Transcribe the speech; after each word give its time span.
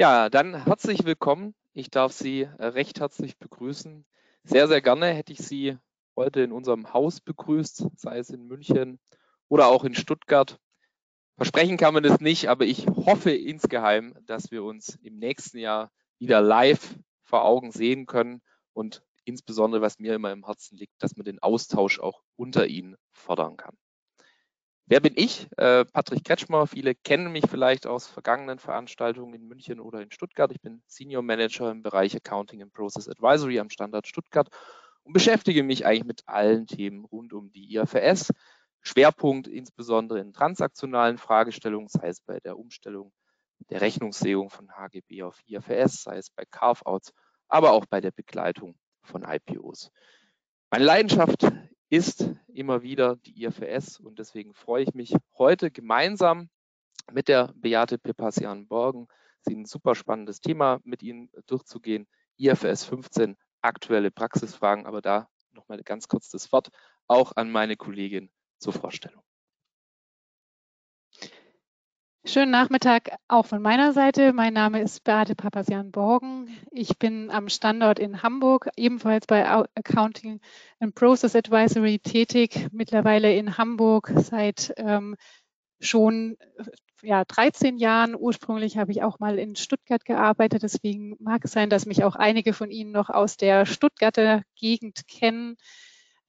Ja, 0.00 0.30
dann 0.30 0.64
herzlich 0.64 1.04
willkommen. 1.04 1.54
Ich 1.74 1.90
darf 1.90 2.12
Sie 2.12 2.44
äh, 2.44 2.66
recht 2.68 3.00
herzlich 3.00 3.36
begrüßen. 3.36 4.06
Sehr, 4.44 4.66
sehr 4.66 4.80
gerne 4.80 5.08
hätte 5.08 5.34
ich 5.34 5.40
Sie 5.40 5.76
heute 6.16 6.40
in 6.40 6.52
unserem 6.52 6.94
Haus 6.94 7.20
begrüßt, 7.20 7.86
sei 7.96 8.16
es 8.16 8.30
in 8.30 8.46
München 8.46 8.98
oder 9.48 9.66
auch 9.66 9.84
in 9.84 9.94
Stuttgart. 9.94 10.58
Versprechen 11.36 11.76
kann 11.76 11.92
man 11.92 12.02
das 12.02 12.18
nicht, 12.18 12.48
aber 12.48 12.64
ich 12.64 12.86
hoffe 12.86 13.30
insgeheim, 13.32 14.14
dass 14.24 14.50
wir 14.50 14.64
uns 14.64 14.98
im 15.02 15.18
nächsten 15.18 15.58
Jahr 15.58 15.90
wieder 16.18 16.40
live 16.40 16.96
vor 17.20 17.44
Augen 17.44 17.70
sehen 17.70 18.06
können 18.06 18.40
und 18.72 19.02
insbesondere, 19.26 19.82
was 19.82 19.98
mir 19.98 20.14
immer 20.14 20.32
im 20.32 20.46
Herzen 20.46 20.78
liegt, 20.78 20.94
dass 21.02 21.16
man 21.16 21.26
den 21.26 21.40
Austausch 21.40 22.00
auch 22.00 22.22
unter 22.36 22.66
Ihnen 22.66 22.96
fördern 23.12 23.58
kann. 23.58 23.76
Wer 24.90 24.98
bin 24.98 25.12
ich? 25.14 25.46
Äh, 25.56 25.84
Patrick 25.84 26.24
Kretschmer. 26.24 26.66
Viele 26.66 26.96
kennen 26.96 27.30
mich 27.30 27.44
vielleicht 27.48 27.86
aus 27.86 28.08
vergangenen 28.08 28.58
Veranstaltungen 28.58 29.32
in 29.34 29.46
München 29.46 29.78
oder 29.78 30.02
in 30.02 30.10
Stuttgart. 30.10 30.50
Ich 30.50 30.60
bin 30.60 30.82
Senior 30.88 31.22
Manager 31.22 31.70
im 31.70 31.84
Bereich 31.84 32.16
Accounting 32.16 32.60
and 32.60 32.72
Process 32.72 33.08
Advisory 33.08 33.60
am 33.60 33.70
Standort 33.70 34.08
Stuttgart 34.08 34.48
und 35.04 35.12
beschäftige 35.12 35.62
mich 35.62 35.86
eigentlich 35.86 36.06
mit 36.06 36.22
allen 36.26 36.66
Themen 36.66 37.04
rund 37.04 37.32
um 37.32 37.52
die 37.52 37.72
IFRS. 37.76 38.32
Schwerpunkt 38.80 39.46
insbesondere 39.46 40.18
in 40.18 40.32
transaktionalen 40.32 41.18
Fragestellungen, 41.18 41.86
sei 41.86 42.08
es 42.08 42.20
bei 42.20 42.40
der 42.40 42.58
Umstellung 42.58 43.12
der 43.68 43.82
Rechnungslegung 43.82 44.50
von 44.50 44.72
HGB 44.72 45.22
auf 45.22 45.38
IFRS, 45.46 46.02
sei 46.02 46.16
es 46.16 46.30
bei 46.30 46.42
Carve-outs, 46.50 47.12
aber 47.46 47.74
auch 47.74 47.86
bei 47.86 48.00
der 48.00 48.10
Begleitung 48.10 48.74
von 49.04 49.22
IPOs. 49.22 49.92
Meine 50.68 50.84
Leidenschaft 50.84 51.46
ist 51.90 52.30
immer 52.46 52.82
wieder 52.82 53.16
die 53.16 53.44
IFRS 53.44 53.98
und 53.98 54.18
deswegen 54.18 54.54
freue 54.54 54.84
ich 54.84 54.94
mich 54.94 55.12
heute 55.36 55.70
gemeinsam 55.72 56.48
mit 57.12 57.28
der 57.28 57.52
Beate 57.56 57.98
Pepassian-Borgen, 57.98 59.08
Sie 59.42 59.54
ein 59.54 59.64
super 59.64 59.94
spannendes 59.94 60.40
Thema 60.40 60.80
mit 60.84 61.02
Ihnen 61.02 61.30
durchzugehen. 61.46 62.06
IFRS 62.38 62.84
15, 62.84 63.36
aktuelle 63.62 64.10
Praxisfragen, 64.10 64.86
aber 64.86 65.02
da 65.02 65.28
nochmal 65.52 65.82
ganz 65.82 66.08
kurz 66.08 66.28
das 66.28 66.52
Wort 66.52 66.68
auch 67.08 67.32
an 67.36 67.50
meine 67.50 67.76
Kollegin 67.76 68.30
zur 68.58 68.72
Vorstellung. 68.72 69.22
Schönen 72.26 72.50
Nachmittag 72.50 73.12
auch 73.28 73.46
von 73.46 73.62
meiner 73.62 73.94
Seite. 73.94 74.34
Mein 74.34 74.52
Name 74.52 74.82
ist 74.82 75.04
Beate 75.04 75.34
Papazian-Borgen. 75.34 76.54
Ich 76.70 76.98
bin 76.98 77.30
am 77.30 77.48
Standort 77.48 77.98
in 77.98 78.22
Hamburg, 78.22 78.68
ebenfalls 78.76 79.26
bei 79.26 79.48
Accounting 79.48 80.40
and 80.80 80.94
Process 80.94 81.34
Advisory 81.34 81.98
tätig, 81.98 82.68
mittlerweile 82.72 83.34
in 83.34 83.56
Hamburg 83.56 84.12
seit 84.16 84.74
ähm, 84.76 85.16
schon 85.80 86.36
ja, 87.02 87.24
13 87.24 87.78
Jahren. 87.78 88.14
Ursprünglich 88.14 88.76
habe 88.76 88.92
ich 88.92 89.02
auch 89.02 89.18
mal 89.18 89.38
in 89.38 89.56
Stuttgart 89.56 90.04
gearbeitet, 90.04 90.62
deswegen 90.62 91.16
mag 91.20 91.46
es 91.46 91.52
sein, 91.52 91.70
dass 91.70 91.86
mich 91.86 92.04
auch 92.04 92.16
einige 92.16 92.52
von 92.52 92.70
Ihnen 92.70 92.92
noch 92.92 93.08
aus 93.08 93.38
der 93.38 93.64
Stuttgarter 93.64 94.42
Gegend 94.56 95.08
kennen. 95.08 95.56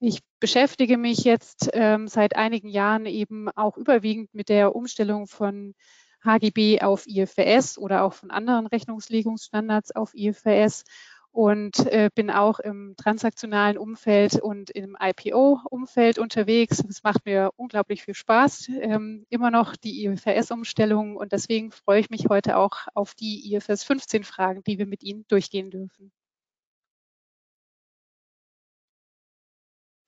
Ich 0.03 0.21
beschäftige 0.39 0.97
mich 0.97 1.19
jetzt 1.25 1.69
ähm, 1.73 2.07
seit 2.07 2.35
einigen 2.35 2.69
Jahren 2.69 3.05
eben 3.05 3.49
auch 3.49 3.77
überwiegend 3.77 4.33
mit 4.33 4.49
der 4.49 4.75
Umstellung 4.75 5.27
von 5.27 5.75
HGB 6.23 6.81
auf 6.81 7.05
IFRS 7.05 7.77
oder 7.77 8.03
auch 8.03 8.13
von 8.13 8.31
anderen 8.31 8.65
Rechnungslegungsstandards 8.65 9.95
auf 9.95 10.15
IFRS 10.15 10.85
und 11.31 11.85
äh, 11.85 12.09
bin 12.15 12.31
auch 12.31 12.59
im 12.59 12.95
transaktionalen 12.97 13.77
Umfeld 13.77 14.41
und 14.41 14.71
im 14.71 14.97
IPO-Umfeld 14.99 16.17
unterwegs. 16.17 16.83
Es 16.89 17.03
macht 17.03 17.27
mir 17.27 17.51
unglaublich 17.55 18.01
viel 18.01 18.15
Spaß, 18.15 18.69
ähm, 18.81 19.27
immer 19.29 19.51
noch 19.51 19.75
die 19.75 20.03
IFRS-Umstellung 20.05 21.15
und 21.15 21.31
deswegen 21.31 21.69
freue 21.69 21.99
ich 21.99 22.09
mich 22.09 22.25
heute 22.27 22.57
auch 22.57 22.87
auf 22.95 23.13
die 23.13 23.53
IFRS 23.53 23.83
15 23.83 24.23
Fragen, 24.23 24.63
die 24.63 24.79
wir 24.79 24.87
mit 24.87 25.03
Ihnen 25.03 25.25
durchgehen 25.27 25.69
dürfen. 25.69 26.11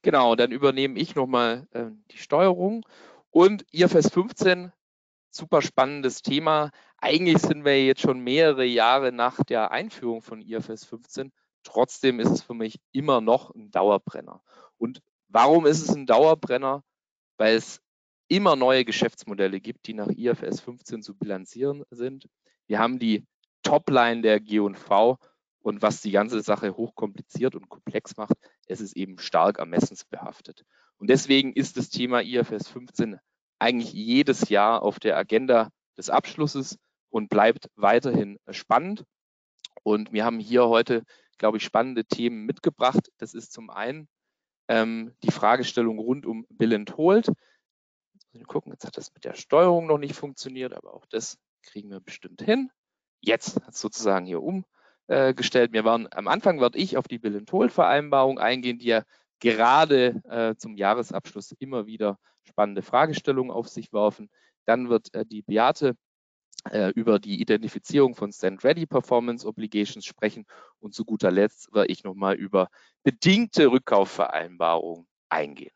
Genau, 0.03 0.35
dann 0.35 0.51
übernehme 0.51 0.99
ich 0.99 1.15
nochmal 1.15 1.65
äh, 1.71 1.85
die 2.11 2.17
Steuerung 2.17 2.85
und 3.31 3.65
IFS 3.71 4.09
15, 4.11 4.73
super 5.29 5.61
spannendes 5.61 6.21
Thema. 6.21 6.71
Eigentlich 6.97 7.37
sind 7.39 7.63
wir 7.63 7.83
jetzt 7.85 8.01
schon 8.01 8.19
mehrere 8.19 8.65
Jahre 8.65 9.13
nach 9.13 9.41
der 9.45 9.71
Einführung 9.71 10.21
von 10.21 10.41
IFS 10.41 10.83
15. 10.85 11.31
Trotzdem 11.63 12.19
ist 12.19 12.31
es 12.31 12.41
für 12.41 12.53
mich 12.53 12.81
immer 12.91 13.21
noch 13.21 13.55
ein 13.55 13.71
Dauerbrenner. 13.71 14.43
Und 14.77 15.01
warum 15.29 15.65
ist 15.65 15.81
es 15.81 15.95
ein 15.95 16.05
Dauerbrenner? 16.05 16.83
Weil 17.37 17.55
es 17.55 17.81
immer 18.27 18.57
neue 18.57 18.83
Geschäftsmodelle 18.83 19.61
gibt, 19.61 19.87
die 19.87 19.93
nach 19.93 20.09
IFS 20.09 20.59
15 20.59 21.01
zu 21.01 21.17
bilanzieren 21.17 21.85
sind. 21.91 22.27
Wir 22.67 22.79
haben 22.79 22.99
die 22.99 23.25
Topline 23.61 24.21
der 24.21 24.41
G&V 24.41 25.17
und 25.63 25.81
was 25.81 26.01
die 26.01 26.11
ganze 26.11 26.41
Sache 26.41 26.75
hochkompliziert 26.75 27.55
und 27.55 27.69
komplex 27.69 28.17
macht, 28.17 28.35
es 28.67 28.81
ist 28.81 28.95
eben 28.95 29.17
stark 29.17 29.57
ermessensbehaftet. 29.57 30.65
Und 30.97 31.09
deswegen 31.09 31.53
ist 31.53 31.77
das 31.77 31.89
Thema 31.89 32.21
IFS 32.21 32.67
15 32.67 33.17
eigentlich 33.59 33.93
jedes 33.93 34.49
Jahr 34.49 34.83
auf 34.83 34.99
der 34.99 35.17
Agenda 35.17 35.69
des 35.97 36.09
Abschlusses 36.09 36.77
und 37.09 37.29
bleibt 37.29 37.69
weiterhin 37.75 38.37
spannend. 38.49 39.05
Und 39.83 40.11
wir 40.11 40.25
haben 40.25 40.39
hier 40.39 40.67
heute, 40.67 41.03
glaube 41.37 41.57
ich, 41.57 41.63
spannende 41.63 42.03
Themen 42.05 42.45
mitgebracht. 42.45 43.09
Das 43.17 43.33
ist 43.33 43.53
zum 43.53 43.69
einen 43.69 44.09
ähm, 44.67 45.15
die 45.23 45.31
Fragestellung 45.31 45.97
rund 45.97 46.25
um 46.25 46.45
Bill 46.49 46.75
and 46.75 46.97
Hold. 46.97 47.31
Ich 48.33 48.45
gucken, 48.45 48.73
jetzt 48.73 48.85
hat 48.85 48.97
das 48.97 49.13
mit 49.13 49.23
der 49.23 49.35
Steuerung 49.35 49.87
noch 49.87 49.97
nicht 49.97 50.15
funktioniert, 50.15 50.73
aber 50.73 50.93
auch 50.93 51.05
das 51.05 51.37
kriegen 51.61 51.89
wir 51.89 52.01
bestimmt 52.01 52.41
hin. 52.41 52.69
Jetzt 53.21 53.55
hat 53.63 53.73
es 53.73 53.79
sozusagen 53.79 54.25
hier 54.25 54.43
um 54.43 54.65
äh, 55.07 55.33
gestellt. 55.33 55.73
Wir 55.73 55.83
waren 55.83 56.07
am 56.11 56.27
Anfang 56.27 56.59
werde 56.59 56.77
ich 56.77 56.97
auf 56.97 57.07
die 57.07 57.19
Bill 57.19 57.37
and 57.37 57.51
Hold 57.51 57.71
Vereinbarung 57.71 58.39
eingehen, 58.39 58.79
die 58.79 58.87
ja 58.87 59.03
gerade 59.39 60.21
äh, 60.29 60.55
zum 60.55 60.77
Jahresabschluss 60.77 61.53
immer 61.59 61.85
wieder 61.85 62.17
spannende 62.43 62.81
Fragestellungen 62.81 63.51
auf 63.51 63.67
sich 63.67 63.91
werfen. 63.91 64.29
Dann 64.65 64.89
wird 64.89 65.13
äh, 65.13 65.25
die 65.25 65.41
Beate 65.41 65.97
äh, 66.71 66.91
über 66.91 67.19
die 67.19 67.41
Identifizierung 67.41 68.15
von 68.15 68.31
Stand-Ready 68.31 68.85
Performance 68.85 69.45
Obligations 69.45 70.05
sprechen 70.05 70.45
und 70.79 70.93
zu 70.93 71.03
guter 71.03 71.31
Letzt 71.31 71.73
werde 71.73 71.91
ich 71.91 72.03
nochmal 72.03 72.35
über 72.35 72.69
bedingte 73.03 73.67
Rückkaufvereinbarungen 73.71 75.07
eingehen. 75.29 75.73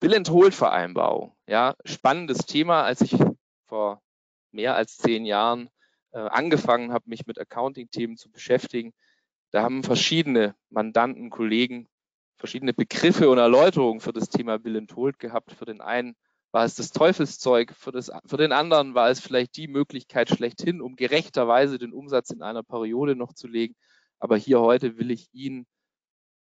Bill 0.00 0.14
and 0.14 0.30
Hold 0.30 0.54
Vereinbarung, 0.54 1.34
ja, 1.46 1.74
spannendes 1.84 2.38
Thema, 2.46 2.84
als 2.84 3.00
ich 3.00 3.16
vor 3.64 4.02
mehr 4.52 4.76
als 4.76 4.96
zehn 4.98 5.24
Jahren 5.24 5.70
äh, 6.12 6.18
angefangen 6.18 6.92
habe, 6.92 7.04
mich 7.08 7.26
mit 7.26 7.38
Accounting-Themen 7.38 8.16
zu 8.16 8.30
beschäftigen, 8.30 8.92
da 9.50 9.62
haben 9.62 9.82
verschiedene 9.82 10.54
Mandanten, 10.68 11.30
Kollegen 11.30 11.88
verschiedene 12.36 12.72
Begriffe 12.72 13.28
und 13.30 13.38
Erläuterungen 13.38 14.00
für 14.00 14.12
das 14.12 14.28
Thema 14.28 14.58
Bill 14.58 14.76
and 14.76 14.94
Hold 14.94 15.18
gehabt. 15.18 15.52
Für 15.52 15.64
den 15.64 15.80
einen 15.80 16.14
war 16.52 16.64
es 16.64 16.74
das 16.76 16.90
Teufelszeug, 16.90 17.74
für, 17.74 17.92
das, 17.92 18.10
für 18.24 18.36
den 18.36 18.52
anderen 18.52 18.94
war 18.94 19.10
es 19.10 19.20
vielleicht 19.20 19.56
die 19.56 19.68
Möglichkeit 19.68 20.30
schlechthin, 20.30 20.80
um 20.80 20.96
gerechterweise 20.96 21.78
den 21.78 21.92
Umsatz 21.92 22.30
in 22.30 22.42
einer 22.42 22.62
Periode 22.62 23.16
noch 23.16 23.34
zu 23.34 23.48
legen. 23.48 23.74
Aber 24.18 24.36
hier 24.36 24.60
heute 24.60 24.98
will 24.98 25.10
ich 25.10 25.28
Ihnen 25.32 25.66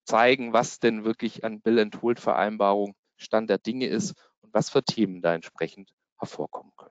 zeigen, 0.05 0.53
was 0.53 0.81
denn 0.81 1.05
wirklich 1.05 1.45
an 1.45 1.61
Bill 1.61 1.79
and 1.79 2.03
Hold 2.03 2.19
Vereinbarung 2.19 2.95
Stand 3.17 3.49
der 3.49 3.59
Dinge 3.59 3.87
ist 3.87 4.15
und 4.41 4.53
was 4.53 4.71
für 4.71 4.83
Themen 4.83 5.23
da 5.23 5.35
entsprechend 5.35 5.91
hervorkommen 6.19 6.73
können. 6.77 6.84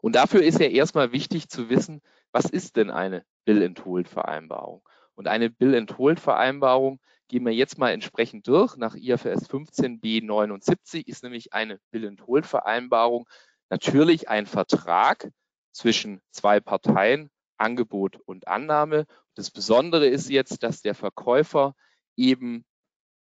Und 0.00 0.16
dafür 0.16 0.42
ist 0.42 0.60
ja 0.60 0.66
erstmal 0.66 1.12
wichtig 1.12 1.48
zu 1.48 1.68
wissen, 1.68 2.00
was 2.32 2.46
ist 2.46 2.76
denn 2.76 2.90
eine 2.90 3.24
Bill-and-Hold-Vereinbarung? 3.44 4.82
Und 5.14 5.28
eine 5.28 5.50
Bill-and-Hold-Vereinbarung 5.50 7.00
gehen 7.28 7.44
wir 7.44 7.52
jetzt 7.52 7.78
mal 7.78 7.90
entsprechend 7.90 8.46
durch. 8.48 8.76
Nach 8.76 8.94
IFRS 8.94 9.46
15 9.46 10.00
B79 10.00 11.06
ist 11.06 11.22
nämlich 11.22 11.52
eine 11.52 11.78
Bill-and-Hold-Vereinbarung 11.90 13.28
natürlich 13.68 14.28
ein 14.28 14.46
Vertrag 14.46 15.30
zwischen 15.72 16.20
zwei 16.30 16.60
Parteien, 16.60 17.30
Angebot 17.56 18.18
und 18.24 18.48
Annahme. 18.48 19.06
Das 19.34 19.50
Besondere 19.50 20.06
ist 20.06 20.28
jetzt, 20.28 20.62
dass 20.62 20.82
der 20.82 20.94
Verkäufer 20.94 21.74
eben 22.16 22.64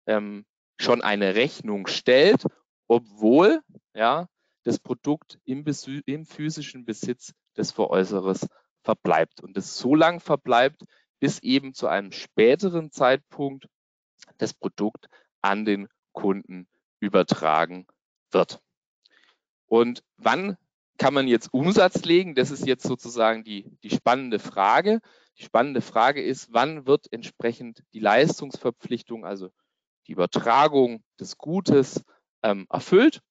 ähm, 0.05 0.45
schon 0.79 1.01
eine 1.01 1.35
Rechnung 1.35 1.87
stellt, 1.87 2.43
obwohl 2.87 3.61
ja, 3.93 4.27
das 4.63 4.79
Produkt 4.79 5.39
im, 5.45 5.65
im 6.05 6.25
physischen 6.25 6.85
Besitz 6.85 7.33
des 7.57 7.71
Veräußerers 7.71 8.47
verbleibt 8.81 9.41
und 9.41 9.57
es 9.57 9.77
so 9.77 9.95
lang 9.95 10.19
verbleibt, 10.19 10.83
bis 11.19 11.39
eben 11.39 11.73
zu 11.73 11.87
einem 11.87 12.11
späteren 12.11 12.91
Zeitpunkt 12.91 13.67
das 14.37 14.53
Produkt 14.53 15.07
an 15.41 15.65
den 15.65 15.87
Kunden 16.11 16.67
übertragen 16.99 17.87
wird. 18.31 18.61
Und 19.67 20.03
wann 20.17 20.57
kann 20.97 21.13
man 21.13 21.27
jetzt 21.27 21.53
Umsatz 21.53 22.03
legen? 22.05 22.35
Das 22.35 22.51
ist 22.51 22.65
jetzt 22.65 22.83
sozusagen 22.83 23.43
die, 23.43 23.77
die 23.83 23.89
spannende 23.89 24.39
Frage. 24.39 24.99
Die 25.37 25.43
spannende 25.43 25.81
Frage 25.81 26.21
ist, 26.21 26.49
wann 26.51 26.85
wird 26.85 27.11
entsprechend 27.11 27.83
die 27.93 27.99
Leistungsverpflichtung, 27.99 29.25
also 29.25 29.49
die 30.07 30.11
Übertragung 30.11 31.03
des 31.19 31.37
Gutes 31.37 32.03
ähm, 32.43 32.67
erfüllt 32.69 33.21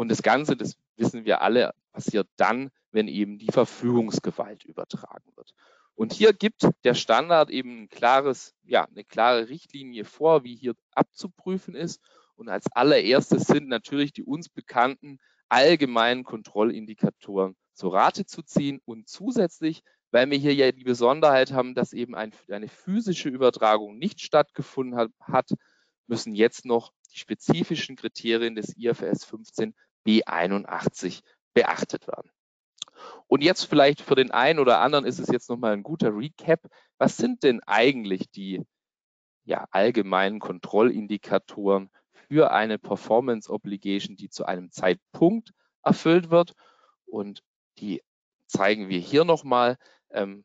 und 0.00 0.08
das 0.08 0.22
Ganze, 0.22 0.56
das 0.56 0.78
wissen 0.96 1.26
wir 1.26 1.42
alle, 1.42 1.74
passiert 1.92 2.26
dann, 2.38 2.70
wenn 2.90 3.06
eben 3.06 3.36
die 3.36 3.52
Verfügungsgewalt 3.52 4.64
übertragen 4.64 5.30
wird. 5.36 5.52
Und 5.94 6.14
hier 6.14 6.32
gibt 6.32 6.66
der 6.84 6.94
Standard 6.94 7.50
eben 7.50 7.82
ein 7.82 7.88
klares, 7.90 8.54
ja, 8.64 8.86
eine 8.86 9.04
klare 9.04 9.50
Richtlinie 9.50 10.06
vor, 10.06 10.42
wie 10.42 10.56
hier 10.56 10.72
abzuprüfen 10.92 11.74
ist. 11.74 12.00
Und 12.34 12.48
als 12.48 12.64
allererstes 12.72 13.42
sind 13.42 13.68
natürlich 13.68 14.14
die 14.14 14.22
uns 14.22 14.48
bekannten 14.48 15.18
allgemeinen 15.50 16.24
Kontrollindikatoren 16.24 17.54
zur 17.74 17.92
Rate 17.92 18.24
zu 18.24 18.40
ziehen 18.40 18.80
und 18.86 19.06
zusätzlich, 19.06 19.82
weil 20.12 20.30
wir 20.30 20.38
hier 20.38 20.54
ja 20.54 20.72
die 20.72 20.84
Besonderheit 20.84 21.52
haben, 21.52 21.74
dass 21.74 21.92
eben 21.92 22.14
ein, 22.14 22.32
eine 22.48 22.68
physische 22.68 23.28
Übertragung 23.28 23.98
nicht 23.98 24.22
stattgefunden 24.22 24.96
hat, 24.96 25.10
hat, 25.20 25.50
müssen 26.06 26.34
jetzt 26.34 26.64
noch 26.64 26.94
die 27.12 27.18
spezifischen 27.18 27.96
Kriterien 27.96 28.54
des 28.54 28.74
IFRS 28.78 29.26
15 29.26 29.74
B81 30.06 31.22
beachtet 31.54 32.06
werden. 32.08 32.30
Und 33.26 33.42
jetzt 33.42 33.64
vielleicht 33.64 34.00
für 34.00 34.14
den 34.14 34.30
einen 34.30 34.58
oder 34.58 34.80
anderen 34.80 35.04
ist 35.04 35.18
es 35.18 35.28
jetzt 35.28 35.48
nochmal 35.48 35.72
ein 35.72 35.82
guter 35.82 36.16
Recap. 36.16 36.68
Was 36.98 37.16
sind 37.16 37.42
denn 37.42 37.60
eigentlich 37.66 38.30
die 38.30 38.64
ja, 39.44 39.66
allgemeinen 39.70 40.40
Kontrollindikatoren 40.40 41.90
für 42.28 42.50
eine 42.50 42.78
Performance 42.78 43.50
Obligation, 43.50 44.16
die 44.16 44.28
zu 44.28 44.44
einem 44.44 44.70
Zeitpunkt 44.70 45.52
erfüllt 45.82 46.30
wird? 46.30 46.54
Und 47.06 47.42
die 47.78 48.02
zeigen 48.46 48.88
wir 48.88 48.98
hier 48.98 49.24
nochmal. 49.24 49.76
Ähm, 50.10 50.44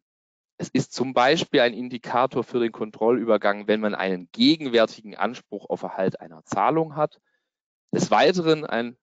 es 0.58 0.70
ist 0.70 0.94
zum 0.94 1.14
Beispiel 1.14 1.60
ein 1.62 1.74
Indikator 1.74 2.44
für 2.44 2.60
den 2.60 2.72
Kontrollübergang, 2.72 3.68
wenn 3.68 3.82
man 3.82 3.94
einen 3.94 4.30
gegenwärtigen 4.32 5.16
Anspruch 5.16 5.70
auf 5.70 5.82
Erhalt 5.82 6.22
einer 6.22 6.46
Zahlung 6.46 6.96
hat. 6.96 7.20
Des 7.92 8.10
Weiteren 8.10 8.66
ein 8.66 8.98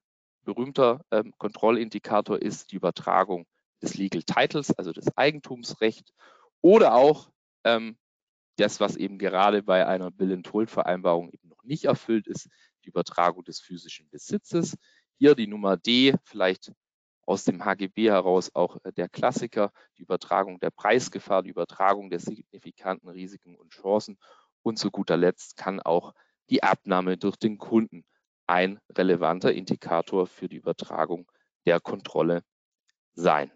berühmter 0.44 1.04
ähm, 1.10 1.32
Kontrollindikator 1.38 2.40
ist 2.40 2.72
die 2.72 2.76
Übertragung 2.76 3.46
des 3.82 3.94
Legal 3.94 4.22
Titles, 4.22 4.76
also 4.76 4.92
des 4.92 5.16
Eigentumsrechts, 5.16 6.12
oder 6.60 6.94
auch 6.94 7.30
ähm, 7.64 7.96
das, 8.56 8.80
was 8.80 8.96
eben 8.96 9.18
gerade 9.18 9.62
bei 9.62 9.86
einer 9.86 10.10
Bill-and-Hold-Vereinbarung 10.10 11.30
eben 11.30 11.48
noch 11.48 11.62
nicht 11.64 11.84
erfüllt 11.84 12.26
ist, 12.26 12.48
die 12.84 12.88
Übertragung 12.88 13.44
des 13.44 13.60
physischen 13.60 14.08
Besitzes. 14.10 14.76
Hier 15.18 15.34
die 15.34 15.46
Nummer 15.46 15.76
D, 15.76 16.14
vielleicht 16.24 16.72
aus 17.24 17.44
dem 17.44 17.64
HGB 17.64 18.10
heraus 18.10 18.50
auch 18.54 18.78
äh, 18.84 18.92
der 18.92 19.08
Klassiker, 19.08 19.72
die 19.96 20.02
Übertragung 20.02 20.58
der 20.60 20.70
Preisgefahr, 20.70 21.42
die 21.42 21.50
Übertragung 21.50 22.10
der 22.10 22.18
signifikanten 22.18 23.08
Risiken 23.08 23.56
und 23.56 23.72
Chancen 23.72 24.18
und 24.62 24.78
zu 24.78 24.90
guter 24.90 25.16
Letzt 25.16 25.56
kann 25.56 25.80
auch 25.80 26.14
die 26.50 26.62
Abnahme 26.62 27.16
durch 27.16 27.36
den 27.36 27.58
Kunden 27.58 28.04
ein 28.52 28.78
relevanter 28.94 29.50
Indikator 29.54 30.26
für 30.26 30.46
die 30.46 30.56
Übertragung 30.56 31.26
der 31.64 31.80
Kontrolle 31.80 32.44
sein. 33.14 33.50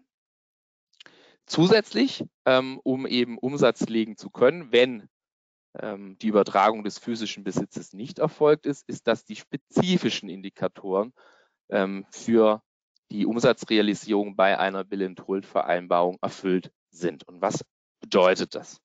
Zusätzlich, 1.45 2.25
ähm, 2.45 2.79
um 2.83 3.05
eben 3.05 3.37
Umsatz 3.37 3.87
legen 3.87 4.17
zu 4.17 4.31
können, 4.31 4.71
wenn 4.71 5.07
ähm, 5.79 6.17
die 6.17 6.27
Übertragung 6.27 6.83
des 6.83 6.97
physischen 6.97 7.43
Besitzes 7.43 7.93
nicht 7.93 8.17
erfolgt 8.17 8.65
ist, 8.65 8.89
ist, 8.89 9.07
dass 9.07 9.23
die 9.23 9.35
spezifischen 9.35 10.29
Indikatoren 10.29 11.13
ähm, 11.69 12.07
für 12.09 12.63
die 13.11 13.27
Umsatzrealisierung 13.27 14.35
bei 14.35 14.57
einer 14.57 14.83
Bill-and-Hold-Vereinbarung 14.83 16.17
erfüllt 16.21 16.71
sind. 16.89 17.25
Und 17.27 17.39
was 17.39 17.63
bedeutet 18.01 18.55
das? 18.55 18.81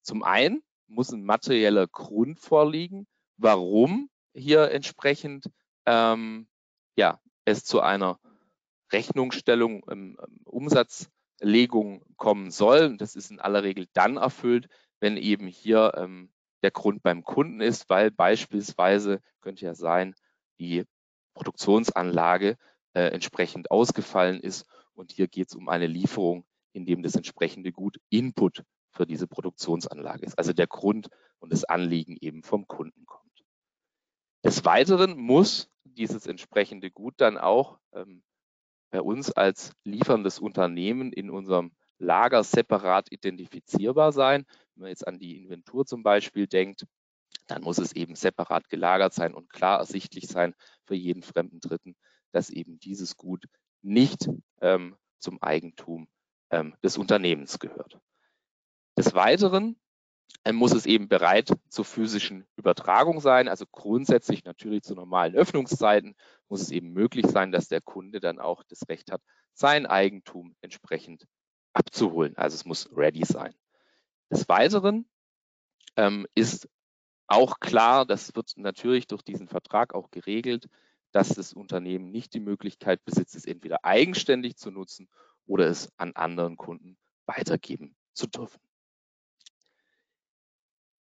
Zum 0.00 0.22
einen 0.22 0.62
muss 0.86 1.12
ein 1.12 1.24
materieller 1.24 1.86
Grund 1.86 2.40
vorliegen, 2.40 3.06
warum 3.36 4.08
hier 4.34 4.70
entsprechend 4.70 5.50
ähm, 5.86 6.46
ja, 6.96 7.20
es 7.44 7.64
zu 7.64 7.80
einer 7.80 8.18
Rechnungsstellung, 8.92 9.84
ähm, 9.90 10.16
Umsatzlegung 10.44 12.04
kommen 12.16 12.50
soll. 12.50 12.86
Und 12.86 13.00
das 13.00 13.16
ist 13.16 13.30
in 13.30 13.40
aller 13.40 13.62
Regel 13.62 13.86
dann 13.92 14.16
erfüllt, 14.16 14.68
wenn 15.00 15.16
eben 15.16 15.46
hier 15.46 15.92
ähm, 15.96 16.30
der 16.62 16.70
Grund 16.70 17.02
beim 17.02 17.24
Kunden 17.24 17.60
ist, 17.60 17.90
weil 17.90 18.10
beispielsweise 18.10 19.20
könnte 19.40 19.66
ja 19.66 19.74
sein, 19.74 20.14
die 20.58 20.84
Produktionsanlage 21.34 22.56
äh, 22.94 23.08
entsprechend 23.08 23.70
ausgefallen 23.70 24.40
ist. 24.40 24.66
Und 24.94 25.12
hier 25.12 25.26
geht 25.26 25.48
es 25.48 25.56
um 25.56 25.68
eine 25.68 25.86
Lieferung, 25.86 26.46
in 26.72 26.86
dem 26.86 27.02
das 27.02 27.16
entsprechende 27.16 27.72
Gut 27.72 27.98
Input 28.08 28.62
für 28.92 29.06
diese 29.06 29.26
Produktionsanlage 29.26 30.24
ist. 30.24 30.38
Also 30.38 30.52
der 30.52 30.68
Grund 30.68 31.08
und 31.40 31.52
das 31.52 31.64
Anliegen 31.64 32.16
eben 32.20 32.42
vom 32.44 32.66
Kunden 32.66 33.04
kommt. 33.04 33.23
Des 34.44 34.64
Weiteren 34.66 35.16
muss 35.16 35.70
dieses 35.84 36.26
entsprechende 36.26 36.90
Gut 36.90 37.14
dann 37.16 37.38
auch 37.38 37.78
ähm, 37.94 38.22
bei 38.90 39.00
uns 39.00 39.32
als 39.32 39.72
lieferndes 39.84 40.38
Unternehmen 40.38 41.12
in 41.12 41.30
unserem 41.30 41.72
Lager 41.98 42.44
separat 42.44 43.10
identifizierbar 43.10 44.12
sein. 44.12 44.44
Wenn 44.74 44.82
man 44.82 44.90
jetzt 44.90 45.06
an 45.06 45.18
die 45.18 45.38
Inventur 45.38 45.86
zum 45.86 46.02
Beispiel 46.02 46.46
denkt, 46.46 46.86
dann 47.46 47.62
muss 47.62 47.78
es 47.78 47.94
eben 47.94 48.16
separat 48.16 48.68
gelagert 48.68 49.14
sein 49.14 49.34
und 49.34 49.50
klar 49.50 49.78
ersichtlich 49.78 50.28
sein 50.28 50.54
für 50.84 50.94
jeden 50.94 51.22
fremden 51.22 51.60
Dritten, 51.60 51.96
dass 52.30 52.50
eben 52.50 52.78
dieses 52.78 53.16
Gut 53.16 53.46
nicht 53.80 54.28
ähm, 54.60 54.96
zum 55.18 55.42
Eigentum 55.42 56.06
ähm, 56.50 56.74
des 56.82 56.98
Unternehmens 56.98 57.58
gehört. 57.58 57.98
Des 58.98 59.14
Weiteren 59.14 59.76
muss 60.52 60.74
es 60.74 60.86
eben 60.86 61.08
bereit 61.08 61.50
zur 61.68 61.84
physischen 61.84 62.46
Übertragung 62.56 63.20
sein. 63.20 63.48
Also 63.48 63.64
grundsätzlich 63.70 64.44
natürlich 64.44 64.82
zu 64.82 64.94
normalen 64.94 65.34
Öffnungszeiten 65.34 66.14
muss 66.48 66.60
es 66.60 66.70
eben 66.70 66.92
möglich 66.92 67.26
sein, 67.26 67.50
dass 67.50 67.68
der 67.68 67.80
Kunde 67.80 68.20
dann 68.20 68.38
auch 68.38 68.62
das 68.64 68.88
Recht 68.88 69.10
hat, 69.10 69.22
sein 69.54 69.86
Eigentum 69.86 70.54
entsprechend 70.60 71.26
abzuholen. 71.72 72.36
Also 72.36 72.54
es 72.56 72.64
muss 72.64 72.90
ready 72.94 73.24
sein. 73.24 73.54
Des 74.30 74.48
Weiteren 74.48 75.08
ähm, 75.96 76.26
ist 76.34 76.68
auch 77.26 77.60
klar, 77.60 78.04
das 78.04 78.34
wird 78.34 78.52
natürlich 78.56 79.06
durch 79.06 79.22
diesen 79.22 79.48
Vertrag 79.48 79.94
auch 79.94 80.10
geregelt, 80.10 80.68
dass 81.12 81.28
das 81.28 81.52
Unternehmen 81.52 82.10
nicht 82.10 82.34
die 82.34 82.40
Möglichkeit 82.40 83.04
besitzt, 83.04 83.36
es 83.36 83.46
entweder 83.46 83.84
eigenständig 83.84 84.56
zu 84.56 84.70
nutzen 84.70 85.08
oder 85.46 85.66
es 85.66 85.90
an 85.96 86.12
anderen 86.14 86.56
Kunden 86.56 86.98
weitergeben 87.26 87.94
zu 88.12 88.26
dürfen. 88.26 88.60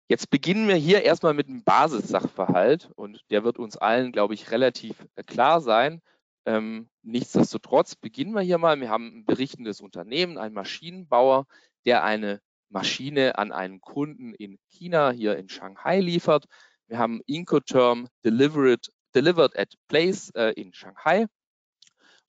Jetzt 0.09 0.31
beginnen 0.31 0.69
wir 0.69 0.77
hier 0.77 1.03
erstmal 1.03 1.35
mit 1.35 1.49
einem 1.49 1.65
Basissachverhalt 1.65 2.91
und 2.95 3.21
der 3.31 3.43
wird 3.43 3.59
uns 3.59 3.77
allen, 3.77 4.13
glaube 4.13 4.35
ich, 4.35 4.53
relativ 4.53 4.95
äh, 5.17 5.25
klar 5.25 5.61
sein. 5.61 6.01
Ähm, 6.45 6.89
nichtsdestotrotz 7.03 7.97
beginnen 7.97 8.33
wir 8.33 8.43
hier 8.43 8.59
mal. 8.59 8.81
Wir 8.81 8.89
haben 8.89 9.19
ein 9.19 9.25
berichtendes 9.25 9.81
Unternehmen, 9.81 10.39
einen 10.39 10.55
Maschinenbauer, 10.55 11.47
der 11.85 12.05
eine 12.05 12.41
Maschine 12.69 13.39
an 13.39 13.51
einen 13.51 13.81
Kunden 13.81 14.33
in 14.35 14.59
China, 14.69 15.11
hier 15.11 15.37
in 15.37 15.49
Shanghai 15.49 16.01
liefert. 16.01 16.45
Wir 16.87 16.99
haben 16.99 17.21
Incoterm 17.27 18.07
Delivered 18.25 18.89
delivered 19.17 19.59
at 19.59 19.75
place 19.89 20.31
äh, 20.35 20.53
in 20.53 20.73
Shanghai. 20.75 21.27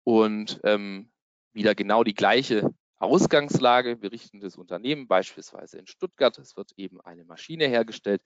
und 0.05 0.61
ähm, 0.65 1.11
wieder 1.53 1.75
genau 1.75 2.05
die 2.05 2.15
gleiche 2.15 2.71
Ausgangslage, 2.99 3.97
berichtendes 3.97 4.57
Unternehmen, 4.57 5.07
beispielsweise 5.07 5.79
in 5.79 5.87
Stuttgart. 5.87 6.37
Es 6.39 6.57
wird 6.57 6.73
eben 6.77 7.01
eine 7.01 7.25
Maschine 7.25 7.69
hergestellt, 7.69 8.23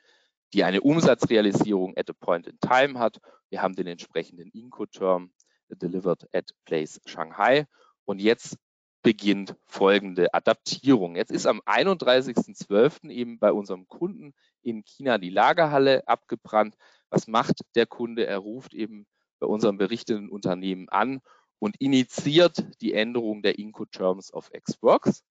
die 0.55 0.65
eine 0.65 0.81
Umsatzrealisierung 0.81 1.97
at 1.97 2.11
a 2.11 2.13
point 2.13 2.47
in 2.47 2.59
time 2.61 2.99
hat. 2.99 3.21
Wir 3.51 3.63
haben 3.63 3.75
den 3.75 3.87
entsprechenden 3.87 4.49
Incoterm 4.51 5.33
delivered 5.69 6.29
at 6.35 6.51
place 6.65 7.01
Shanghai. 7.07 7.67
Und 8.05 8.21
jetzt 8.21 8.59
beginnt 9.03 9.57
folgende 9.65 10.33
Adaptierung. 10.33 11.17
Jetzt 11.17 11.33
ist 11.33 11.47
am 11.47 11.61
31.12. 11.61 13.11
eben 13.11 13.39
bei 13.39 13.53
unserem 13.53 13.89
Kunden 13.89 14.33
in 14.63 14.85
China 14.85 15.19
die 15.19 15.31
Lagerhalle 15.31 16.07
abgebrannt. 16.07 16.77
Was 17.11 17.27
macht 17.27 17.63
der 17.75 17.87
Kunde? 17.87 18.27
Er 18.27 18.39
ruft 18.39 18.75
eben 18.75 19.07
bei 19.41 19.47
unserem 19.47 19.77
berichteten 19.77 20.29
Unternehmen 20.29 20.89
an 20.89 21.21
und 21.59 21.81
initiiert 21.81 22.65
die 22.81 22.93
Änderung 22.93 23.43
der 23.43 23.59
Incoterms 23.59 24.33
of 24.33 24.51
Xworks. 24.51 25.25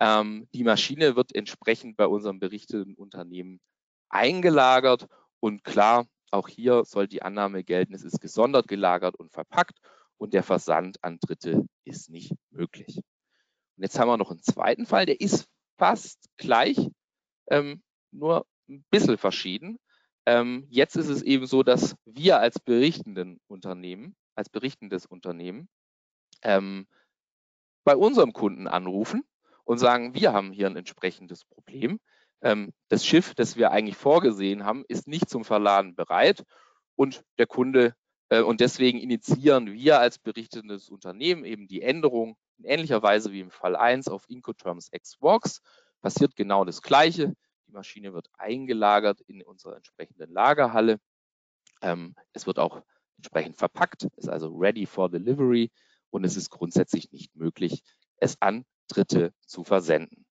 Ähm, 0.00 0.48
die 0.52 0.64
Maschine 0.64 1.16
wird 1.16 1.34
entsprechend 1.34 1.96
bei 1.96 2.06
unserem 2.06 2.38
berichteten 2.38 2.94
Unternehmen 2.94 3.60
eingelagert 4.08 5.06
und 5.40 5.64
klar, 5.64 6.06
auch 6.30 6.48
hier 6.48 6.84
soll 6.84 7.08
die 7.08 7.22
Annahme 7.22 7.64
gelten, 7.64 7.94
es 7.94 8.02
ist 8.02 8.20
gesondert 8.20 8.68
gelagert 8.68 9.16
und 9.16 9.32
verpackt 9.32 9.78
und 10.18 10.34
der 10.34 10.42
Versand 10.42 11.02
an 11.02 11.18
Dritte 11.20 11.66
ist 11.84 12.10
nicht 12.10 12.32
möglich. 12.50 12.96
Und 12.96 13.82
jetzt 13.82 13.98
haben 13.98 14.08
wir 14.08 14.16
noch 14.16 14.30
einen 14.30 14.42
zweiten 14.42 14.86
Fall, 14.86 15.06
der 15.06 15.20
ist 15.20 15.46
fast 15.78 16.28
gleich, 16.36 16.90
ähm, 17.48 17.82
nur 18.10 18.46
ein 18.68 18.84
bisschen 18.90 19.18
verschieden. 19.18 19.78
Ähm, 20.24 20.66
jetzt 20.70 20.96
ist 20.96 21.08
es 21.08 21.22
eben 21.22 21.46
so, 21.46 21.62
dass 21.62 21.94
wir 22.04 22.40
als 22.40 22.58
berichtenden 22.58 23.40
Unternehmen, 23.46 24.16
als 24.34 24.48
berichtendes 24.48 25.06
Unternehmen, 25.06 25.68
ähm, 26.42 26.86
bei 27.84 27.96
unserem 27.96 28.32
Kunden 28.32 28.66
anrufen 28.66 29.22
und 29.64 29.78
sagen, 29.78 30.14
wir 30.14 30.32
haben 30.32 30.52
hier 30.52 30.66
ein 30.66 30.76
entsprechendes 30.76 31.44
Problem. 31.44 32.00
Ähm, 32.42 32.72
das 32.88 33.04
Schiff, 33.04 33.34
das 33.34 33.56
wir 33.56 33.70
eigentlich 33.70 33.96
vorgesehen 33.96 34.64
haben, 34.64 34.84
ist 34.88 35.08
nicht 35.08 35.28
zum 35.28 35.44
Verladen 35.44 35.94
bereit 35.94 36.44
und 36.94 37.24
der 37.38 37.46
Kunde 37.46 37.94
äh, 38.28 38.40
und 38.40 38.60
deswegen 38.60 38.98
initiieren 38.98 39.72
wir 39.72 40.00
als 40.00 40.18
berichtetes 40.18 40.88
Unternehmen 40.88 41.44
eben 41.44 41.66
die 41.68 41.82
Änderung 41.82 42.36
in 42.58 42.64
ähnlicher 42.64 43.02
Weise 43.02 43.32
wie 43.32 43.40
im 43.40 43.50
Fall 43.50 43.76
1 43.76 44.08
auf 44.08 44.28
Incoterms 44.28 44.90
Xbox. 44.90 45.60
Passiert 46.00 46.36
genau 46.36 46.64
das 46.64 46.82
Gleiche. 46.82 47.34
Die 47.66 47.72
Maschine 47.72 48.12
wird 48.12 48.28
eingelagert 48.38 49.20
in 49.22 49.42
unserer 49.42 49.76
entsprechenden 49.76 50.32
Lagerhalle. 50.32 50.98
Ähm, 51.82 52.14
es 52.32 52.46
wird 52.46 52.58
auch 52.58 52.82
entsprechend 53.18 53.56
verpackt, 53.56 54.04
ist 54.16 54.28
also 54.28 54.48
ready 54.48 54.86
for 54.86 55.08
delivery 55.08 55.70
und 56.10 56.24
es 56.24 56.36
ist 56.36 56.50
grundsätzlich 56.50 57.10
nicht 57.12 57.34
möglich, 57.34 57.82
es 58.18 58.40
an 58.40 58.64
Dritte 58.88 59.32
zu 59.46 59.64
versenden. 59.64 60.25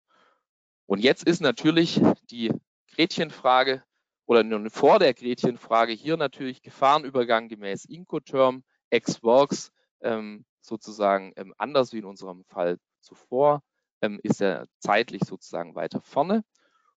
Und 0.86 1.00
jetzt 1.00 1.24
ist 1.24 1.40
natürlich 1.40 2.00
die 2.30 2.52
Gretchenfrage, 2.94 3.82
oder 4.26 4.70
vor 4.70 4.98
der 4.98 5.14
Gretchenfrage 5.14 5.92
hier 5.92 6.16
natürlich 6.16 6.62
Gefahrenübergang 6.62 7.48
gemäß 7.48 7.84
Incoterm, 7.84 8.64
Ex-Works, 8.90 9.72
ähm, 10.00 10.44
sozusagen 10.60 11.32
ähm, 11.36 11.54
anders 11.58 11.92
wie 11.92 11.98
in 11.98 12.04
unserem 12.04 12.44
Fall 12.44 12.78
zuvor, 13.00 13.62
ähm, 14.02 14.20
ist 14.22 14.40
er 14.40 14.66
zeitlich 14.78 15.22
sozusagen 15.24 15.74
weiter 15.74 16.00
vorne. 16.00 16.44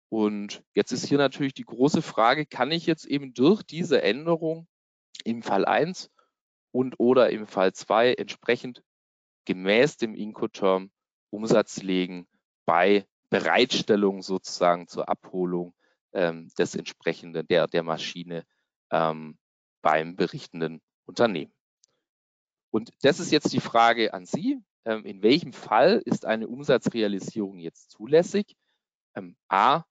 Und 0.08 0.62
jetzt 0.74 0.92
ist 0.92 1.06
hier 1.06 1.18
natürlich 1.18 1.54
die 1.54 1.64
große 1.64 2.02
Frage, 2.02 2.46
kann 2.46 2.70
ich 2.70 2.86
jetzt 2.86 3.06
eben 3.06 3.34
durch 3.34 3.62
diese 3.62 4.02
Änderung 4.02 4.68
im 5.24 5.42
Fall 5.42 5.64
1 5.64 6.10
und 6.72 6.98
oder 6.98 7.30
im 7.30 7.46
Fall 7.46 7.72
2 7.72 8.14
entsprechend 8.14 8.82
gemäß 9.46 9.96
dem 9.96 10.14
Incoterm 10.14 10.90
Umsatz 11.30 11.82
legen 11.82 12.28
bei 12.66 13.06
Bereitstellung 13.38 14.22
sozusagen 14.22 14.88
zur 14.88 15.08
Abholung 15.08 15.74
ähm, 16.12 16.48
des 16.58 16.74
entsprechenden, 16.74 17.46
der, 17.46 17.66
der 17.66 17.82
Maschine 17.82 18.44
ähm, 18.90 19.36
beim 19.82 20.16
berichtenden 20.16 20.80
Unternehmen. 21.04 21.52
Und 22.70 22.92
das 23.02 23.20
ist 23.20 23.30
jetzt 23.30 23.52
die 23.52 23.60
Frage 23.60 24.14
an 24.14 24.24
Sie. 24.24 24.58
Ähm, 24.86 25.04
in 25.04 25.22
welchem 25.22 25.52
Fall 25.52 26.00
ist 26.04 26.24
eine 26.24 26.48
Umsatzrealisierung 26.48 27.58
jetzt 27.58 27.90
zulässig? 27.90 28.56
Ähm, 29.14 29.36
A, 29.48 29.84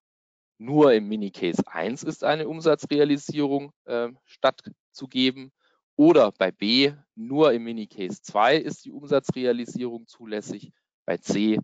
nur 0.58 0.94
im 0.94 1.08
Minicase 1.08 1.64
1 1.68 2.02
ist 2.04 2.24
eine 2.24 2.48
Umsatzrealisierung 2.48 3.72
äh, 3.86 4.10
stattzugeben 4.24 5.52
oder 5.96 6.32
bei 6.32 6.52
B, 6.52 6.94
nur 7.14 7.54
im 7.54 7.64
Minicase 7.66 8.22
2 8.24 8.58
ist 8.58 8.86
die 8.86 8.92
Umsatzrealisierung 8.92 10.08
zulässig. 10.08 10.72
Bei 11.06 11.18
C 11.18 11.60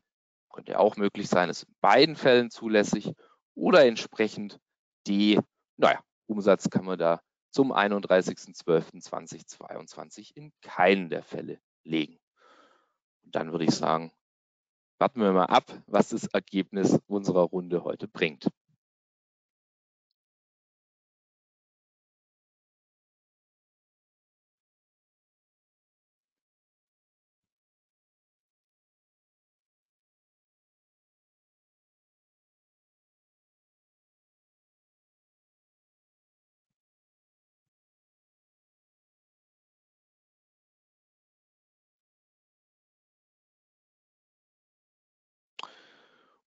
könnte 0.51 0.79
auch 0.79 0.98
möglich 0.98 1.27
sein, 1.27 1.50
ist 1.50 1.63
in 1.63 1.75
beiden 1.81 2.15
Fällen 2.15 2.50
zulässig 2.50 3.13
oder 3.55 3.86
entsprechend 3.86 4.60
die, 5.08 5.39
naja, 5.77 6.00
Umsatz 6.27 6.70
kann 6.70 6.86
man 6.86 7.00
da 7.00 7.22
zum 7.51 7.74
31.12.2022 7.74 10.31
in 10.36 10.53
keinen 10.62 11.10
der 11.10 11.24
Fälle 11.24 11.60
legen. 11.84 12.20
Und 13.24 13.36
dann 13.36 13.51
würde 13.51 13.65
ich 13.65 13.72
sagen, 13.72 14.13
warten 15.00 15.22
wir 15.22 15.34
mal 15.34 15.46
ab, 15.46 15.65
was 15.88 16.10
das 16.10 16.27
Ergebnis 16.27 17.00
unserer 17.08 17.43
Runde 17.43 17.84
heute 17.84 18.08
bringt. 18.08 18.48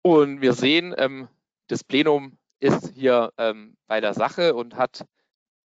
Und 0.07 0.43
wir 0.43 0.53
sehen, 0.53 0.95
ähm, 0.99 1.29
das 1.69 1.83
Plenum 1.83 2.37
ist 2.61 2.93
hier 2.95 3.33
ähm, 3.39 3.75
bei 3.87 4.03
der 4.03 4.13
Sache 4.13 4.55
und 4.55 4.77
hat 4.77 5.07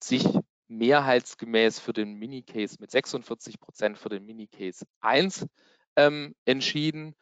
sich 0.01 0.25
mehrheitsgemäß 0.69 1.81
für 1.81 1.91
den 1.91 2.13
Minicase 2.13 2.77
mit 2.79 2.89
46 2.89 3.59
Prozent 3.59 3.97
für 3.97 4.07
den 4.07 4.23
Minicase 4.23 4.85
1 5.01 5.45
ähm, 5.97 6.35
entschieden. 6.45 7.15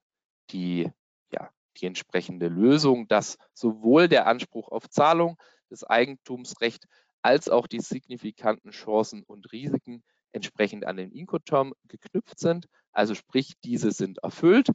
die, 0.50 0.90
ja, 1.32 1.52
die 1.78 1.86
entsprechende 1.86 2.48
Lösung, 2.48 3.08
dass 3.08 3.38
sowohl 3.54 4.08
der 4.08 4.26
Anspruch 4.26 4.70
auf 4.70 4.90
Zahlung, 4.90 5.38
das 5.70 5.84
Eigentumsrecht 5.84 6.86
als 7.22 7.48
auch 7.48 7.68
die 7.68 7.82
signifikanten 7.82 8.72
Chancen 8.72 9.22
und 9.22 9.52
Risiken 9.52 10.04
entsprechend 10.32 10.84
an 10.84 10.98
den 10.98 11.12
Incoterm 11.12 11.76
geknüpft 11.90 12.40
sind. 12.40 12.66
Also 12.92 13.14
sprich, 13.14 13.54
diese 13.64 13.92
sind 13.92 14.18
erfüllt. 14.24 14.70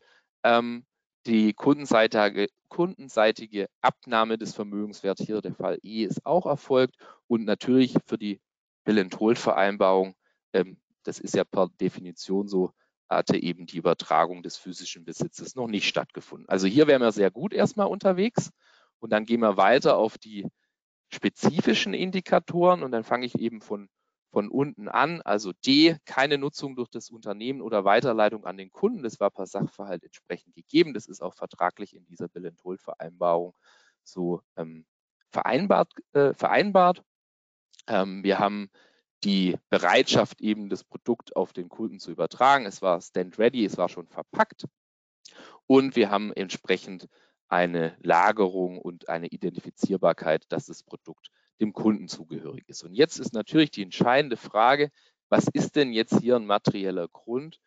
Ähm, 0.45 0.85
die 1.27 1.53
kundenseitige, 1.53 2.49
kundenseitige 2.69 3.69
Abnahme 3.81 4.39
des 4.39 4.55
Vermögenswerts, 4.55 5.23
hier 5.23 5.41
der 5.41 5.55
Fall 5.55 5.79
E, 5.83 6.05
ist 6.05 6.25
auch 6.25 6.47
erfolgt. 6.47 6.97
Und 7.27 7.45
natürlich 7.45 7.95
für 8.07 8.19
die 8.19 8.41
Bill-and-Hold-Vereinbarung 8.85 10.15
ähm, 10.53 10.79
das 11.05 11.19
ist 11.19 11.35
ja 11.35 11.45
per 11.45 11.69
Definition 11.81 12.49
so, 12.49 12.73
hatte 13.09 13.37
eben 13.37 13.67
die 13.67 13.79
Übertragung 13.79 14.43
des 14.43 14.57
physischen 14.57 15.05
Besitzes 15.05 15.57
noch 15.57 15.67
nicht 15.67 15.89
stattgefunden. 15.89 16.49
Also 16.49 16.67
hier 16.67 16.87
wären 16.87 17.03
wir 17.03 17.13
sehr 17.13 17.31
gut 17.31 17.53
erstmal 17.53 17.89
unterwegs. 17.89 18.51
Und 19.01 19.11
dann 19.11 19.25
gehen 19.25 19.41
wir 19.41 19.57
weiter 19.57 19.97
auf 19.97 20.19
die 20.19 20.47
spezifischen 21.09 21.95
Indikatoren. 21.95 22.83
Und 22.83 22.93
dann 22.93 23.03
fange 23.03 23.27
ich 23.27 23.39
eben 23.39 23.63
von, 23.63 23.89
von 24.31 24.49
unten 24.49 24.89
an. 24.89 25.21
Also 25.23 25.53
D, 25.53 25.97
keine 26.05 26.39
Nutzung 26.39 26.77
durch 26.77 26.89
das 26.89 27.11
Unternehmen 27.11 27.61
oder 27.61 27.85
Weiterleitung 27.85 28.45
an 28.45 28.57
den 28.57 28.71
Kunden. 28.71 29.03
Das 29.03 29.21
war 29.21 29.31
per 29.31 29.47
Sachverhalt 29.47 30.05
entsprechend 30.05 30.55
gegeben. 30.55 30.95
Das 30.95 31.07
ist 31.07 31.21
auch 31.21 31.35
vertraglich 31.35 31.95
in 31.95 32.07
dieser 32.07 32.29
Bill-and-Hold-Vereinbarung 32.29 33.55
so 34.05 34.43
ähm, 34.57 34.87
vereinbart. 35.31 35.93
Äh, 36.13 36.35
vereinbart. 36.35 37.03
Ähm, 37.87 38.23
wir 38.23 38.39
haben 38.39 38.71
die 39.25 39.57
Bereitschaft, 39.69 40.41
eben 40.41 40.71
das 40.71 40.85
Produkt 40.85 41.37
auf 41.37 41.53
den 41.53 41.69
Kunden 41.69 41.99
zu 41.99 42.11
übertragen. 42.11 42.67
Es 42.67 42.81
war 42.83 43.01
stand 43.01 43.39
ready, 43.39 43.65
es 43.65 43.77
war 43.77 43.89
schon 43.89 44.09
verpackt. 44.09 44.67
Und 45.67 45.97
wir 45.97 46.11
haben 46.11 46.33
entsprechend 46.33 47.09
eine 47.49 47.97
Lagerung 48.01 48.79
und 48.79 49.09
eine 49.09 49.27
Identifizierbarkeit, 49.27 50.45
dass 50.49 50.67
das 50.67 50.83
Produkt 50.83 51.31
dem 51.61 51.73
Kunden 51.73 52.09
zugehörig 52.09 52.69
ist. 52.69 52.83
Und 52.83 52.95
jetzt 52.95 53.19
ist 53.19 53.33
natürlich 53.35 53.71
die 53.71 53.83
entscheidende 53.83 54.37
Frage, 54.37 54.91
was 55.29 55.47
ist 55.53 55.77
denn 55.77 55.93
jetzt 55.93 56.19
hier 56.21 56.37
ein 56.37 56.47
materieller 56.47 57.09
Grund, 57.09 57.61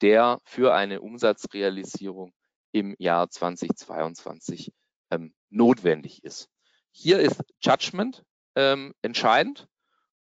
der 0.00 0.40
für 0.44 0.74
eine 0.74 1.00
Umsatzrealisierung 1.00 2.32
im 2.72 2.94
Jahr 2.98 3.28
2022 3.28 4.72
ähm, 5.10 5.34
notwendig 5.50 6.22
ist. 6.24 6.48
Hier 6.90 7.18
ist 7.18 7.42
Judgment 7.60 8.24
ähm, 8.54 8.94
entscheidend 9.02 9.66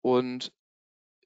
und 0.01 0.53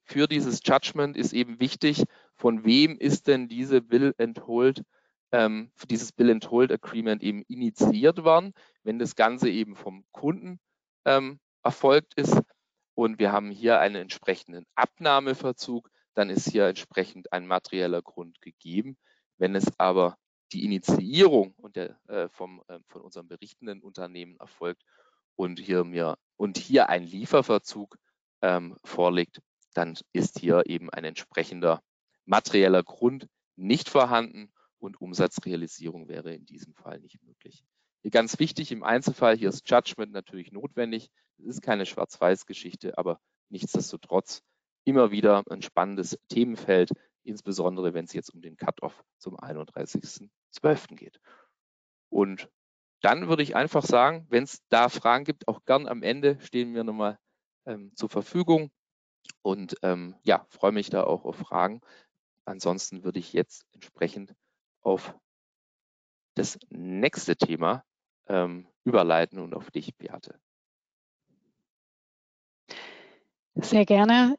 für 0.03 0.27
dieses 0.27 0.61
Judgment 0.65 1.15
ist 1.15 1.33
eben 1.33 1.59
wichtig, 1.59 2.03
von 2.35 2.65
wem 2.65 2.97
ist 2.97 3.27
denn 3.27 3.47
diese 3.47 3.81
Bill 3.81 4.13
and 4.17 4.45
Hold, 4.47 4.83
ähm, 5.31 5.71
dieses 5.89 6.11
Bill 6.11 6.31
and 6.31 6.49
Hold 6.51 6.71
Agreement 6.71 7.23
eben 7.23 7.43
initiiert 7.43 8.23
worden, 8.23 8.53
wenn 8.83 8.99
das 8.99 9.15
Ganze 9.15 9.49
eben 9.49 9.75
vom 9.75 10.03
Kunden 10.11 10.59
ähm, 11.05 11.39
erfolgt 11.63 12.13
ist 12.15 12.41
und 12.95 13.19
wir 13.19 13.31
haben 13.31 13.51
hier 13.51 13.79
einen 13.79 13.95
entsprechenden 13.95 14.65
Abnahmeverzug, 14.75 15.89
dann 16.13 16.29
ist 16.29 16.49
hier 16.49 16.67
entsprechend 16.67 17.33
ein 17.33 17.47
materieller 17.47 18.01
Grund 18.01 18.39
gegeben. 18.41 18.97
Wenn 19.37 19.55
es 19.55 19.67
aber 19.79 20.17
die 20.51 20.63
Initiierung 20.63 21.53
und 21.57 21.75
der, 21.75 21.97
äh, 22.07 22.29
vom, 22.29 22.61
äh, 22.67 22.79
von 22.87 23.01
unserem 23.01 23.27
berichtenden 23.27 23.81
Unternehmen 23.81 24.37
erfolgt 24.37 24.83
und 25.35 25.59
hier 25.59 25.83
mir 25.83 26.17
und 26.37 26.57
hier 26.57 26.89
ein 26.89 27.03
Lieferverzug 27.03 27.97
ähm, 28.41 28.77
vorliegt, 28.83 29.41
dann 29.73 29.97
ist 30.11 30.39
hier 30.39 30.63
eben 30.67 30.91
ein 30.91 31.03
entsprechender 31.03 31.81
materieller 32.25 32.83
Grund 32.83 33.27
nicht 33.55 33.89
vorhanden 33.89 34.51
und 34.77 35.01
Umsatzrealisierung 35.01 36.07
wäre 36.07 36.33
in 36.33 36.45
diesem 36.45 36.75
Fall 36.75 36.99
nicht 36.99 37.21
möglich. 37.23 37.63
Ganz 38.11 38.37
wichtig 38.37 38.71
im 38.71 38.83
Einzelfall, 38.83 39.37
hier 39.37 39.49
ist 39.49 39.69
Judgment 39.69 40.11
natürlich 40.11 40.51
notwendig. 40.51 41.09
Es 41.37 41.45
ist 41.45 41.61
keine 41.61 41.85
Schwarz-Weiß-Geschichte, 41.85 42.97
aber 42.97 43.19
nichtsdestotrotz 43.49 44.43
immer 44.83 45.11
wieder 45.11 45.43
ein 45.49 45.61
spannendes 45.61 46.19
Themenfeld, 46.27 46.91
insbesondere 47.23 47.93
wenn 47.93 48.03
es 48.03 48.13
jetzt 48.13 48.33
um 48.33 48.41
den 48.41 48.57
Cut-off 48.57 49.03
zum 49.19 49.37
31.12. 49.37 50.95
geht. 50.95 51.21
Und 52.09 52.49
dann 53.01 53.29
würde 53.29 53.43
ich 53.43 53.55
einfach 53.55 53.83
sagen, 53.83 54.27
wenn 54.29 54.43
es 54.43 54.61
da 54.67 54.89
Fragen 54.89 55.23
gibt, 55.23 55.47
auch 55.47 55.63
gern 55.65 55.87
am 55.87 56.03
Ende 56.03 56.39
stehen 56.41 56.73
wir 56.73 56.83
nochmal 56.83 57.17
ähm, 57.65 57.91
zur 57.95 58.09
Verfügung. 58.09 58.69
Und 59.41 59.77
ähm, 59.81 60.15
ja, 60.23 60.45
freue 60.49 60.73
mich 60.73 60.89
da 60.89 61.05
auch 61.05 61.23
auf 61.23 61.37
Fragen. 61.37 61.81
Ansonsten 62.45 63.05
würde 63.05 63.19
ich 63.19 63.31
jetzt 63.31 63.65
entsprechend 63.71 64.35
auf 64.81 65.15
das 66.35 66.59
nächste 66.69 67.37
Thema 67.37 67.85
ähm, 68.27 68.67
überleiten 68.83 69.39
und 69.39 69.53
auf 69.53 69.71
dich, 69.71 69.95
Beate. 69.95 70.39
Sehr 73.55 73.85
gerne. 73.85 74.35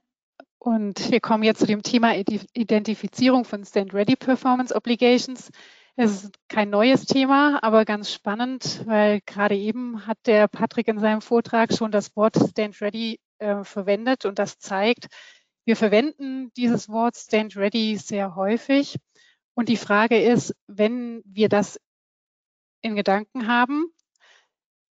Und 0.58 1.10
wir 1.10 1.20
kommen 1.20 1.42
jetzt 1.42 1.60
zu 1.60 1.66
dem 1.66 1.82
Thema 1.82 2.14
Identifizierung 2.16 3.44
von 3.44 3.64
Stand-Ready 3.64 4.16
Performance 4.16 4.74
Obligations. 4.74 5.50
Es 5.96 6.24
ist 6.24 6.38
kein 6.48 6.70
neues 6.70 7.04
Thema, 7.04 7.62
aber 7.62 7.84
ganz 7.84 8.12
spannend, 8.12 8.82
weil 8.86 9.20
gerade 9.26 9.56
eben 9.56 10.06
hat 10.06 10.18
der 10.26 10.48
Patrick 10.48 10.88
in 10.88 10.98
seinem 10.98 11.20
Vortrag 11.20 11.72
schon 11.72 11.92
das 11.92 12.16
Wort 12.16 12.36
Stand-Ready 12.36 13.20
äh, 13.38 13.62
verwendet 13.62 14.24
und 14.24 14.38
das 14.38 14.58
zeigt, 14.58 15.08
wir 15.66 15.76
verwenden 15.76 16.52
dieses 16.56 16.90
Wort 16.90 17.16
Stand 17.16 17.56
Ready 17.56 17.96
sehr 17.96 18.34
häufig. 18.34 18.96
Und 19.54 19.68
die 19.68 19.76
Frage 19.76 20.20
ist, 20.20 20.54
wenn 20.66 21.22
wir 21.24 21.48
das 21.48 21.80
in 22.84 22.94
Gedanken 22.94 23.48
haben, 23.48 23.92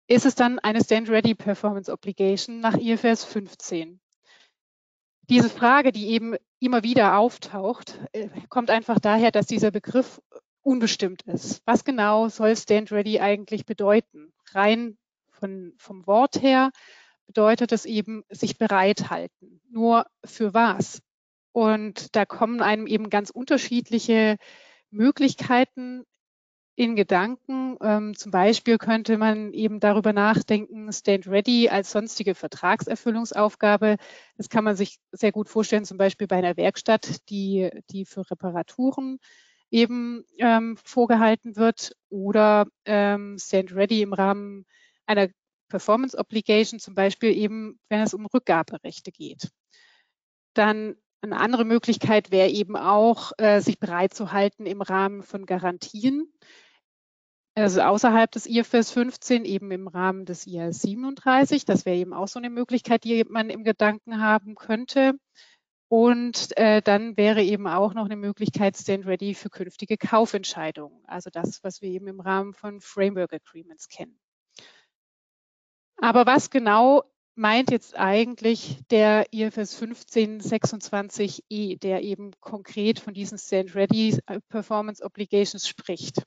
ist 0.07 0.27
es 0.27 0.35
dann 0.35 0.59
eine 0.59 0.83
Stand 0.83 1.09
Ready 1.09 1.35
Performance 1.35 1.92
Obligation 1.92 2.61
nach 2.61 2.74
IFRS 2.74 3.24
15? 3.24 4.01
Diese 5.29 5.51
Frage, 5.51 5.92
die 5.92 6.09
eben 6.09 6.37
immer 6.61 6.83
wieder 6.83 7.18
auftaucht, 7.18 7.98
äh, 8.12 8.29
kommt 8.48 8.70
einfach 8.70 8.98
daher, 8.98 9.31
dass 9.31 9.46
dieser 9.46 9.70
Begriff 9.70 10.20
unbestimmt 10.62 11.22
ist. 11.22 11.62
Was 11.66 11.85
genau 11.85 12.29
soll 12.29 12.57
Stand 12.57 12.92
Ready 12.92 13.20
eigentlich 13.20 13.66
bedeuten? 13.66 14.33
Rein 14.53 14.96
von, 15.31 15.74
vom 15.77 16.07
Wort 16.07 16.42
her 16.42 16.70
bedeutet 17.27 17.72
es 17.72 17.85
eben 17.85 18.24
sich 18.31 18.59
bereithalten. 18.59 19.61
Nur 19.70 20.07
für 20.24 20.55
was? 20.55 21.03
Und 21.53 22.14
da 22.16 22.24
kommen 22.24 22.62
einem 22.62 22.87
eben 22.87 23.11
ganz 23.11 23.31
unterschiedliche 23.31 24.37
Möglichkeiten 24.90 26.05
in 26.78 26.94
Gedanken. 26.94 27.76
Ähm, 27.82 28.16
zum 28.16 28.30
Beispiel 28.30 28.78
könnte 28.78 29.18
man 29.18 29.52
eben 29.52 29.80
darüber 29.80 30.12
nachdenken, 30.12 30.92
Stand 30.92 31.26
Ready 31.26 31.68
als 31.68 31.90
sonstige 31.90 32.36
Vertragserfüllungsaufgabe. 32.36 33.96
Das 34.36 34.48
kann 34.48 34.62
man 34.62 34.76
sich 34.76 35.00
sehr 35.10 35.32
gut 35.32 35.48
vorstellen, 35.48 35.84
zum 35.84 35.98
Beispiel 35.98 36.28
bei 36.28 36.36
einer 36.36 36.56
Werkstatt, 36.56 37.28
die, 37.30 37.68
die 37.90 38.04
für 38.04 38.30
Reparaturen 38.30 39.18
eben 39.72 40.24
ähm, 40.38 40.76
vorgehalten 40.84 41.56
wird 41.56 41.96
oder 42.10 42.68
ähm, 42.84 43.38
Stand 43.40 43.74
Ready 43.74 44.02
im 44.02 44.12
Rahmen 44.12 44.64
einer 45.04 45.28
Performance 45.68 46.16
Obligation, 46.16 46.78
zum 46.78 46.94
Beispiel 46.94 47.36
eben, 47.36 47.80
wenn 47.88 48.02
es 48.02 48.14
um 48.14 48.24
Rückgaberechte 48.24 49.10
geht. 49.10 49.50
Dann 50.54 50.94
eine 51.22 51.40
andere 51.40 51.64
Möglichkeit 51.64 52.30
wäre 52.30 52.50
eben 52.50 52.76
auch, 52.76 53.32
äh, 53.38 53.60
sich 53.60 53.80
bereit 53.80 54.14
zu 54.14 54.30
halten 54.30 54.64
im 54.64 54.80
Rahmen 54.80 55.24
von 55.24 55.44
Garantien. 55.44 56.32
Also 57.58 57.80
außerhalb 57.80 58.30
des 58.30 58.46
IFRS 58.46 58.92
15 58.92 59.44
eben 59.44 59.72
im 59.72 59.88
Rahmen 59.88 60.24
des 60.24 60.46
IAS 60.46 60.80
37. 60.82 61.64
Das 61.64 61.84
wäre 61.84 61.96
eben 61.96 62.12
auch 62.12 62.28
so 62.28 62.38
eine 62.38 62.50
Möglichkeit, 62.50 63.02
die 63.02 63.24
man 63.28 63.50
im 63.50 63.64
Gedanken 63.64 64.20
haben 64.20 64.54
könnte. 64.54 65.18
Und 65.88 66.56
äh, 66.56 66.82
dann 66.82 67.16
wäre 67.16 67.42
eben 67.42 67.66
auch 67.66 67.94
noch 67.94 68.04
eine 68.04 68.14
Möglichkeit 68.14 68.76
Stand 68.76 69.06
Ready 69.06 69.34
für 69.34 69.50
künftige 69.50 69.96
Kaufentscheidungen. 69.96 71.02
Also 71.06 71.30
das, 71.30 71.64
was 71.64 71.82
wir 71.82 71.88
eben 71.88 72.06
im 72.06 72.20
Rahmen 72.20 72.54
von 72.54 72.80
Framework 72.80 73.32
Agreements 73.32 73.88
kennen. 73.88 74.20
Aber 75.96 76.26
was 76.26 76.50
genau 76.50 77.02
meint 77.34 77.72
jetzt 77.72 77.96
eigentlich 77.96 78.78
der 78.90 79.32
IFS 79.32 79.82
1526e, 79.82 81.78
der 81.80 82.04
eben 82.04 82.30
konkret 82.40 83.00
von 83.00 83.14
diesen 83.14 83.38
Stand 83.38 83.74
Ready 83.74 84.16
Performance 84.48 85.02
Obligations 85.02 85.66
spricht? 85.66 86.22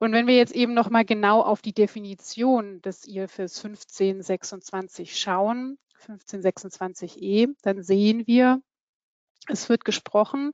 Und 0.00 0.12
wenn 0.12 0.26
wir 0.26 0.34
jetzt 0.34 0.54
eben 0.54 0.72
nochmal 0.72 1.04
genau 1.04 1.42
auf 1.42 1.60
die 1.60 1.74
Definition 1.74 2.80
des 2.80 3.06
IFS 3.06 3.62
1526 3.62 5.18
schauen, 5.18 5.78
1526e, 6.06 7.54
dann 7.60 7.82
sehen 7.82 8.26
wir, 8.26 8.62
es 9.46 9.68
wird 9.68 9.84
gesprochen 9.84 10.52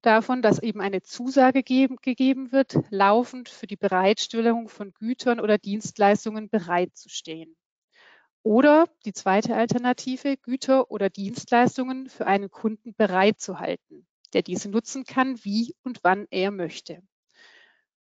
davon, 0.00 0.40
dass 0.40 0.62
eben 0.62 0.80
eine 0.80 1.02
Zusage 1.02 1.62
geben, 1.62 1.96
gegeben 2.00 2.52
wird, 2.52 2.78
laufend 2.88 3.50
für 3.50 3.66
die 3.66 3.76
Bereitstellung 3.76 4.70
von 4.70 4.94
Gütern 4.94 5.40
oder 5.40 5.58
Dienstleistungen 5.58 6.48
bereitzustehen. 6.48 7.54
Oder 8.42 8.88
die 9.04 9.12
zweite 9.12 9.56
Alternative, 9.56 10.38
Güter 10.38 10.90
oder 10.90 11.10
Dienstleistungen 11.10 12.08
für 12.08 12.26
einen 12.26 12.50
Kunden 12.50 12.94
bereitzuhalten, 12.94 14.06
der 14.32 14.40
diese 14.40 14.70
nutzen 14.70 15.04
kann, 15.04 15.44
wie 15.44 15.74
und 15.82 15.98
wann 16.02 16.26
er 16.30 16.50
möchte. 16.50 17.02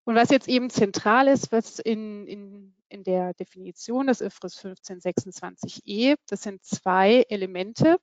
Und 0.06 0.16
was 0.16 0.30
jetzt 0.30 0.50
eben 0.50 0.70
zentral 0.70 1.28
ist, 1.28 1.52
was 1.52 1.80
in, 1.80 2.28
in, 2.28 2.76
in 2.90 3.04
der 3.04 3.34
Definition 3.34 4.08
des 4.08 4.22
IFRS 4.22 4.66
1526e, 4.66 6.16
das 6.28 6.44
sind 6.44 6.64
zwei 6.64 7.24
Elemente, 7.30 7.98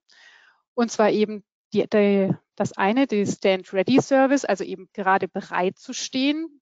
und 0.74 0.90
zwar 0.90 1.10
eben 1.10 1.44
die, 1.72 1.86
die, 1.88 2.34
das 2.56 2.76
eine, 2.76 3.06
die 3.06 3.26
Stand-Ready-Service, 3.26 4.44
also 4.44 4.64
eben 4.64 4.88
gerade 4.92 5.28
bereit 5.28 5.78
zu 5.78 5.92
stehen. 5.92 6.60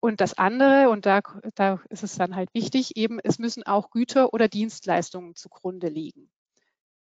Und 0.00 0.20
das 0.20 0.36
andere, 0.36 0.90
und 0.90 1.06
da, 1.06 1.20
da 1.54 1.80
ist 1.88 2.02
es 2.02 2.16
dann 2.16 2.36
halt 2.36 2.52
wichtig, 2.52 2.96
eben, 2.96 3.20
es 3.22 3.38
müssen 3.38 3.62
auch 3.62 3.90
Güter 3.90 4.34
oder 4.34 4.48
Dienstleistungen 4.48 5.34
zugrunde 5.34 5.88
liegen. 5.88 6.30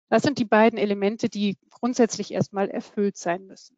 Das 0.09 0.21
sind 0.21 0.37
die 0.37 0.45
beiden 0.45 0.77
Elemente, 0.77 1.27
die 1.27 1.57
grundsätzlich 1.71 2.31
erstmal 2.31 2.69
erfüllt 2.69 3.17
sein 3.17 3.47
müssen. 3.47 3.77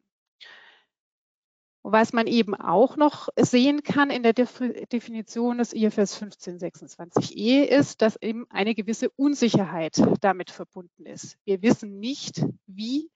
Was 1.88 2.12
man 2.12 2.26
eben 2.26 2.56
auch 2.56 2.96
noch 2.96 3.28
sehen 3.36 3.84
kann 3.84 4.10
in 4.10 4.24
der 4.24 4.32
Definition 4.32 5.58
des 5.58 5.72
IFS 5.72 6.20
1526e 6.20 7.62
ist, 7.62 8.02
dass 8.02 8.20
eben 8.20 8.44
eine 8.50 8.74
gewisse 8.74 9.08
Unsicherheit 9.10 10.02
damit 10.20 10.50
verbunden 10.50 11.06
ist. 11.06 11.38
Wir 11.44 11.62
wissen 11.62 12.00
nicht, 12.00 12.44
wie 12.66 13.08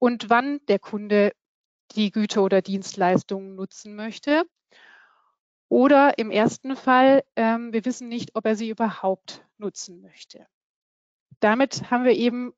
und 0.00 0.30
wann 0.30 0.58
der 0.66 0.80
Kunde 0.80 1.30
die 1.92 2.10
Güter 2.10 2.42
oder 2.42 2.60
Dienstleistungen 2.60 3.54
nutzen 3.54 3.94
möchte. 3.94 4.42
Oder 5.68 6.18
im 6.18 6.32
ersten 6.32 6.74
Fall, 6.74 7.22
ähm, 7.36 7.72
wir 7.72 7.84
wissen 7.84 8.08
nicht, 8.08 8.34
ob 8.34 8.46
er 8.46 8.56
sie 8.56 8.68
überhaupt 8.68 9.46
nutzen 9.58 10.00
möchte. 10.00 10.44
Damit 11.38 11.92
haben 11.92 12.02
wir 12.02 12.16
eben 12.16 12.52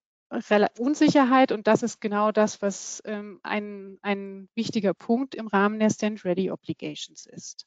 Unsicherheit 0.79 1.51
und 1.53 1.67
das 1.67 1.83
ist 1.83 2.01
genau 2.01 2.31
das, 2.31 2.63
was 2.63 3.03
ähm, 3.05 3.41
ein, 3.43 3.99
ein 4.03 4.49
wichtiger 4.55 4.95
Punkt 4.95 5.35
im 5.35 5.49
Rahmen 5.49 5.81
der 5.81 5.91
Stand-Ready 5.91 6.51
Obligations 6.51 7.27
ist. 7.27 7.67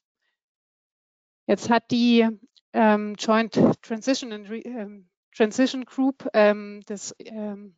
Jetzt 1.46 1.70
hat 1.70 1.92
die 1.92 2.28
ähm, 2.72 3.16
Joint 3.20 3.60
Transition, 3.82 4.32
and 4.32 4.50
Re, 4.50 4.60
ähm, 4.60 5.10
Transition 5.36 5.84
Group 5.84 6.28
ähm, 6.34 6.82
des 6.88 7.14
ähm, 7.20 7.76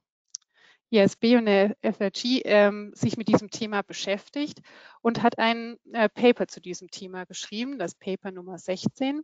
ISB 0.91 1.36
und 1.38 1.45
der 1.45 1.76
FRG 1.82 2.41
ähm, 2.45 2.91
sich 2.93 3.17
mit 3.17 3.28
diesem 3.28 3.50
Thema 3.50 3.82
beschäftigt 3.82 4.62
und 5.02 5.24
hat 5.24 5.39
ein 5.39 5.78
äh, 5.93 6.10
Paper 6.10 6.48
zu 6.48 6.62
diesem 6.62 6.91
Thema 6.91 7.26
geschrieben, 7.26 7.80
das 7.80 7.95
Paper 7.95 8.32
Nummer 8.32 8.60
16. 8.60 9.24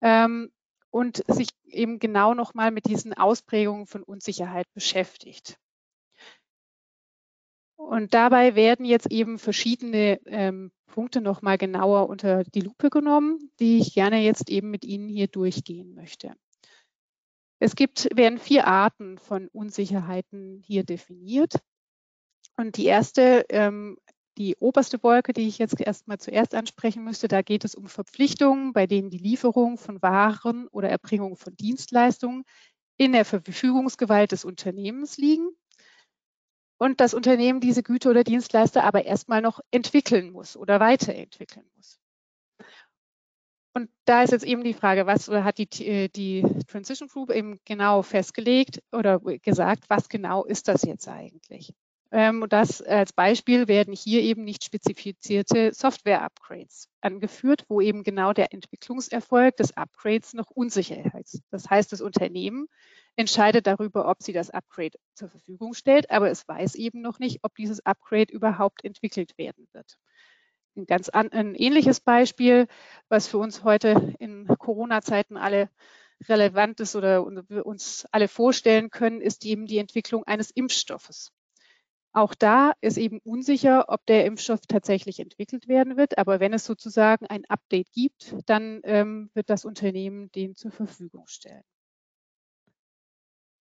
Ähm, 0.00 0.50
und 0.90 1.22
sich 1.28 1.48
eben 1.66 1.98
genau 1.98 2.34
nochmal 2.34 2.70
mit 2.70 2.86
diesen 2.86 3.14
Ausprägungen 3.14 3.86
von 3.86 4.02
Unsicherheit 4.02 4.66
beschäftigt. 4.74 5.58
Und 7.76 8.12
dabei 8.12 8.54
werden 8.54 8.84
jetzt 8.84 9.10
eben 9.10 9.38
verschiedene 9.38 10.20
ähm, 10.26 10.72
Punkte 10.86 11.20
nochmal 11.20 11.58
genauer 11.58 12.08
unter 12.08 12.42
die 12.42 12.60
Lupe 12.60 12.90
genommen, 12.90 13.52
die 13.60 13.78
ich 13.78 13.94
gerne 13.94 14.20
jetzt 14.20 14.50
eben 14.50 14.70
mit 14.70 14.84
Ihnen 14.84 15.08
hier 15.08 15.28
durchgehen 15.28 15.94
möchte. 15.94 16.34
Es 17.60 17.76
gibt, 17.76 18.08
werden 18.16 18.38
vier 18.38 18.66
Arten 18.66 19.18
von 19.18 19.48
Unsicherheiten 19.48 20.62
hier 20.64 20.84
definiert. 20.84 21.54
Und 22.56 22.76
die 22.76 22.86
erste 22.86 23.44
ähm, 23.48 23.96
die 24.38 24.56
oberste 24.56 25.02
Wolke, 25.02 25.32
die 25.32 25.48
ich 25.48 25.58
jetzt 25.58 25.80
erstmal 25.80 26.18
zuerst 26.18 26.54
ansprechen 26.54 27.04
müsste, 27.04 27.28
da 27.28 27.42
geht 27.42 27.64
es 27.64 27.74
um 27.74 27.86
Verpflichtungen, 27.86 28.72
bei 28.72 28.86
denen 28.86 29.10
die 29.10 29.18
Lieferung 29.18 29.76
von 29.76 30.00
Waren 30.00 30.68
oder 30.68 30.88
Erbringung 30.88 31.36
von 31.36 31.56
Dienstleistungen 31.56 32.44
in 32.96 33.12
der 33.12 33.24
Verfügungsgewalt 33.24 34.32
des 34.32 34.44
Unternehmens 34.44 35.18
liegen 35.18 35.48
und 36.78 37.00
das 37.00 37.14
Unternehmen 37.14 37.60
diese 37.60 37.82
Güter 37.82 38.10
oder 38.10 38.24
Dienstleister 38.24 38.84
aber 38.84 39.04
erstmal 39.04 39.42
noch 39.42 39.60
entwickeln 39.70 40.30
muss 40.30 40.56
oder 40.56 40.80
weiterentwickeln 40.80 41.66
muss. 41.76 41.98
Und 43.74 43.90
da 44.06 44.22
ist 44.22 44.32
jetzt 44.32 44.44
eben 44.44 44.64
die 44.64 44.74
Frage, 44.74 45.06
was 45.06 45.28
hat 45.28 45.58
die, 45.58 45.86
äh, 45.86 46.08
die 46.08 46.42
Transition 46.66 47.08
Group 47.08 47.30
eben 47.30 47.60
genau 47.64 48.02
festgelegt 48.02 48.82
oder 48.92 49.20
gesagt, 49.20 49.84
was 49.88 50.08
genau 50.08 50.44
ist 50.44 50.68
das 50.68 50.82
jetzt 50.82 51.06
eigentlich? 51.06 51.74
Ähm, 52.10 52.42
und 52.42 52.52
das 52.54 52.80
als 52.80 53.12
Beispiel 53.12 53.68
werden 53.68 53.92
hier 53.94 54.22
eben 54.22 54.44
nicht 54.44 54.64
spezifizierte 54.64 55.74
Software-Upgrades 55.74 56.88
angeführt, 57.02 57.64
wo 57.68 57.80
eben 57.82 58.02
genau 58.02 58.32
der 58.32 58.52
Entwicklungserfolg 58.54 59.56
des 59.56 59.76
Upgrades 59.76 60.32
noch 60.32 60.50
unsicher 60.50 60.96
ist. 61.20 61.42
Das 61.50 61.68
heißt, 61.68 61.92
das 61.92 62.00
Unternehmen 62.00 62.66
entscheidet 63.16 63.66
darüber, 63.66 64.08
ob 64.08 64.22
sie 64.22 64.32
das 64.32 64.48
Upgrade 64.48 64.98
zur 65.14 65.28
Verfügung 65.28 65.74
stellt, 65.74 66.10
aber 66.10 66.30
es 66.30 66.48
weiß 66.48 66.76
eben 66.76 67.02
noch 67.02 67.18
nicht, 67.18 67.40
ob 67.42 67.54
dieses 67.56 67.84
Upgrade 67.84 68.32
überhaupt 68.32 68.84
entwickelt 68.84 69.36
werden 69.36 69.68
wird. 69.72 69.98
Ein 70.76 70.86
ganz 70.86 71.08
an, 71.10 71.30
ein 71.32 71.54
ähnliches 71.54 72.00
Beispiel, 72.00 72.68
was 73.08 73.26
für 73.28 73.38
uns 73.38 73.64
heute 73.64 74.14
in 74.18 74.46
Corona-Zeiten 74.46 75.36
alle 75.36 75.68
relevant 76.28 76.80
ist 76.80 76.96
oder 76.96 77.24
uns 77.24 78.06
alle 78.12 78.28
vorstellen 78.28 78.90
können, 78.90 79.20
ist 79.20 79.44
eben 79.44 79.66
die 79.66 79.78
Entwicklung 79.78 80.24
eines 80.24 80.50
Impfstoffes. 80.50 81.32
Auch 82.12 82.34
da 82.34 82.72
ist 82.80 82.96
eben 82.96 83.20
unsicher, 83.20 83.86
ob 83.88 84.04
der 84.06 84.24
Impfstoff 84.24 84.60
tatsächlich 84.66 85.20
entwickelt 85.20 85.68
werden 85.68 85.96
wird. 85.96 86.18
Aber 86.18 86.40
wenn 86.40 86.52
es 86.52 86.64
sozusagen 86.64 87.26
ein 87.26 87.44
Update 87.48 87.92
gibt, 87.92 88.34
dann 88.46 88.80
ähm, 88.84 89.30
wird 89.34 89.50
das 89.50 89.64
Unternehmen 89.64 90.32
den 90.32 90.56
zur 90.56 90.70
Verfügung 90.70 91.26
stellen. 91.26 91.62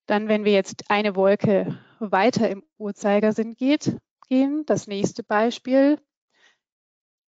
Dann, 0.05 0.27
wenn 0.27 0.43
wir 0.43 0.51
jetzt 0.51 0.83
eine 0.89 1.15
Wolke 1.15 1.79
weiter 1.99 2.49
im 2.49 2.63
Uhrzeigersinn 2.77 3.55
geht, 3.55 3.97
gehen, 4.27 4.65
das 4.65 4.87
nächste 4.87 5.23
Beispiel, 5.23 5.99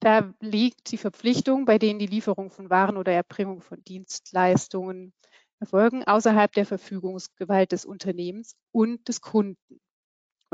da 0.00 0.35
liegt 0.40 0.90
die 0.90 0.98
Verpflichtung, 0.98 1.64
bei 1.64 1.79
denen 1.79 1.98
die 1.98 2.07
Lieferung 2.07 2.50
von 2.50 2.68
Waren 2.68 2.96
oder 2.96 3.12
Erbringung 3.12 3.62
von 3.62 3.83
Dienstleistungen 3.85 5.14
erfolgen, 5.61 6.05
außerhalb 6.05 6.53
der 6.53 6.66
Verfügungsgewalt 6.66 7.72
des 7.72 7.87
Unternehmens 7.87 8.57
und 8.72 9.09
des 9.09 9.20
Kunden. 9.20 9.81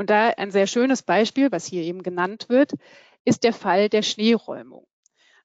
Und 0.01 0.09
da 0.09 0.29
ein 0.29 0.49
sehr 0.49 0.65
schönes 0.65 1.03
Beispiel, 1.03 1.51
was 1.51 1.67
hier 1.67 1.83
eben 1.83 2.01
genannt 2.01 2.49
wird, 2.49 2.73
ist 3.23 3.43
der 3.43 3.53
Fall 3.53 3.87
der 3.87 4.01
Schneeräumung. 4.01 4.87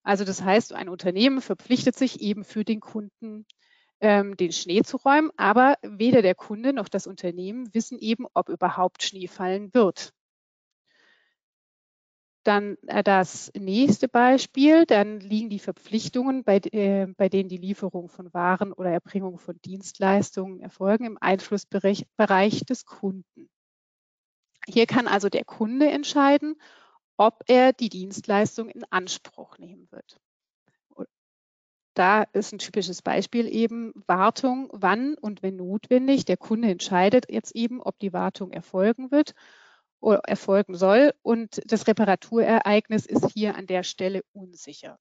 Also 0.02 0.24
das 0.24 0.40
heißt, 0.42 0.72
ein 0.72 0.88
Unternehmen 0.88 1.42
verpflichtet 1.42 1.94
sich 1.94 2.22
eben 2.22 2.42
für 2.42 2.64
den 2.64 2.80
Kunden, 2.80 3.44
ähm, 4.00 4.34
den 4.38 4.52
Schnee 4.52 4.80
zu 4.80 4.96
räumen, 4.96 5.30
aber 5.36 5.76
weder 5.82 6.22
der 6.22 6.34
Kunde 6.34 6.72
noch 6.72 6.88
das 6.88 7.06
Unternehmen 7.06 7.68
wissen 7.74 7.98
eben, 7.98 8.24
ob 8.32 8.48
überhaupt 8.48 9.02
Schnee 9.02 9.26
fallen 9.26 9.74
wird. 9.74 10.14
Dann 12.44 12.78
äh, 12.86 13.02
das 13.02 13.52
nächste 13.54 14.08
Beispiel, 14.08 14.86
dann 14.86 15.20
liegen 15.20 15.50
die 15.50 15.58
Verpflichtungen, 15.58 16.44
bei, 16.44 16.60
äh, 16.72 17.08
bei 17.18 17.28
denen 17.28 17.50
die 17.50 17.58
Lieferung 17.58 18.08
von 18.08 18.32
Waren 18.32 18.72
oder 18.72 18.88
Erbringung 18.88 19.38
von 19.38 19.60
Dienstleistungen 19.66 20.60
erfolgen, 20.60 21.04
im 21.04 21.18
Einflussbereich 21.20 22.06
des 22.64 22.86
Kunden. 22.86 23.50
Hier 24.66 24.86
kann 24.86 25.06
also 25.06 25.28
der 25.28 25.44
Kunde 25.44 25.88
entscheiden, 25.88 26.60
ob 27.16 27.44
er 27.46 27.72
die 27.72 27.88
Dienstleistung 27.88 28.68
in 28.68 28.84
Anspruch 28.90 29.58
nehmen 29.58 29.88
wird. 29.90 30.20
Da 31.94 32.24
ist 32.34 32.52
ein 32.52 32.58
typisches 32.58 33.00
Beispiel 33.00 33.48
eben 33.48 33.94
Wartung, 34.06 34.68
wann 34.70 35.14
und 35.14 35.42
wenn 35.42 35.56
notwendig. 35.56 36.26
Der 36.26 36.36
Kunde 36.36 36.68
entscheidet 36.68 37.30
jetzt 37.30 37.56
eben, 37.56 37.80
ob 37.80 37.98
die 37.98 38.12
Wartung 38.12 38.52
erfolgen 38.52 39.10
wird 39.10 39.32
oder 40.00 40.18
erfolgen 40.18 40.74
soll. 40.74 41.14
Und 41.22 41.62
das 41.64 41.86
Reparaturereignis 41.86 43.06
ist 43.06 43.30
hier 43.32 43.56
an 43.56 43.66
der 43.66 43.82
Stelle 43.82 44.22
unsicher. 44.34 44.98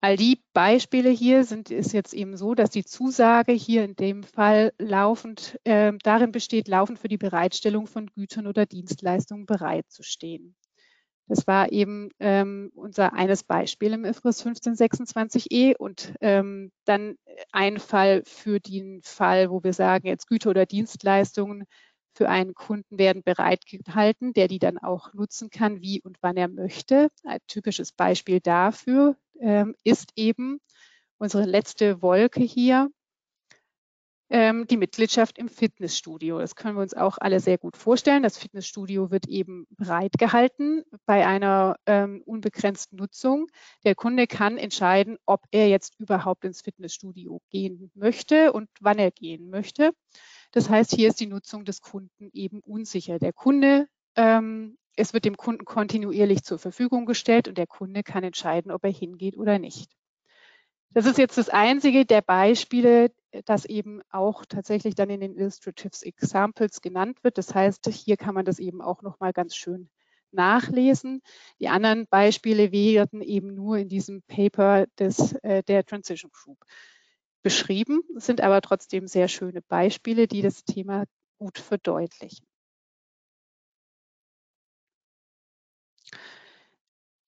All 0.00 0.16
die 0.16 0.42
Beispiele 0.52 1.10
hier 1.10 1.44
sind, 1.44 1.70
ist 1.70 1.92
jetzt 1.92 2.14
eben 2.14 2.36
so, 2.36 2.54
dass 2.54 2.70
die 2.70 2.84
Zusage 2.84 3.52
hier 3.52 3.84
in 3.84 3.96
dem 3.96 4.22
Fall 4.22 4.72
laufend 4.78 5.58
äh, 5.64 5.92
darin 6.02 6.32
besteht, 6.32 6.68
laufend 6.68 6.98
für 6.98 7.08
die 7.08 7.16
Bereitstellung 7.16 7.86
von 7.86 8.06
Gütern 8.08 8.46
oder 8.46 8.66
Dienstleistungen 8.66 9.46
bereitzustehen. 9.46 10.54
Das 11.28 11.46
war 11.48 11.72
eben 11.72 12.10
ähm, 12.20 12.70
unser 12.74 13.14
eines 13.14 13.42
Beispiel 13.42 13.92
im 13.94 14.04
IFRS 14.04 14.46
1526e 14.46 15.74
und 15.76 16.14
ähm, 16.20 16.70
dann 16.84 17.16
ein 17.50 17.78
Fall 17.78 18.22
für 18.24 18.60
den 18.60 19.00
Fall, 19.02 19.50
wo 19.50 19.64
wir 19.64 19.72
sagen, 19.72 20.06
jetzt 20.06 20.28
Güter 20.28 20.50
oder 20.50 20.66
Dienstleistungen 20.66 21.64
für 22.16 22.28
einen 22.30 22.54
Kunden 22.54 22.98
werden 22.98 23.22
bereitgehalten, 23.22 24.32
der 24.32 24.48
die 24.48 24.58
dann 24.58 24.78
auch 24.78 25.12
nutzen 25.12 25.50
kann, 25.50 25.82
wie 25.82 26.00
und 26.00 26.16
wann 26.22 26.38
er 26.38 26.48
möchte. 26.48 27.08
Ein 27.24 27.40
typisches 27.46 27.92
Beispiel 27.92 28.40
dafür 28.40 29.16
ähm, 29.38 29.74
ist 29.84 30.12
eben 30.16 30.58
unsere 31.18 31.44
letzte 31.44 32.00
Wolke 32.00 32.42
hier, 32.42 32.90
ähm, 34.28 34.66
die 34.66 34.76
Mitgliedschaft 34.76 35.38
im 35.38 35.48
Fitnessstudio. 35.48 36.38
Das 36.38 36.56
können 36.56 36.76
wir 36.76 36.82
uns 36.82 36.94
auch 36.94 37.18
alle 37.18 37.38
sehr 37.38 37.58
gut 37.58 37.76
vorstellen. 37.76 38.22
Das 38.22 38.38
Fitnessstudio 38.38 39.10
wird 39.10 39.28
eben 39.28 39.66
bereitgehalten 39.70 40.84
bei 41.04 41.26
einer 41.26 41.76
ähm, 41.86 42.22
unbegrenzten 42.24 42.98
Nutzung. 42.98 43.46
Der 43.84 43.94
Kunde 43.94 44.26
kann 44.26 44.58
entscheiden, 44.58 45.16
ob 45.26 45.42
er 45.52 45.68
jetzt 45.68 46.00
überhaupt 46.00 46.44
ins 46.44 46.62
Fitnessstudio 46.62 47.40
gehen 47.50 47.90
möchte 47.94 48.52
und 48.52 48.68
wann 48.80 48.98
er 48.98 49.12
gehen 49.12 49.48
möchte. 49.50 49.92
Das 50.56 50.70
heißt, 50.70 50.94
hier 50.94 51.08
ist 51.08 51.20
die 51.20 51.26
Nutzung 51.26 51.66
des 51.66 51.82
Kunden 51.82 52.30
eben 52.32 52.60
unsicher. 52.60 53.18
Der 53.18 53.34
Kunde 53.34 53.88
ähm, 54.16 54.78
es 54.96 55.12
wird 55.12 55.26
dem 55.26 55.36
Kunden 55.36 55.64
kontinuierlich 55.64 56.42
zur 56.42 56.58
Verfügung 56.58 57.04
gestellt 57.04 57.48
und 57.48 57.58
der 57.58 57.66
Kunde 57.66 58.02
kann 58.02 58.24
entscheiden, 58.24 58.72
ob 58.72 58.82
er 58.84 58.90
hingeht 58.90 59.36
oder 59.36 59.58
nicht. 59.58 59.92
Das 60.90 61.04
ist 61.04 61.18
jetzt 61.18 61.36
das 61.36 61.50
einzige 61.50 62.06
der 62.06 62.22
Beispiele, 62.22 63.12
das 63.44 63.66
eben 63.66 64.00
auch 64.08 64.46
tatsächlich 64.46 64.94
dann 64.94 65.10
in 65.10 65.20
den 65.20 65.36
Illustrative 65.36 66.06
Examples 66.06 66.80
genannt 66.80 67.22
wird. 67.22 67.36
Das 67.36 67.54
heißt, 67.54 67.86
hier 67.88 68.16
kann 68.16 68.34
man 68.34 68.46
das 68.46 68.58
eben 68.58 68.80
auch 68.80 69.02
nochmal 69.02 69.34
ganz 69.34 69.54
schön 69.54 69.90
nachlesen. 70.32 71.20
Die 71.60 71.68
anderen 71.68 72.06
Beispiele 72.06 72.72
werden 72.72 73.20
eben 73.20 73.54
nur 73.54 73.76
in 73.76 73.90
diesem 73.90 74.22
Paper 74.22 74.86
des, 74.98 75.34
äh, 75.42 75.62
der 75.64 75.84
Transition 75.84 76.30
Group 76.32 76.64
beschrieben, 77.46 78.02
sind 78.16 78.40
aber 78.40 78.60
trotzdem 78.60 79.06
sehr 79.06 79.28
schöne 79.28 79.62
Beispiele, 79.62 80.26
die 80.26 80.42
das 80.42 80.64
Thema 80.64 81.04
gut 81.38 81.58
verdeutlichen. 81.58 82.44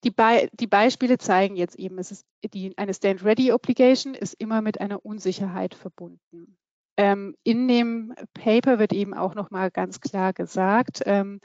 Die, 0.03 0.11
Be 0.11 0.49
die, 0.55 0.67
Beispiele 0.67 1.19
zeigen 1.19 1.55
jetzt 1.55 1.77
eben, 1.77 1.99
es 1.99 2.11
ist 2.11 2.27
die, 2.53 2.77
eine 2.77 2.95
Stand-Ready-Obligation 2.95 4.15
ist 4.15 4.35
immer 4.41 4.61
mit 4.61 4.81
einer 4.81 5.05
Unsicherheit 5.05 5.77
verbunden. 5.77 6.59
Ähm, 6.97 7.37
in 7.45 7.69
dem 7.69 8.13
Paper 8.35 8.81
wird 8.81 8.93
eben 8.93 9.15
auch 9.15 9.37
nochmal 9.37 9.71
ganz 9.71 10.01
klar 10.01 10.33
gesagt, 10.33 11.03
ähm, 11.07 11.39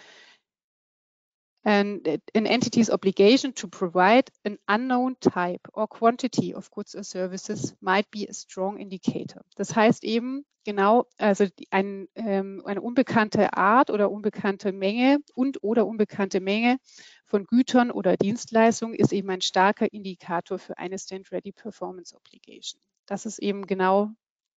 an, 1.63 2.01
an 2.35 2.45
entity's 2.45 2.89
obligation 2.89 3.53
to 3.55 3.67
provide 3.67 4.29
an 4.43 4.57
unknown 4.67 5.15
type 5.19 5.61
or 5.73 5.87
quantity 5.87 6.53
of 6.53 6.69
goods 6.71 6.95
or 6.95 7.03
services 7.03 7.75
might 7.81 8.09
be 8.11 8.27
a 8.27 8.33
strong 8.33 8.77
indicator. 8.77 9.41
Das 9.55 9.75
heißt 9.75 10.03
eben 10.03 10.45
genau, 10.65 11.05
also 11.17 11.45
ein, 11.71 12.07
ähm, 12.15 12.61
eine 12.65 12.81
unbekannte 12.81 13.53
Art 13.55 13.89
oder 13.89 14.11
unbekannte 14.11 14.71
Menge 14.71 15.19
und 15.35 15.63
oder 15.63 15.85
unbekannte 15.85 16.41
Menge 16.41 16.77
von 17.25 17.45
Gütern 17.45 17.91
oder 17.91 18.17
Dienstleistungen 18.17 18.95
ist 18.95 19.13
eben 19.13 19.29
ein 19.29 19.41
starker 19.41 19.91
Indikator 19.91 20.59
für 20.59 20.77
eine 20.77 20.97
Stand-Ready 20.99 21.51
Performance 21.51 22.15
Obligation. 22.15 22.81
Das 23.05 23.25
ist 23.25 23.39
eben 23.39 23.65
genau 23.67 24.09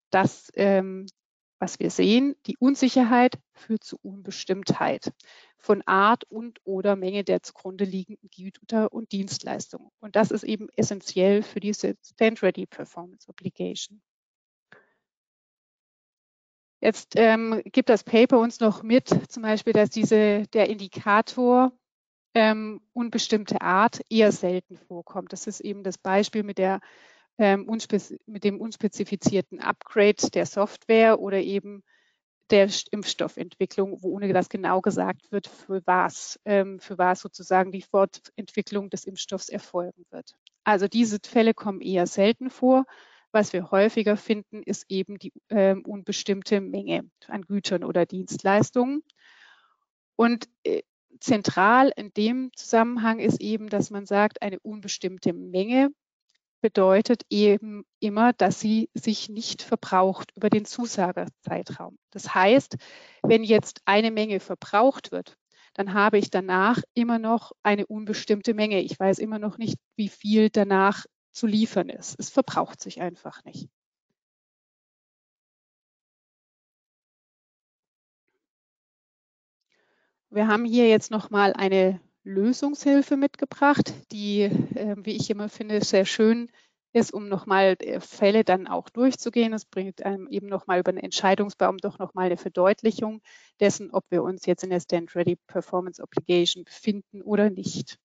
das, 0.10 0.52
ähm, 0.56 1.06
was 1.60 1.80
wir 1.80 1.90
sehen. 1.90 2.36
Die 2.46 2.58
Unsicherheit 2.58 3.38
führt 3.54 3.84
zu 3.84 3.98
Unbestimmtheit 4.02 5.12
von 5.64 5.82
Art 5.86 6.26
und 6.26 6.60
oder 6.66 6.98
Menge 6.98 7.24
der 7.24 7.42
zugrunde 7.42 7.86
liegenden 7.86 8.30
Güter 8.30 8.92
und 8.92 9.14
Dienstleistungen. 9.14 9.90
Und 10.02 10.18
das 10.18 10.30
ist 10.30 10.44
eben 10.44 10.68
essentiell 10.76 11.42
für 11.42 11.62
diese 11.62 11.96
Stand-Ready 12.04 12.66
Performance 12.66 13.30
Obligation. 13.30 14.02
Jetzt 16.82 17.14
ähm, 17.16 17.62
gibt 17.64 17.88
das 17.88 18.04
Paper 18.04 18.40
uns 18.40 18.60
noch 18.60 18.84
mit, 18.84 19.08
zum 19.32 19.44
Beispiel, 19.44 19.72
dass 19.72 19.90
diese, 19.90 20.44
der 20.48 20.70
Indikator 20.70 21.72
ähm, 22.34 22.82
unbestimmte 22.92 23.62
Art 23.62 24.02
eher 24.10 24.34
selten 24.34 24.76
vorkommt. 24.76 25.32
Das 25.32 25.48
ist 25.48 25.62
eben 25.62 25.84
das 25.84 25.98
Beispiel 25.98 26.44
mit, 26.44 26.58
der, 26.58 26.82
ähm, 27.38 27.66
mit 28.26 28.44
dem 28.44 28.60
unspezifizierten 28.60 29.62
Upgrade 29.62 30.30
der 30.34 30.46
Software 30.46 31.22
oder 31.22 31.40
eben 31.40 31.86
der 32.50 32.70
Impfstoffentwicklung, 32.92 34.02
wo 34.04 34.10
ohne 34.10 34.32
dass 34.34 34.50
genau 34.50 34.82
gesagt 34.82 35.32
wird, 35.32 35.48
für 35.48 35.82
was, 35.86 36.40
ähm, 36.46 36.80
für 36.80 36.98
was 36.98 37.22
sozusagen 37.22 37.72
die 37.72 37.82
Fortentwicklung 37.82 38.90
des 38.90 39.06
Impfstoffs 39.06 39.50
erfolgen 39.50 40.06
wird. 40.12 40.34
Also 40.64 40.88
diese 40.88 41.20
Fälle 41.26 41.54
kommen 41.54 41.82
eher 41.82 42.08
selten 42.08 42.50
vor. 42.50 42.86
Was 43.32 43.52
wir 43.54 43.72
häufiger 43.72 44.16
finden, 44.16 44.62
ist 44.62 44.86
eben 44.90 45.18
die 45.18 45.34
ähm, 45.50 45.84
unbestimmte 45.86 46.62
Menge 46.62 47.10
an 47.28 47.42
Gütern 47.42 47.84
oder 47.84 48.06
Dienstleistungen. 48.06 49.04
Und 50.16 50.48
äh, 50.64 50.84
zentral 51.20 51.92
in 51.96 52.14
dem 52.14 52.52
Zusammenhang 52.56 53.20
ist 53.20 53.42
eben, 53.42 53.70
dass 53.70 53.90
man 53.90 54.06
sagt, 54.06 54.42
eine 54.42 54.60
unbestimmte 54.60 55.34
Menge 55.34 55.90
bedeutet 56.64 57.24
eben 57.30 57.84
immer, 58.00 58.32
dass 58.32 58.62
sie 58.62 58.90
sich 58.94 59.28
nicht 59.28 59.62
verbraucht 59.62 60.32
über 60.34 60.50
den 60.50 60.64
Zusagerzeitraum. 60.64 61.98
Das 62.10 62.34
heißt, 62.34 62.78
wenn 63.22 63.44
jetzt 63.44 63.82
eine 63.84 64.12
Menge 64.12 64.40
verbraucht 64.40 65.12
wird, 65.12 65.38
dann 65.74 65.94
habe 65.94 66.18
ich 66.18 66.30
danach 66.30 66.82
immer 66.94 67.20
noch 67.20 67.52
eine 67.64 67.86
unbestimmte 67.86 68.54
Menge. 68.54 68.80
Ich 68.80 68.98
weiß 68.98 69.20
immer 69.20 69.40
noch 69.40 69.58
nicht, 69.58 69.78
wie 69.98 70.08
viel 70.08 70.50
danach 70.50 71.06
zu 71.34 71.48
liefern 71.48 71.90
ist. 71.90 72.16
Es 72.18 72.30
verbraucht 72.30 72.80
sich 72.80 73.02
einfach 73.02 73.44
nicht. 73.44 73.68
Wir 80.30 80.48
haben 80.48 80.64
hier 80.64 80.88
jetzt 80.88 81.12
noch 81.12 81.30
mal 81.30 81.52
eine 81.52 82.00
Lösungshilfe 82.24 83.18
mitgebracht, 83.18 83.94
die, 84.12 84.42
äh, 84.42 84.96
wie 84.98 85.16
ich 85.16 85.30
immer 85.30 85.50
finde, 85.50 85.84
sehr 85.84 86.06
schön 86.06 86.50
ist, 86.94 87.12
um 87.14 87.28
nochmal 87.28 87.76
Fälle 88.00 88.44
dann 88.44 88.68
auch 88.68 88.90
durchzugehen. 88.90 89.54
Es 89.54 89.66
bringt 89.66 90.06
einem 90.06 90.28
eben 90.28 90.48
nochmal 90.48 90.80
über 90.80 90.90
einen 90.90 91.00
Entscheidungsbaum 91.00 91.78
doch 91.78 91.98
nochmal 92.00 92.28
eine 92.28 92.38
Verdeutlichung 92.38 93.22
dessen, 93.60 93.92
ob 93.92 94.06
wir 94.10 94.24
uns 94.24 94.46
jetzt 94.46 94.64
in 94.64 94.70
der 94.70 94.80
Stand 94.80 95.16
Ready 95.16 95.36
Performance 95.48 96.02
Obligation 96.02 96.64
befinden 96.64 97.22
oder 97.24 97.50
nicht. 97.50 97.98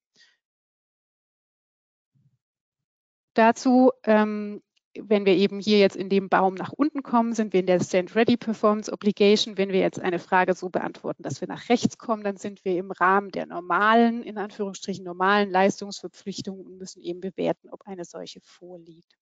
Dazu 3.35 3.93
ähm, 4.05 4.63
wenn 5.05 5.27
wir 5.27 5.35
eben 5.35 5.61
hier 5.61 5.79
jetzt 5.79 5.97
in 5.97 6.09
dem 6.09 6.29
Baum 6.29 6.55
nach 6.55 6.73
unten 6.73 7.03
kommen, 7.03 7.35
sind 7.35 7.53
wir 7.53 7.61
in 7.61 7.67
der 7.67 7.81
Stand 7.81 8.15
Ready 8.15 8.37
Performance 8.37 8.93
Obligation. 8.93 9.59
Wenn 9.59 9.71
wir 9.71 9.81
jetzt 9.81 10.01
eine 10.01 10.19
Frage 10.19 10.55
so 10.55 10.69
beantworten, 10.69 11.23
dass 11.23 11.41
wir 11.41 11.49
nach 11.49 11.69
rechts 11.69 11.99
kommen, 11.99 12.25
dann 12.25 12.37
sind 12.37 12.65
wir 12.65 12.77
im 12.77 12.91
Rahmen 12.91 13.31
der 13.31 13.47
normalen, 13.47 14.23
in 14.23 14.39
Anführungsstrichen 14.39 15.05
normalen 15.05 15.51
Leistungsverpflichtungen 15.51 16.65
und 16.65 16.79
müssen 16.79 17.01
eben 17.03 17.21
bewerten, 17.21 17.69
ob 17.71 17.87
eine 17.87 18.05
solche 18.05 18.41
vorliegt. 18.41 19.17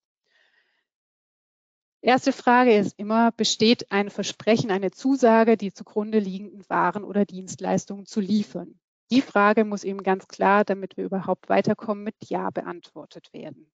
Erste 2.00 2.32
Frage 2.32 2.76
ist 2.76 2.98
immer, 2.98 3.32
besteht 3.32 3.90
ein 3.90 4.10
Versprechen, 4.10 4.70
eine 4.70 4.92
Zusage, 4.92 5.56
die 5.56 5.72
zugrunde 5.72 6.20
liegenden 6.20 6.68
Waren 6.68 7.02
oder 7.02 7.24
Dienstleistungen 7.24 8.06
zu 8.06 8.20
liefern? 8.20 8.78
Die 9.10 9.22
Frage 9.22 9.64
muss 9.64 9.84
eben 9.84 10.02
ganz 10.02 10.28
klar, 10.28 10.64
damit 10.64 10.96
wir 10.96 11.04
überhaupt 11.04 11.48
weiterkommen, 11.48 12.04
mit 12.04 12.16
Ja 12.24 12.50
beantwortet 12.50 13.32
werden. 13.32 13.70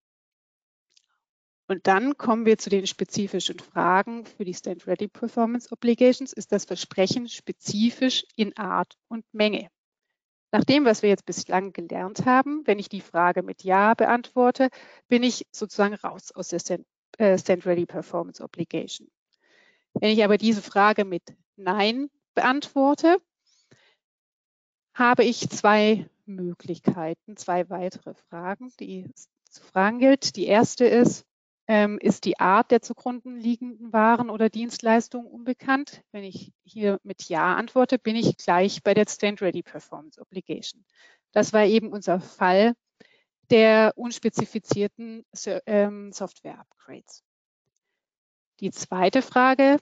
Und 1.73 1.87
dann 1.87 2.19
kommen 2.19 2.45
wir 2.45 2.59
zu 2.59 2.69
den 2.69 2.87
spezifischen 2.87 3.59
Fragen 3.59 4.27
für 4.27 4.45
die 4.45 4.53
Stand 4.53 4.87
Ready 4.87 5.09
Performance 5.09 5.73
Obligations. 5.73 6.35
Ist 6.35 6.53
das 6.53 6.67
Versprechen 6.67 7.31
spezifisch 7.31 8.27
in 8.37 8.55
Art 8.59 8.99
und 9.09 9.25
Menge? 9.33 9.71
Nach 10.51 10.65
dem, 10.65 10.85
was 10.85 11.01
wir 11.01 11.09
jetzt 11.09 11.25
bislang 11.25 11.73
gelernt 11.73 12.27
haben, 12.27 12.61
wenn 12.67 12.79
ich 12.79 12.91
die 12.91 13.01
Frage 13.01 13.43
mit 13.43 13.65
Ja 13.65 13.95
beantworte, 13.95 14.69
bin 15.09 15.23
ich 15.23 15.47
sozusagen 15.51 15.95
raus 15.95 16.31
aus 16.33 16.49
der 16.49 16.59
Stand, 16.59 16.85
äh, 17.17 17.87
Performance 17.87 18.45
Obligation. 18.45 19.09
Wenn 19.95 20.11
ich 20.11 20.23
aber 20.23 20.37
diese 20.37 20.61
Frage 20.61 21.07
mit 21.07 21.23
Nein 21.57 22.11
beantworte, 22.35 23.17
habe 24.93 25.25
ich 25.25 25.49
zwei 25.49 26.07
Möglichkeiten, 26.27 27.39
zwei 27.39 27.71
weitere 27.71 28.13
Fragen, 28.13 28.71
die 28.79 29.09
es 29.15 29.31
zu 29.49 29.63
fragen 29.63 30.01
gilt. 30.01 30.37
Die 30.37 30.45
erste 30.45 30.85
ist, 30.85 31.25
ähm, 31.69 31.99
ist 31.99 32.25
die 32.25 32.39
Art 32.41 32.71
der 32.71 32.83
zugrunde 32.83 33.31
liegenden 33.31 33.93
Waren 33.93 34.31
oder 34.31 34.49
Dienstleistungen 34.49 35.27
unbekannt? 35.27 36.03
Wenn 36.13 36.25
ich 36.25 36.53
hier 36.65 37.01
mit 37.05 37.29
Ja 37.29 37.55
antworte, 37.55 37.99
bin 37.99 38.17
ich 38.17 38.37
gleich 38.37 38.83
bei 38.83 38.95
der 38.95 39.07
Stand 39.09 39.41
Ready 39.41 39.63
Performance 39.63 40.21
Obligation. 40.21 40.85
Das 41.33 41.53
war 41.53 41.65
eben 41.65 41.93
unser 41.93 42.21
Fall 42.21 42.75
der 43.51 43.93
unspezifizierten 43.97 45.25
ähm, 45.67 46.13
Software-Upgrades. 46.13 47.23
Die 48.61 48.71
zweite 48.71 49.23
Frage 49.23 49.79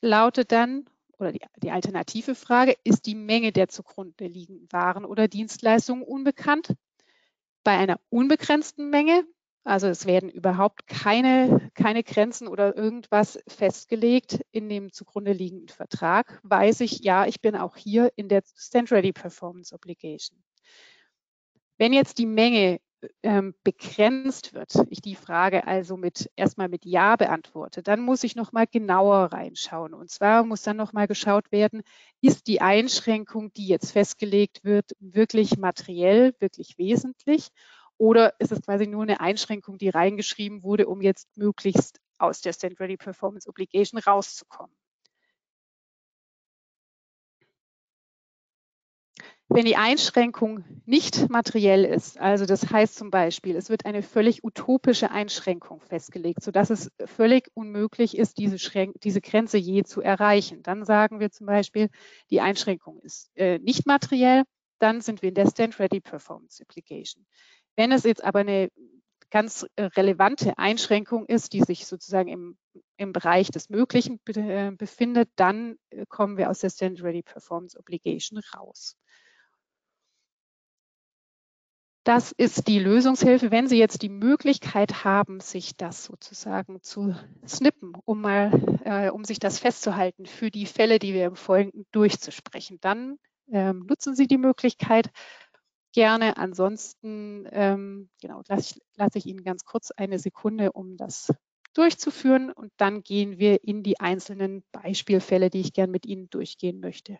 lautet 0.00 0.52
dann, 0.52 0.86
oder 1.18 1.32
die, 1.32 1.40
die, 1.56 1.70
alternative 1.70 2.34
Frage, 2.34 2.74
ist 2.84 3.06
die 3.06 3.14
Menge 3.14 3.52
der 3.52 3.68
zugrunde 3.68 4.26
liegenden 4.26 4.70
Waren 4.72 5.04
oder 5.04 5.28
Dienstleistungen 5.28 6.02
unbekannt? 6.02 6.74
Bei 7.64 7.76
einer 7.76 8.00
unbegrenzten 8.08 8.88
Menge 8.88 9.24
also 9.64 9.88
es 9.88 10.06
werden 10.06 10.30
überhaupt 10.30 10.86
keine, 10.86 11.70
keine 11.74 12.02
Grenzen 12.02 12.48
oder 12.48 12.76
irgendwas 12.76 13.38
festgelegt 13.46 14.40
in 14.52 14.68
dem 14.68 14.92
zugrunde 14.92 15.32
liegenden 15.32 15.68
Vertrag. 15.68 16.40
Weiß 16.42 16.80
ich, 16.80 17.00
ja, 17.00 17.26
ich 17.26 17.40
bin 17.40 17.56
auch 17.56 17.76
hier 17.76 18.12
in 18.16 18.28
der 18.28 18.42
Stand 18.56 18.90
Ready 18.90 19.12
Performance 19.12 19.74
Obligation. 19.74 20.42
Wenn 21.78 21.92
jetzt 21.92 22.18
die 22.18 22.26
Menge 22.26 22.80
ähm, 23.22 23.54
begrenzt 23.64 24.52
wird, 24.54 24.74
ich 24.88 25.00
die 25.00 25.14
Frage 25.14 25.66
also 25.66 25.96
mit 25.96 26.30
erstmal 26.36 26.68
mit 26.68 26.84
Ja 26.84 27.16
beantworte, 27.16 27.82
dann 27.82 28.00
muss 28.00 28.24
ich 28.24 28.36
nochmal 28.36 28.66
genauer 28.66 29.32
reinschauen. 29.32 29.94
Und 29.94 30.10
zwar 30.10 30.44
muss 30.44 30.62
dann 30.62 30.76
nochmal 30.76 31.06
geschaut 31.06 31.50
werden, 31.52 31.82
ist 32.20 32.46
die 32.46 32.60
Einschränkung, 32.60 33.52
die 33.54 33.66
jetzt 33.66 33.92
festgelegt 33.92 34.64
wird, 34.64 34.92
wirklich 34.98 35.56
materiell, 35.56 36.34
wirklich 36.40 36.76
wesentlich? 36.78 37.48
Oder 38.00 38.32
ist 38.40 38.50
es 38.50 38.62
quasi 38.62 38.86
nur 38.86 39.02
eine 39.02 39.20
Einschränkung, 39.20 39.76
die 39.76 39.90
reingeschrieben 39.90 40.62
wurde, 40.62 40.86
um 40.86 41.02
jetzt 41.02 41.36
möglichst 41.36 42.00
aus 42.16 42.40
der 42.40 42.54
Stand 42.54 42.80
Ready 42.80 42.96
Performance 42.96 43.46
Obligation 43.46 44.00
rauszukommen? 44.00 44.74
Wenn 49.50 49.66
die 49.66 49.76
Einschränkung 49.76 50.64
nicht 50.86 51.28
materiell 51.28 51.84
ist, 51.84 52.18
also 52.18 52.46
das 52.46 52.70
heißt 52.70 52.94
zum 52.94 53.10
Beispiel, 53.10 53.54
es 53.54 53.68
wird 53.68 53.84
eine 53.84 54.02
völlig 54.02 54.44
utopische 54.44 55.10
Einschränkung 55.10 55.82
festgelegt, 55.82 56.42
sodass 56.42 56.70
es 56.70 56.90
völlig 57.04 57.50
unmöglich 57.52 58.16
ist, 58.16 58.38
diese, 58.38 58.58
Schränk 58.58 58.98
diese 59.02 59.20
Grenze 59.20 59.58
je 59.58 59.82
zu 59.82 60.00
erreichen, 60.00 60.62
dann 60.62 60.86
sagen 60.86 61.20
wir 61.20 61.30
zum 61.32 61.46
Beispiel, 61.48 61.90
die 62.30 62.40
Einschränkung 62.40 62.98
ist 63.00 63.30
äh, 63.34 63.58
nicht 63.58 63.86
materiell, 63.86 64.44
dann 64.78 65.02
sind 65.02 65.20
wir 65.20 65.28
in 65.28 65.34
der 65.34 65.50
Stand 65.50 65.78
Ready 65.78 66.00
Performance 66.00 66.62
Application. 66.62 67.26
Wenn 67.80 67.92
es 67.92 68.04
jetzt 68.04 68.22
aber 68.22 68.40
eine 68.40 68.70
ganz 69.30 69.66
äh, 69.76 69.84
relevante 69.84 70.58
Einschränkung 70.58 71.24
ist, 71.24 71.54
die 71.54 71.62
sich 71.62 71.86
sozusagen 71.86 72.28
im, 72.28 72.58
im 72.98 73.14
Bereich 73.14 73.50
des 73.50 73.70
Möglichen 73.70 74.20
be 74.22 74.74
befindet, 74.76 75.30
dann 75.36 75.78
kommen 76.10 76.36
wir 76.36 76.50
aus 76.50 76.58
der 76.58 76.68
Stand 76.68 77.02
Ready 77.02 77.22
Performance 77.22 77.78
Obligation 77.78 78.38
raus. 78.54 78.98
Das 82.04 82.32
ist 82.32 82.68
die 82.68 82.78
Lösungshilfe, 82.78 83.50
wenn 83.50 83.66
Sie 83.66 83.78
jetzt 83.78 84.02
die 84.02 84.10
Möglichkeit 84.10 85.02
haben, 85.02 85.40
sich 85.40 85.74
das 85.78 86.04
sozusagen 86.04 86.82
zu 86.82 87.16
snippen, 87.46 87.94
um 88.04 88.20
mal, 88.20 88.52
äh, 88.84 89.08
um 89.08 89.24
sich 89.24 89.38
das 89.38 89.58
festzuhalten 89.58 90.26
für 90.26 90.50
die 90.50 90.66
Fälle, 90.66 90.98
die 90.98 91.14
wir 91.14 91.24
im 91.24 91.36
Folgenden 91.36 91.86
durchzusprechen. 91.92 92.76
Dann 92.82 93.16
ähm, 93.50 93.86
nutzen 93.88 94.14
Sie 94.14 94.26
die 94.26 94.36
Möglichkeit 94.36 95.10
gerne. 95.92 96.36
Ansonsten, 96.36 97.46
ähm, 97.52 98.08
genau, 98.20 98.42
lasse 98.48 98.80
lass 98.96 99.14
ich 99.14 99.26
Ihnen 99.26 99.42
ganz 99.44 99.64
kurz 99.64 99.90
eine 99.92 100.18
Sekunde, 100.18 100.72
um 100.72 100.96
das 100.96 101.32
durchzuführen 101.74 102.50
und 102.50 102.72
dann 102.76 103.02
gehen 103.02 103.38
wir 103.38 103.62
in 103.64 103.82
die 103.82 104.00
einzelnen 104.00 104.64
Beispielfälle, 104.72 105.50
die 105.50 105.60
ich 105.60 105.72
gern 105.72 105.90
mit 105.90 106.06
Ihnen 106.06 106.28
durchgehen 106.30 106.80
möchte. 106.80 107.18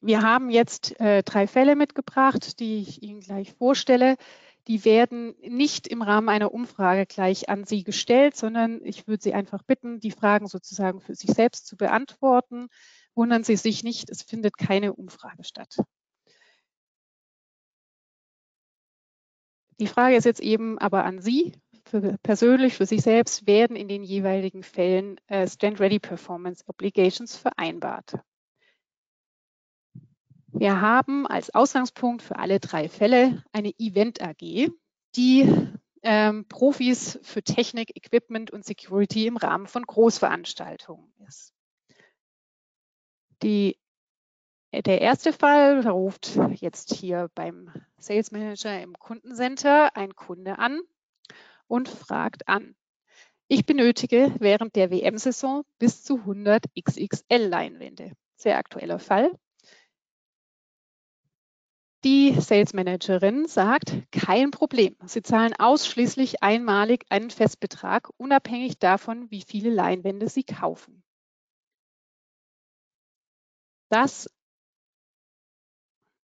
Wir 0.00 0.22
haben 0.22 0.50
jetzt 0.50 0.98
äh, 1.00 1.22
drei 1.22 1.46
Fälle 1.46 1.74
mitgebracht, 1.76 2.60
die 2.60 2.80
ich 2.80 3.02
Ihnen 3.02 3.20
gleich 3.20 3.52
vorstelle. 3.54 4.16
Die 4.68 4.84
werden 4.84 5.34
nicht 5.40 5.86
im 5.86 6.02
Rahmen 6.02 6.28
einer 6.28 6.52
Umfrage 6.52 7.06
gleich 7.06 7.48
an 7.48 7.64
Sie 7.64 7.84
gestellt, 7.84 8.36
sondern 8.36 8.80
ich 8.84 9.06
würde 9.06 9.22
Sie 9.22 9.32
einfach 9.32 9.62
bitten, 9.62 10.00
die 10.00 10.10
Fragen 10.10 10.48
sozusagen 10.48 11.00
für 11.00 11.14
sich 11.14 11.30
selbst 11.30 11.66
zu 11.66 11.76
beantworten. 11.76 12.68
Wundern 13.14 13.44
Sie 13.44 13.56
sich 13.56 13.84
nicht, 13.84 14.10
es 14.10 14.22
findet 14.22 14.58
keine 14.58 14.92
Umfrage 14.94 15.44
statt. 15.44 15.76
Die 19.78 19.86
Frage 19.86 20.16
ist 20.16 20.24
jetzt 20.24 20.40
eben 20.40 20.78
aber 20.78 21.04
an 21.04 21.20
Sie, 21.20 21.52
für 21.84 22.16
persönlich, 22.22 22.74
für 22.74 22.86
sich 22.86 23.02
selbst, 23.02 23.46
werden 23.46 23.76
in 23.76 23.88
den 23.88 24.02
jeweiligen 24.02 24.62
Fällen 24.62 25.20
äh, 25.28 25.46
Stand-Ready 25.46 26.00
Performance 26.00 26.64
Obligations 26.66 27.36
vereinbart. 27.36 28.14
Wir 30.58 30.80
haben 30.80 31.26
als 31.26 31.54
Ausgangspunkt 31.54 32.22
für 32.22 32.38
alle 32.38 32.60
drei 32.60 32.88
Fälle 32.88 33.44
eine 33.52 33.74
Event 33.78 34.22
AG, 34.22 34.70
die 35.14 35.68
ähm, 36.02 36.46
Profis 36.48 37.18
für 37.22 37.42
Technik, 37.42 37.94
Equipment 37.94 38.50
und 38.50 38.64
Security 38.64 39.26
im 39.26 39.36
Rahmen 39.36 39.66
von 39.66 39.82
Großveranstaltungen 39.82 41.12
ist. 41.28 41.52
Die, 43.42 43.78
der 44.72 45.02
erste 45.02 45.34
Fall 45.34 45.86
ruft 45.86 46.38
jetzt 46.54 46.94
hier 46.94 47.28
beim 47.34 47.70
Sales 47.98 48.30
Manager 48.30 48.80
im 48.80 48.94
Kundencenter 48.98 49.94
ein 49.94 50.16
Kunde 50.16 50.58
an 50.58 50.80
und 51.66 51.90
fragt 51.90 52.48
an. 52.48 52.76
Ich 53.46 53.66
benötige 53.66 54.34
während 54.38 54.74
der 54.74 54.90
WM-Saison 54.90 55.64
bis 55.78 56.02
zu 56.02 56.16
100 56.16 56.64
XXL-Leinwände. 56.74 58.12
Sehr 58.36 58.56
aktueller 58.56 58.98
Fall. 58.98 59.32
Die 62.06 62.40
Sales 62.40 62.72
Managerin 62.72 63.48
sagt, 63.48 63.92
kein 64.12 64.52
Problem. 64.52 64.94
Sie 65.06 65.22
zahlen 65.22 65.54
ausschließlich 65.58 66.40
einmalig 66.40 67.04
einen 67.08 67.30
Festbetrag, 67.30 68.10
unabhängig 68.16 68.78
davon, 68.78 69.28
wie 69.32 69.42
viele 69.42 69.70
Leinwände 69.70 70.28
Sie 70.28 70.44
kaufen. 70.44 71.02
Das 73.88 74.30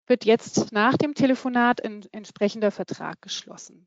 wird 0.07 0.25
jetzt 0.25 0.73
nach 0.73 0.97
dem 0.97 1.13
Telefonat 1.13 1.85
ein 1.85 2.07
entsprechender 2.13 2.71
Vertrag 2.71 3.21
geschlossen. 3.21 3.87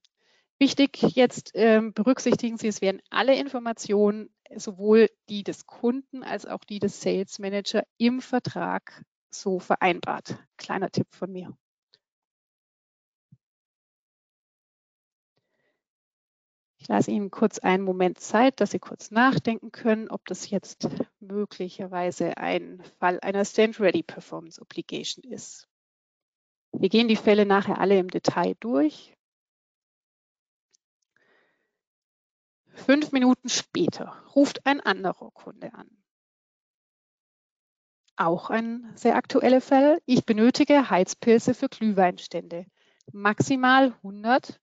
Wichtig 0.60 1.02
jetzt 1.15 1.50
ähm, 1.56 1.94
berücksichtigen 1.94 2.58
Sie, 2.60 2.67
es 2.67 2.82
werden 2.82 3.02
alle 3.10 3.36
Informationen, 3.39 4.30
sowohl 4.56 5.10
die 5.30 5.41
des 5.41 5.65
Kunden 5.65 6.22
als 6.22 6.46
auch 6.46 6.63
die 6.63 6.78
des 6.78 7.02
Sales 7.02 7.39
Manager 7.39 7.82
im 7.98 8.22
Vertrag 8.22 9.04
so 9.32 9.58
vereinbart. 9.58 10.38
Kleiner 10.58 10.91
Tipp 10.91 11.08
von 11.10 11.32
mir. 11.32 11.58
Ich 16.82 16.88
lasse 16.88 17.12
Ihnen 17.12 17.30
kurz 17.30 17.60
einen 17.60 17.84
Moment 17.84 18.20
Zeit, 18.20 18.60
dass 18.60 18.72
Sie 18.72 18.80
kurz 18.80 19.12
nachdenken 19.12 19.72
können, 19.72 20.10
ob 20.10 20.26
das 20.26 20.50
jetzt 20.50 20.89
möglicherweise 21.20 22.38
ein 22.38 22.82
Fall 22.98 23.20
einer 23.20 23.46
Stand-Ready 23.46 24.02
Performance 24.02 24.60
Obligation 24.60 25.24
ist. 25.24 25.70
Wir 26.72 26.89
gehen 26.89 27.08
die 27.08 27.15
Fälle 27.15 27.46
nachher 27.46 27.80
alle 27.80 28.00
im 28.00 28.08
Detail 28.08 28.56
durch. 28.60 29.15
Fünf 32.74 33.12
Minuten 33.12 33.50
später 33.50 34.24
ruft 34.36 34.65
ein 34.65 34.82
anderer 34.82 35.30
Kunde 35.32 35.72
an. 35.76 35.88
Auch 38.15 38.50
ein 38.50 38.91
sehr 38.96 39.15
aktueller 39.15 39.62
Fall. 39.62 40.02
Ich 40.08 40.26
benötige 40.26 40.89
Heizpilze 40.89 41.54
für 41.54 41.70
Glühweinstände. 41.70 42.65
Maximal 43.12 43.94
100 43.98 44.61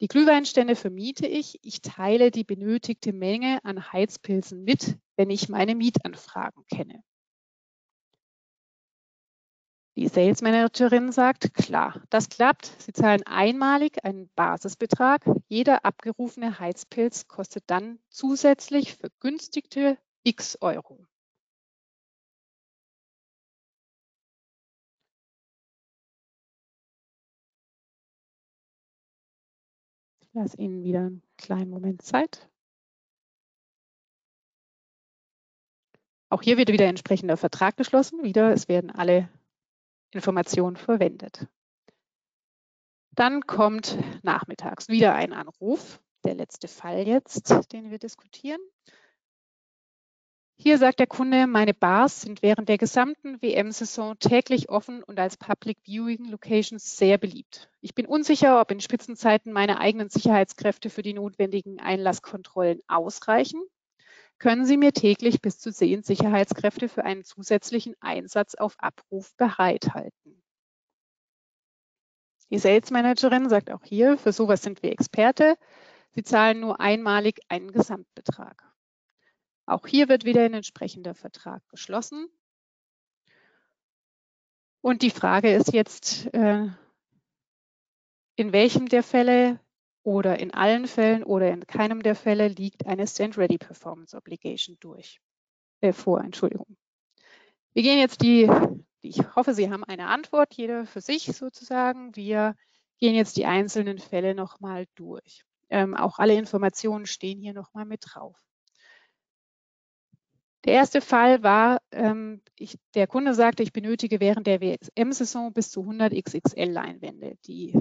die 0.00 0.08
Glühweinstände 0.08 0.76
vermiete 0.76 1.26
ich. 1.26 1.58
Ich 1.62 1.82
teile 1.82 2.30
die 2.30 2.44
benötigte 2.44 3.12
Menge 3.12 3.58
an 3.64 3.92
Heizpilzen 3.92 4.64
mit, 4.64 4.98
wenn 5.16 5.30
ich 5.30 5.48
meine 5.48 5.74
Mietanfragen 5.74 6.64
kenne. 6.66 7.02
Die 9.96 10.08
Sales 10.08 10.40
Managerin 10.40 11.12
sagt, 11.12 11.52
klar, 11.52 12.00
das 12.08 12.30
klappt. 12.30 12.72
Sie 12.78 12.92
zahlen 12.92 13.22
einmalig 13.26 14.02
einen 14.02 14.30
Basisbetrag. 14.34 15.22
Jeder 15.48 15.84
abgerufene 15.84 16.58
Heizpilz 16.58 17.28
kostet 17.28 17.64
dann 17.66 17.98
zusätzlich 18.08 18.94
vergünstigte 18.94 19.98
x 20.22 20.56
Euro. 20.62 21.09
Lasse 30.32 30.56
Ihnen 30.58 30.84
wieder 30.84 31.00
einen 31.00 31.22
kleinen 31.36 31.70
Moment 31.70 32.02
Zeit. 32.02 32.48
Auch 36.28 36.42
hier 36.42 36.56
wird 36.56 36.70
wieder 36.70 36.86
entsprechender 36.86 37.36
Vertrag 37.36 37.76
geschlossen. 37.76 38.22
Wieder, 38.22 38.52
es 38.52 38.68
werden 38.68 38.90
alle 38.90 39.28
Informationen 40.12 40.76
verwendet. 40.76 41.48
Dann 43.12 43.40
kommt 43.46 43.98
nachmittags 44.22 44.88
wieder 44.88 45.14
ein 45.14 45.32
Anruf, 45.32 46.00
der 46.24 46.34
letzte 46.34 46.68
Fall 46.68 47.06
jetzt, 47.06 47.72
den 47.72 47.90
wir 47.90 47.98
diskutieren. 47.98 48.60
Hier 50.62 50.76
sagt 50.76 50.98
der 50.98 51.06
Kunde, 51.06 51.46
meine 51.46 51.72
Bars 51.72 52.20
sind 52.20 52.42
während 52.42 52.68
der 52.68 52.76
gesamten 52.76 53.40
WM-Saison 53.40 54.18
täglich 54.18 54.68
offen 54.68 55.02
und 55.02 55.18
als 55.18 55.38
Public 55.38 55.78
Viewing 55.86 56.26
Locations 56.26 56.98
sehr 56.98 57.16
beliebt. 57.16 57.70
Ich 57.80 57.94
bin 57.94 58.04
unsicher, 58.04 58.60
ob 58.60 58.70
in 58.70 58.80
Spitzenzeiten 58.80 59.54
meine 59.54 59.80
eigenen 59.80 60.10
Sicherheitskräfte 60.10 60.90
für 60.90 61.00
die 61.00 61.14
notwendigen 61.14 61.80
Einlasskontrollen 61.80 62.82
ausreichen. 62.88 63.62
Können 64.38 64.66
Sie 64.66 64.76
mir 64.76 64.92
täglich 64.92 65.40
bis 65.40 65.58
zu 65.58 65.72
zehn 65.72 66.02
Sicherheitskräfte 66.02 66.90
für 66.90 67.06
einen 67.06 67.24
zusätzlichen 67.24 67.94
Einsatz 68.00 68.54
auf 68.54 68.74
Abruf 68.80 69.34
bereithalten? 69.38 70.42
Die 72.50 72.58
Sales 72.58 72.90
Managerin 72.90 73.48
sagt 73.48 73.70
auch 73.70 73.82
hier, 73.82 74.18
für 74.18 74.32
sowas 74.32 74.60
sind 74.60 74.82
wir 74.82 74.92
Experte. 74.92 75.56
Sie 76.10 76.22
zahlen 76.22 76.60
nur 76.60 76.80
einmalig 76.80 77.40
einen 77.48 77.72
Gesamtbetrag. 77.72 78.69
Auch 79.70 79.86
hier 79.86 80.08
wird 80.08 80.24
wieder 80.24 80.42
ein 80.42 80.54
entsprechender 80.54 81.14
Vertrag 81.14 81.62
geschlossen. 81.68 82.26
Und 84.80 85.02
die 85.02 85.10
Frage 85.10 85.54
ist 85.54 85.72
jetzt, 85.72 86.26
äh, 86.34 86.66
in 88.34 88.52
welchem 88.52 88.88
der 88.88 89.04
Fälle 89.04 89.60
oder 90.02 90.40
in 90.40 90.52
allen 90.52 90.88
Fällen 90.88 91.22
oder 91.22 91.52
in 91.52 91.68
keinem 91.68 92.02
der 92.02 92.16
Fälle 92.16 92.48
liegt 92.48 92.86
eine 92.86 93.06
Stand-Ready 93.06 93.58
Performance 93.58 94.16
Obligation 94.16 94.76
durch, 94.80 95.20
äh, 95.82 95.92
vor, 95.92 96.20
Entschuldigung. 96.20 96.76
Wir 97.72 97.84
gehen 97.84 98.00
jetzt 98.00 98.22
die, 98.22 98.50
ich 99.02 99.18
hoffe, 99.36 99.54
Sie 99.54 99.70
haben 99.70 99.84
eine 99.84 100.08
Antwort, 100.08 100.52
jeder 100.54 100.84
für 100.84 101.00
sich 101.00 101.26
sozusagen. 101.26 102.16
Wir 102.16 102.56
gehen 102.98 103.14
jetzt 103.14 103.36
die 103.36 103.46
einzelnen 103.46 104.00
Fälle 104.00 104.34
nochmal 104.34 104.86
durch. 104.96 105.44
Ähm, 105.68 105.94
auch 105.94 106.18
alle 106.18 106.34
Informationen 106.34 107.06
stehen 107.06 107.38
hier 107.38 107.52
nochmal 107.52 107.84
mit 107.84 108.02
drauf. 108.04 108.49
Der 110.64 110.74
erste 110.74 111.00
Fall 111.00 111.42
war, 111.42 111.80
ähm, 111.90 112.42
ich, 112.58 112.78
der 112.94 113.06
Kunde 113.06 113.34
sagte, 113.34 113.62
ich 113.62 113.72
benötige 113.72 114.20
während 114.20 114.46
der 114.46 114.60
WM-Saison 114.60 115.52
bis 115.52 115.70
zu 115.70 115.80
100 115.80 116.12
XXL-Leinwände. 116.12 117.36
Die 117.46 117.74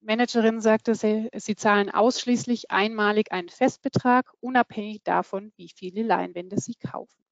Managerin 0.00 0.60
sagte, 0.60 0.94
sie, 0.94 1.28
sie 1.34 1.56
zahlen 1.56 1.90
ausschließlich 1.90 2.70
einmalig 2.70 3.32
einen 3.32 3.48
Festbetrag, 3.48 4.32
unabhängig 4.40 5.02
davon, 5.02 5.52
wie 5.56 5.70
viele 5.74 6.02
Leinwände 6.02 6.60
sie 6.60 6.74
kaufen. 6.74 7.24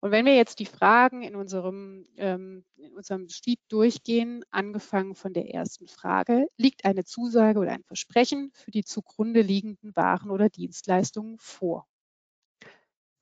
Und 0.00 0.10
wenn 0.10 0.26
wir 0.26 0.36
jetzt 0.36 0.58
die 0.58 0.66
Fragen 0.66 1.22
in 1.22 1.34
unserem, 1.34 2.06
ähm, 2.16 2.64
in 2.76 2.92
unserem 2.94 3.28
Sheet 3.28 3.60
durchgehen, 3.68 4.44
angefangen 4.50 5.14
von 5.14 5.32
der 5.32 5.48
ersten 5.54 5.88
Frage, 5.88 6.46
liegt 6.58 6.84
eine 6.84 7.04
Zusage 7.04 7.58
oder 7.58 7.72
ein 7.72 7.82
Versprechen 7.82 8.50
für 8.52 8.70
die 8.70 8.84
zugrunde 8.84 9.40
liegenden 9.40 9.96
Waren 9.96 10.30
oder 10.30 10.50
Dienstleistungen 10.50 11.38
vor? 11.38 11.88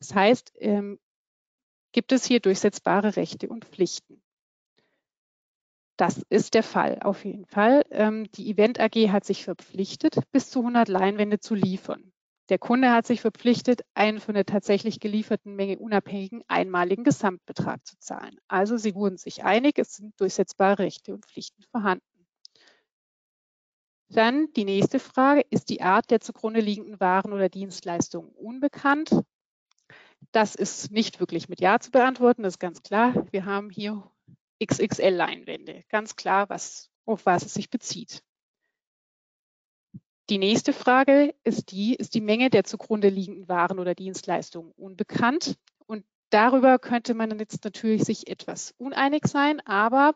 Das 0.04 0.14
heißt, 0.14 0.52
ähm, 0.56 0.98
gibt 1.92 2.12
es 2.12 2.26
hier 2.26 2.40
durchsetzbare 2.40 3.16
Rechte 3.16 3.48
und 3.48 3.64
Pflichten? 3.64 4.22
Das 5.96 6.20
ist 6.28 6.52
der 6.52 6.62
Fall, 6.62 6.98
auf 7.00 7.24
jeden 7.24 7.46
Fall. 7.46 7.86
Ähm, 7.90 8.30
die 8.32 8.50
Event 8.50 8.80
AG 8.80 9.10
hat 9.10 9.24
sich 9.24 9.44
verpflichtet, 9.44 10.18
bis 10.30 10.50
zu 10.50 10.60
100 10.60 10.88
Leinwände 10.88 11.40
zu 11.40 11.54
liefern. 11.54 12.12
Der 12.50 12.58
Kunde 12.58 12.90
hat 12.90 13.06
sich 13.06 13.22
verpflichtet, 13.22 13.80
einen 13.94 14.20
von 14.20 14.34
der 14.34 14.44
tatsächlich 14.44 15.00
gelieferten 15.00 15.56
Menge 15.56 15.78
unabhängigen 15.78 16.42
einmaligen 16.48 17.04
Gesamtbetrag 17.04 17.86
zu 17.86 17.98
zahlen. 17.98 18.36
Also 18.46 18.76
sie 18.76 18.94
wurden 18.94 19.16
sich 19.16 19.42
einig, 19.42 19.78
es 19.78 19.94
sind 19.94 20.20
durchsetzbare 20.20 20.80
Rechte 20.80 21.14
und 21.14 21.24
Pflichten 21.24 21.62
vorhanden. 21.62 22.26
Dann 24.10 24.52
die 24.52 24.64
nächste 24.64 24.98
Frage, 24.98 25.46
ist 25.48 25.70
die 25.70 25.80
Art 25.80 26.10
der 26.10 26.20
zugrunde 26.20 26.60
liegenden 26.60 27.00
Waren 27.00 27.32
oder 27.32 27.48
Dienstleistungen 27.48 28.30
unbekannt? 28.32 29.10
Das 30.32 30.54
ist 30.54 30.90
nicht 30.90 31.20
wirklich 31.20 31.48
mit 31.48 31.60
Ja 31.60 31.78
zu 31.78 31.90
beantworten, 31.90 32.42
das 32.42 32.54
ist 32.54 32.58
ganz 32.58 32.82
klar. 32.82 33.26
Wir 33.30 33.44
haben 33.44 33.70
hier 33.70 34.10
XXL-Leinwände. 34.62 35.84
Ganz 35.88 36.16
klar, 36.16 36.48
was, 36.48 36.90
auf 37.04 37.26
was 37.26 37.44
es 37.44 37.54
sich 37.54 37.70
bezieht. 37.70 38.22
Die 40.30 40.38
nächste 40.38 40.72
Frage 40.72 41.34
ist 41.44 41.70
die, 41.70 41.94
ist 41.94 42.14
die 42.14 42.22
Menge 42.22 42.48
der 42.48 42.64
zugrunde 42.64 43.10
liegenden 43.10 43.48
Waren 43.48 43.78
oder 43.78 43.94
Dienstleistungen 43.94 44.72
unbekannt? 44.72 45.58
Und 45.86 46.04
darüber 46.30 46.78
könnte 46.78 47.12
man 47.12 47.38
jetzt 47.38 47.62
natürlich 47.64 48.04
sich 48.04 48.28
etwas 48.28 48.74
uneinig 48.78 49.26
sein, 49.26 49.60
aber 49.66 50.14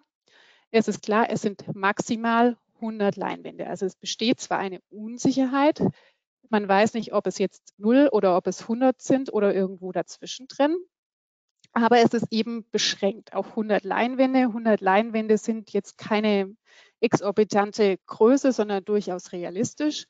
es 0.71 0.89
ist 0.89 1.03
klar, 1.03 1.29
es 1.31 1.43
sind 1.43 1.75
maximal 1.75 2.57
100 2.77 3.17
Leinwände. 3.17 3.67
Also 3.67 3.85
es 3.85 3.97
besteht 3.97 4.41
zwar 4.41 4.59
eine 4.59 4.81
Unsicherheit, 4.89 5.83
man 6.51 6.69
weiß 6.69 6.95
nicht, 6.95 7.13
ob 7.13 7.27
es 7.27 7.39
jetzt 7.39 7.75
0 7.79 8.09
oder 8.13 8.37
ob 8.37 8.47
es 8.47 8.63
100 8.63 9.01
sind 9.01 9.33
oder 9.33 9.55
irgendwo 9.55 9.93
dazwischen 9.93 10.49
drin. 10.49 10.77
Aber 11.73 11.99
es 11.99 12.15
ist 12.15 12.27
eben 12.31 12.69
beschränkt 12.71 13.35
auf 13.35 13.51
100 13.51 13.85
Leinwände. 13.85 14.41
100 14.41 14.81
Leinwände 14.81 15.39
sind 15.39 15.73
jetzt 15.73 15.99
keine 15.99 16.57
exorbitante 17.01 17.99
Größe, 18.07 18.53
sondern 18.53 18.85
durchaus 18.85 19.33
realistisch. 19.33 20.07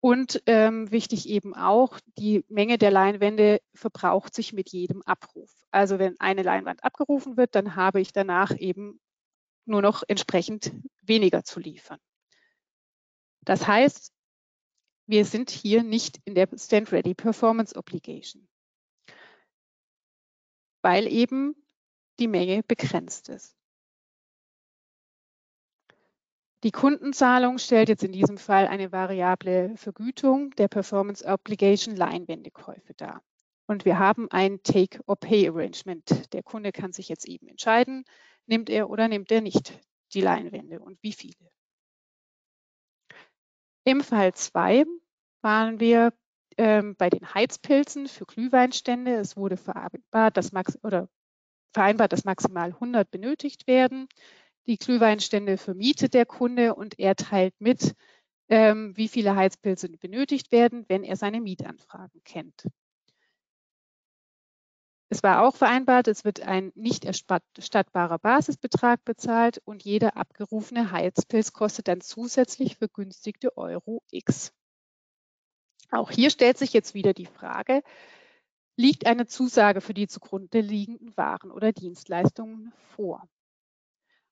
Und 0.00 0.42
ähm, 0.46 0.90
wichtig 0.90 1.28
eben 1.28 1.54
auch, 1.54 2.00
die 2.18 2.44
Menge 2.48 2.76
der 2.76 2.90
Leinwände 2.90 3.60
verbraucht 3.74 4.34
sich 4.34 4.52
mit 4.52 4.70
jedem 4.70 5.02
Abruf. 5.02 5.52
Also 5.70 5.98
wenn 5.98 6.18
eine 6.18 6.42
Leinwand 6.42 6.82
abgerufen 6.82 7.36
wird, 7.36 7.54
dann 7.54 7.76
habe 7.76 8.00
ich 8.00 8.12
danach 8.12 8.56
eben 8.56 9.00
nur 9.64 9.80
noch 9.80 10.02
entsprechend 10.06 10.72
weniger 11.02 11.44
zu 11.44 11.60
liefern. 11.60 11.98
Das 13.44 13.66
heißt, 13.66 14.11
wir 15.06 15.24
sind 15.24 15.50
hier 15.50 15.82
nicht 15.82 16.20
in 16.24 16.34
der 16.34 16.48
Stand-Ready 16.54 17.14
Performance 17.14 17.76
Obligation 17.76 18.48
weil 20.82 21.06
eben 21.06 21.54
die 22.18 22.28
Menge 22.28 22.62
begrenzt 22.62 23.28
ist. 23.28 23.56
Die 26.64 26.70
Kundenzahlung 26.70 27.58
stellt 27.58 27.88
jetzt 27.88 28.04
in 28.04 28.12
diesem 28.12 28.38
Fall 28.38 28.68
eine 28.68 28.92
variable 28.92 29.76
Vergütung 29.76 30.50
der 30.50 30.68
Performance 30.68 31.24
Obligation 31.26 31.96
Leinwändekäufe 31.96 32.94
dar. 32.94 33.22
Und 33.66 33.84
wir 33.84 33.98
haben 33.98 34.30
ein 34.30 34.62
Take-or-Pay-Arrangement. 34.62 36.32
Der 36.32 36.42
Kunde 36.42 36.70
kann 36.70 36.92
sich 36.92 37.08
jetzt 37.08 37.26
eben 37.26 37.48
entscheiden, 37.48 38.04
nimmt 38.46 38.70
er 38.70 38.90
oder 38.90 39.08
nimmt 39.08 39.32
er 39.32 39.40
nicht 39.40 39.72
die 40.14 40.20
Leinwände 40.20 40.78
und 40.78 41.02
wie 41.02 41.12
viele. 41.12 41.50
Im 43.84 44.00
Fall 44.00 44.32
2 44.34 44.84
waren 45.40 45.80
wir 45.80 46.12
ähm, 46.56 46.94
bei 46.96 47.10
den 47.10 47.34
Heizpilzen 47.34 48.06
für 48.06 48.26
Glühweinstände. 48.26 49.14
Es 49.14 49.36
wurde 49.36 49.56
vereinbart, 49.56 50.36
dass, 50.36 50.52
max 50.52 50.78
oder 50.84 51.08
vereinbart, 51.72 52.12
dass 52.12 52.24
maximal 52.24 52.70
100 52.70 53.10
benötigt 53.10 53.66
werden. 53.66 54.08
Die 54.66 54.78
Glühweinstände 54.78 55.58
vermietet 55.58 56.14
der 56.14 56.26
Kunde 56.26 56.74
und 56.76 56.98
er 56.98 57.16
teilt 57.16 57.54
mit, 57.58 57.94
ähm, 58.48 58.96
wie 58.96 59.08
viele 59.08 59.34
Heizpilze 59.34 59.88
benötigt 59.88 60.52
werden, 60.52 60.84
wenn 60.88 61.02
er 61.02 61.16
seine 61.16 61.40
Mietanfragen 61.40 62.22
kennt. 62.24 62.66
Es 65.12 65.22
war 65.22 65.46
auch 65.46 65.54
vereinbart, 65.54 66.08
es 66.08 66.24
wird 66.24 66.40
ein 66.40 66.72
nicht 66.74 67.04
erstattbarer 67.04 68.18
Basisbetrag 68.18 69.04
bezahlt 69.04 69.60
und 69.66 69.84
jeder 69.84 70.16
abgerufene 70.16 70.90
Heizpilz 70.90 71.52
kostet 71.52 71.88
dann 71.88 72.00
zusätzlich 72.00 72.78
vergünstigte 72.78 73.54
Euro 73.58 74.02
X. 74.10 74.54
Auch 75.90 76.10
hier 76.10 76.30
stellt 76.30 76.56
sich 76.56 76.72
jetzt 76.72 76.94
wieder 76.94 77.12
die 77.12 77.26
Frage, 77.26 77.82
liegt 78.76 79.04
eine 79.04 79.26
Zusage 79.26 79.82
für 79.82 79.92
die 79.92 80.08
zugrunde 80.08 80.62
liegenden 80.62 81.14
Waren 81.14 81.50
oder 81.50 81.72
Dienstleistungen 81.72 82.72
vor? 82.96 83.28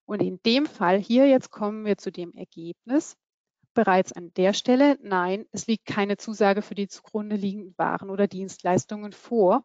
Und 0.07 0.23
in 0.23 0.41
dem 0.47 0.65
Fall 0.65 0.99
hier, 0.99 1.29
jetzt 1.29 1.51
kommen 1.51 1.85
wir 1.85 1.99
zu 1.99 2.11
dem 2.11 2.33
Ergebnis, 2.33 3.19
bereits 3.75 4.13
an 4.13 4.33
der 4.33 4.55
Stelle, 4.55 4.99
nein, 5.03 5.45
es 5.53 5.67
liegt 5.67 5.85
keine 5.85 6.17
Zusage 6.17 6.63
für 6.63 6.75
die 6.75 6.89
zugrunde 6.89 7.37
liegenden 7.37 7.77
Waren 7.77 8.09
oder 8.09 8.27
Dienstleistungen 8.27 9.13
vor. 9.13 9.63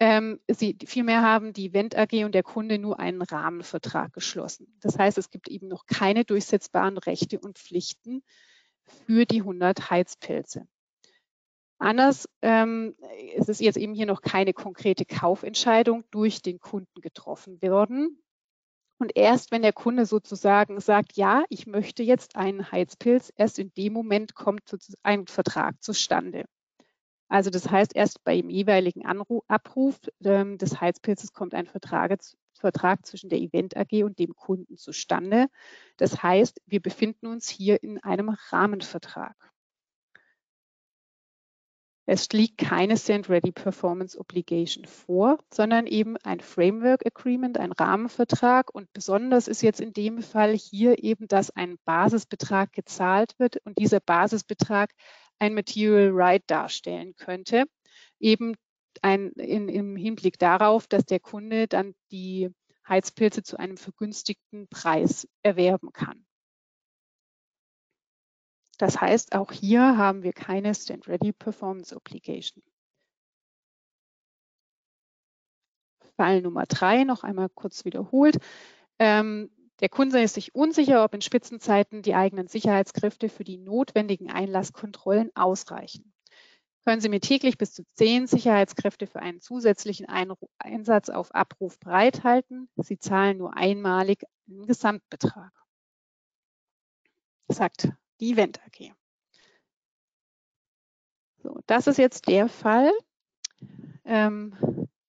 Ähm, 0.00 0.38
sie, 0.48 0.76
vielmehr 0.86 1.22
haben 1.22 1.52
die 1.52 1.72
Wendt 1.72 1.96
AG 1.96 2.24
und 2.24 2.32
der 2.34 2.44
Kunde 2.44 2.78
nur 2.78 3.00
einen 3.00 3.20
Rahmenvertrag 3.20 4.12
geschlossen. 4.12 4.78
Das 4.80 4.96
heißt, 4.96 5.18
es 5.18 5.30
gibt 5.30 5.48
eben 5.48 5.66
noch 5.66 5.86
keine 5.86 6.24
durchsetzbaren 6.24 6.98
Rechte 6.98 7.40
und 7.40 7.58
Pflichten 7.58 8.22
für 9.06 9.26
die 9.26 9.40
100 9.40 9.90
Heizpilze. 9.90 10.68
Anders 11.78 12.28
ähm, 12.42 12.96
ist 13.34 13.48
es 13.48 13.60
jetzt 13.60 13.76
eben 13.76 13.94
hier 13.94 14.06
noch 14.06 14.20
keine 14.20 14.52
konkrete 14.52 15.04
Kaufentscheidung 15.04 16.04
durch 16.10 16.42
den 16.42 16.58
Kunden 16.58 17.00
getroffen 17.00 17.60
worden. 17.62 18.20
Und 18.98 19.16
erst 19.16 19.52
wenn 19.52 19.62
der 19.62 19.72
Kunde 19.72 20.06
sozusagen 20.06 20.80
sagt, 20.80 21.16
ja, 21.16 21.44
ich 21.48 21.68
möchte 21.68 22.02
jetzt 22.02 22.34
einen 22.34 22.72
Heizpilz, 22.72 23.32
erst 23.36 23.60
in 23.60 23.72
dem 23.74 23.92
Moment 23.92 24.34
kommt 24.34 24.62
ein 25.04 25.28
Vertrag 25.28 25.80
zustande. 25.82 26.46
Also 27.28 27.50
das 27.50 27.70
heißt, 27.70 27.94
erst 27.94 28.24
beim 28.24 28.48
jeweiligen 28.48 29.04
Anruf, 29.04 29.44
Abruf 29.48 29.98
ähm, 30.24 30.56
des 30.58 30.80
Heizpilzes 30.80 31.32
kommt 31.32 31.54
ein 31.54 31.66
Vertrag, 31.66 32.18
Vertrag 32.54 33.06
zwischen 33.06 33.28
der 33.28 33.38
Event 33.38 33.76
AG 33.76 34.02
und 34.04 34.18
dem 34.18 34.34
Kunden 34.34 34.76
zustande. 34.76 35.48
Das 35.96 36.22
heißt, 36.22 36.60
wir 36.66 36.80
befinden 36.80 37.26
uns 37.26 37.48
hier 37.48 37.82
in 37.82 38.02
einem 38.02 38.30
Rahmenvertrag. 38.50 39.36
Es 42.10 42.30
liegt 42.30 42.56
keine 42.56 42.96
Stand 42.96 43.28
Ready 43.28 43.52
Performance 43.52 44.18
Obligation 44.18 44.86
vor, 44.86 45.36
sondern 45.52 45.86
eben 45.86 46.16
ein 46.16 46.40
Framework 46.40 47.04
Agreement, 47.04 47.58
ein 47.58 47.70
Rahmenvertrag. 47.70 48.74
Und 48.74 48.90
besonders 48.94 49.46
ist 49.46 49.60
jetzt 49.60 49.78
in 49.78 49.92
dem 49.92 50.22
Fall 50.22 50.54
hier 50.56 51.04
eben, 51.04 51.28
dass 51.28 51.50
ein 51.50 51.76
Basisbetrag 51.84 52.72
gezahlt 52.72 53.34
wird 53.38 53.58
und 53.66 53.76
dieser 53.76 54.00
Basisbetrag 54.00 54.94
ein 55.38 55.54
Material 55.54 56.10
Right 56.12 56.42
darstellen 56.46 57.14
könnte. 57.16 57.64
Eben 58.18 58.54
ein, 59.02 59.30
in, 59.32 59.68
im 59.68 59.96
Hinblick 59.96 60.38
darauf, 60.38 60.86
dass 60.86 61.04
der 61.04 61.20
Kunde 61.20 61.68
dann 61.68 61.94
die 62.10 62.50
Heizpilze 62.88 63.42
zu 63.42 63.58
einem 63.58 63.76
vergünstigten 63.76 64.68
Preis 64.68 65.28
erwerben 65.42 65.92
kann. 65.92 66.24
Das 68.78 69.00
heißt, 69.00 69.34
auch 69.34 69.52
hier 69.52 69.96
haben 69.96 70.22
wir 70.22 70.32
keine 70.32 70.74
Stand-Ready 70.74 71.32
Performance 71.32 71.94
Obligation. 71.94 72.62
Fall 76.18 76.42
Nummer 76.42 76.66
drei 76.66 77.04
noch 77.04 77.22
einmal 77.22 77.48
kurz 77.48 77.84
wiederholt. 77.84 78.38
Ähm, 78.98 79.50
der 79.80 79.88
Kunde 79.88 80.20
ist 80.20 80.34
sich 80.34 80.54
unsicher, 80.54 81.04
ob 81.04 81.14
in 81.14 81.20
Spitzenzeiten 81.20 82.02
die 82.02 82.14
eigenen 82.14 82.48
Sicherheitskräfte 82.48 83.28
für 83.28 83.44
die 83.44 83.58
notwendigen 83.58 84.30
Einlasskontrollen 84.30 85.30
ausreichen. 85.36 86.12
Können 86.84 87.00
Sie 87.00 87.10
mir 87.10 87.20
täglich 87.20 87.58
bis 87.58 87.74
zu 87.74 87.84
zehn 87.92 88.26
Sicherheitskräfte 88.26 89.06
für 89.06 89.20
einen 89.20 89.40
zusätzlichen 89.40 90.06
Einsatz 90.58 91.10
auf 91.10 91.34
Abruf 91.34 91.78
bereithalten? 91.78 92.68
Sie 92.76 92.98
zahlen 92.98 93.36
nur 93.36 93.56
einmalig 93.56 94.24
einen 94.48 94.66
Gesamtbetrag. 94.66 95.52
Sagt 97.48 97.90
die 98.20 98.32
Event 98.32 98.60
AG. 98.64 98.94
So, 101.42 101.60
das 101.66 101.86
ist 101.86 101.98
jetzt 101.98 102.26
der 102.26 102.48
Fall, 102.48 102.90
ähm, 104.04 104.56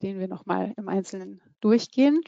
den 0.01 0.19
wir 0.19 0.27
nochmal 0.27 0.73
im 0.77 0.89
Einzelnen 0.89 1.41
durchgehen. 1.59 2.21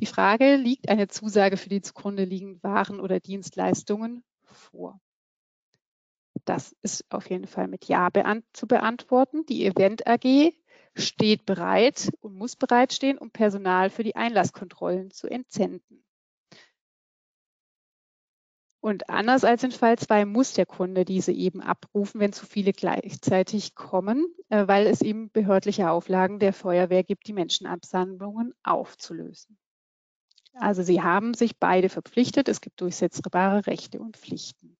Die 0.00 0.06
Frage, 0.06 0.56
liegt 0.56 0.88
eine 0.88 1.08
Zusage 1.08 1.58
für 1.58 1.68
die 1.68 1.82
zugrunde 1.82 2.24
liegenden 2.24 2.62
Waren 2.62 3.00
oder 3.00 3.20
Dienstleistungen 3.20 4.24
vor? 4.44 4.98
Das 6.46 6.74
ist 6.80 7.04
auf 7.10 7.28
jeden 7.28 7.46
Fall 7.46 7.68
mit 7.68 7.84
Ja 7.84 8.08
zu 8.54 8.66
beantworten. 8.66 9.44
Die 9.44 9.66
Event 9.66 10.06
AG 10.06 10.54
steht 10.94 11.44
bereit 11.44 12.10
und 12.20 12.34
muss 12.34 12.56
bereitstehen, 12.56 13.18
um 13.18 13.30
Personal 13.30 13.90
für 13.90 14.02
die 14.02 14.16
Einlasskontrollen 14.16 15.10
zu 15.10 15.28
entsenden. 15.28 16.02
Und 18.82 19.10
anders 19.10 19.44
als 19.44 19.62
in 19.62 19.72
Fall 19.72 19.98
2 19.98 20.24
muss 20.24 20.54
der 20.54 20.64
Kunde 20.64 21.04
diese 21.04 21.32
eben 21.32 21.60
abrufen, 21.60 22.18
wenn 22.18 22.32
zu 22.32 22.46
viele 22.46 22.72
gleichzeitig 22.72 23.74
kommen, 23.74 24.34
äh, 24.48 24.66
weil 24.66 24.86
es 24.86 25.02
eben 25.02 25.30
behördliche 25.30 25.90
Auflagen 25.90 26.38
der 26.38 26.54
Feuerwehr 26.54 27.04
gibt, 27.04 27.26
die 27.26 27.34
Menschenabsammlungen 27.34 28.54
aufzulösen. 28.62 29.58
Also 30.54 30.82
sie 30.82 31.02
haben 31.02 31.34
sich 31.34 31.58
beide 31.58 31.88
verpflichtet. 31.88 32.48
Es 32.48 32.60
gibt 32.60 32.80
durchsetzbare 32.80 33.66
Rechte 33.66 34.00
und 34.00 34.16
Pflichten. 34.16 34.76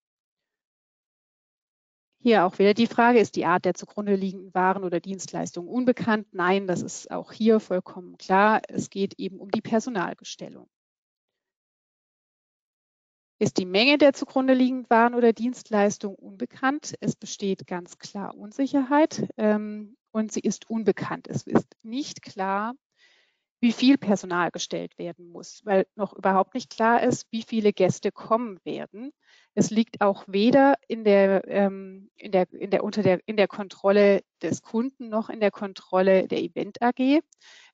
Hier 2.23 2.45
auch 2.45 2.59
wieder 2.59 2.75
die 2.75 2.87
Frage, 2.87 3.19
ist 3.19 3.35
die 3.35 3.47
Art 3.47 3.65
der 3.65 3.73
zugrunde 3.73 4.15
liegenden 4.15 4.53
Waren 4.53 4.85
oder 4.85 5.01
Dienstleistungen 5.01 5.71
unbekannt? 5.71 6.27
Nein, 6.33 6.67
das 6.67 6.83
ist 6.83 7.11
auch 7.11 7.33
hier 7.33 7.61
vollkommen 7.61 8.19
klar. 8.19 8.61
Es 8.69 8.91
geht 8.91 9.19
eben 9.19 9.39
um 9.39 9.51
die 9.51 9.63
Personalgestellung. 9.63 10.69
Ist 13.39 13.57
die 13.57 13.65
Menge 13.65 13.97
der 13.97 14.13
zugrunde 14.13 14.53
liegenden 14.53 14.91
Waren 14.91 15.15
oder 15.15 15.33
Dienstleistungen 15.33 16.17
unbekannt? 16.17 16.95
Es 17.01 17.17
besteht 17.17 17.67
ganz 17.67 17.97
klar 17.97 18.37
Unsicherheit 18.37 19.27
ähm, 19.39 19.97
und 20.13 20.31
sie 20.31 20.41
ist 20.41 20.69
unbekannt. 20.69 21.27
Es 21.27 21.47
ist 21.47 21.75
nicht 21.83 22.21
klar, 22.21 22.75
wie 23.61 23.73
viel 23.73 23.99
Personal 23.99 24.51
gestellt 24.51 24.99
werden 24.99 25.29
muss, 25.29 25.61
weil 25.65 25.87
noch 25.95 26.15
überhaupt 26.15 26.55
nicht 26.55 26.71
klar 26.71 27.03
ist, 27.03 27.27
wie 27.31 27.43
viele 27.43 27.75
Gäste 27.75 28.11
kommen 28.11 28.59
werden. 28.65 29.13
Es 29.55 29.71
liegt 29.71 30.01
auch 30.01 30.25
weder 30.27 30.77
in 30.89 31.05
der, 31.05 31.47
ähm, 31.47 32.11
in 32.17 32.33
der, 32.33 32.51
in 32.53 32.71
der, 32.71 32.83
unter 32.83 33.03
der, 33.03 33.21
in 33.27 33.37
der 33.37 33.49
Kontrolle 33.49 34.23
des 34.41 34.63
Kunden 34.63 35.11
noch 35.11 35.29
in 35.29 35.41
der 35.41 35.51
Kontrolle 35.51 36.27
der 36.27 36.41
Event 36.41 36.81
AG. 36.81 37.21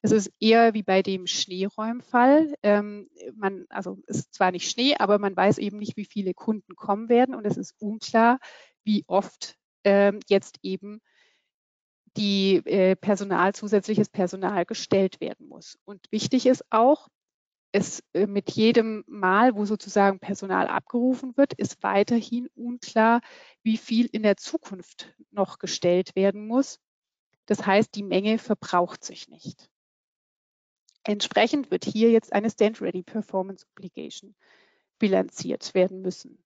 Es 0.02 0.10
ist 0.10 0.32
eher 0.40 0.74
wie 0.74 0.82
bei 0.82 1.02
dem 1.02 1.28
Schneeräumfall. 1.28 2.54
Ähm, 2.64 3.08
man, 3.34 3.66
also 3.68 3.98
es 4.08 4.18
ist 4.18 4.34
zwar 4.34 4.50
nicht 4.50 4.68
Schnee, 4.68 4.96
aber 4.98 5.18
man 5.18 5.36
weiß 5.36 5.58
eben 5.58 5.78
nicht, 5.78 5.96
wie 5.96 6.04
viele 6.04 6.34
Kunden 6.34 6.74
kommen 6.74 7.08
werden 7.08 7.34
und 7.34 7.46
es 7.46 7.56
ist 7.56 7.74
unklar, 7.78 8.40
wie 8.82 9.04
oft 9.06 9.54
ähm, 9.84 10.18
jetzt 10.28 10.58
eben 10.62 11.00
die 12.16 12.56
äh, 12.64 12.96
Personal, 12.96 13.54
zusätzliches 13.54 14.08
Personal 14.08 14.64
gestellt 14.64 15.20
werden 15.20 15.46
muss. 15.48 15.78
Und 15.84 16.10
wichtig 16.10 16.46
ist 16.46 16.64
auch, 16.70 17.08
es 17.72 18.02
äh, 18.14 18.26
mit 18.26 18.50
jedem 18.52 19.04
Mal, 19.06 19.54
wo 19.54 19.64
sozusagen 19.64 20.18
Personal 20.18 20.68
abgerufen 20.68 21.36
wird, 21.36 21.52
ist 21.54 21.82
weiterhin 21.82 22.48
unklar, 22.54 23.20
wie 23.62 23.76
viel 23.76 24.06
in 24.06 24.22
der 24.22 24.36
Zukunft 24.36 25.14
noch 25.30 25.58
gestellt 25.58 26.16
werden 26.16 26.46
muss. 26.46 26.78
Das 27.44 27.66
heißt, 27.66 27.94
die 27.94 28.02
Menge 28.02 28.38
verbraucht 28.38 29.04
sich 29.04 29.28
nicht. 29.28 29.70
Entsprechend 31.04 31.70
wird 31.70 31.84
hier 31.84 32.10
jetzt 32.10 32.32
eine 32.32 32.50
Stand-Ready 32.50 33.02
Performance 33.02 33.66
Obligation 33.76 34.34
bilanziert 34.98 35.74
werden 35.74 36.00
müssen. 36.02 36.42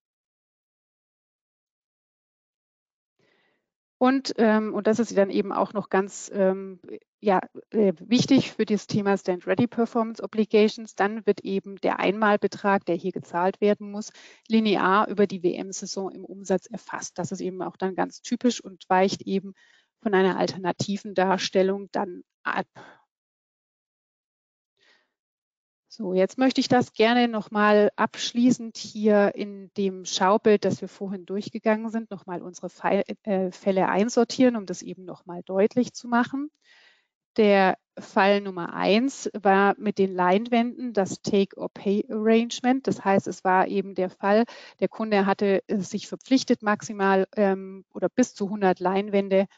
Und, 4.02 4.32
ähm, 4.38 4.72
und 4.72 4.86
das 4.86 4.98
ist 4.98 5.14
dann 5.14 5.28
eben 5.28 5.52
auch 5.52 5.74
noch 5.74 5.90
ganz 5.90 6.30
ähm, 6.32 6.80
ja, 7.20 7.40
äh, 7.68 7.92
wichtig 7.98 8.52
für 8.52 8.64
das 8.64 8.86
Thema 8.86 9.18
Stand 9.18 9.46
Ready 9.46 9.66
Performance 9.66 10.22
Obligations. 10.22 10.94
Dann 10.94 11.26
wird 11.26 11.40
eben 11.40 11.76
der 11.82 12.00
Einmalbetrag, 12.00 12.86
der 12.86 12.94
hier 12.94 13.12
gezahlt 13.12 13.60
werden 13.60 13.90
muss, 13.90 14.10
linear 14.48 15.06
über 15.08 15.26
die 15.26 15.42
WM-Saison 15.42 16.10
im 16.12 16.24
Umsatz 16.24 16.64
erfasst. 16.64 17.18
Das 17.18 17.30
ist 17.30 17.42
eben 17.42 17.60
auch 17.60 17.76
dann 17.76 17.94
ganz 17.94 18.22
typisch 18.22 18.64
und 18.64 18.88
weicht 18.88 19.20
eben 19.20 19.52
von 20.02 20.14
einer 20.14 20.38
alternativen 20.38 21.14
Darstellung 21.14 21.90
dann 21.92 22.22
ab. 22.42 22.68
So, 26.00 26.14
jetzt 26.14 26.38
möchte 26.38 26.62
ich 26.62 26.68
das 26.68 26.94
gerne 26.94 27.28
nochmal 27.28 27.90
abschließend 27.94 28.78
hier 28.78 29.34
in 29.34 29.70
dem 29.76 30.06
Schaubild, 30.06 30.64
das 30.64 30.80
wir 30.80 30.88
vorhin 30.88 31.26
durchgegangen 31.26 31.90
sind, 31.90 32.10
nochmal 32.10 32.40
unsere 32.40 32.68
äh, 33.24 33.52
Fälle 33.52 33.86
einsortieren, 33.86 34.56
um 34.56 34.64
das 34.64 34.80
eben 34.80 35.04
nochmal 35.04 35.42
deutlich 35.42 35.92
zu 35.92 36.08
machen. 36.08 36.50
Der 37.36 37.76
Fall 37.98 38.40
Nummer 38.40 38.72
eins 38.72 39.28
war 39.38 39.74
mit 39.76 39.98
den 39.98 40.14
Leinwänden 40.14 40.94
das 40.94 41.20
Take-or-Pay-Arrangement. 41.20 42.86
Das 42.86 43.04
heißt, 43.04 43.26
es 43.26 43.44
war 43.44 43.68
eben 43.68 43.94
der 43.94 44.08
Fall, 44.08 44.44
der 44.80 44.88
Kunde 44.88 45.26
hatte 45.26 45.62
sich 45.68 46.08
verpflichtet, 46.08 46.62
maximal 46.62 47.26
ähm, 47.36 47.84
oder 47.92 48.08
bis 48.08 48.34
zu 48.34 48.46
100 48.46 48.80
Leinwände 48.80 49.48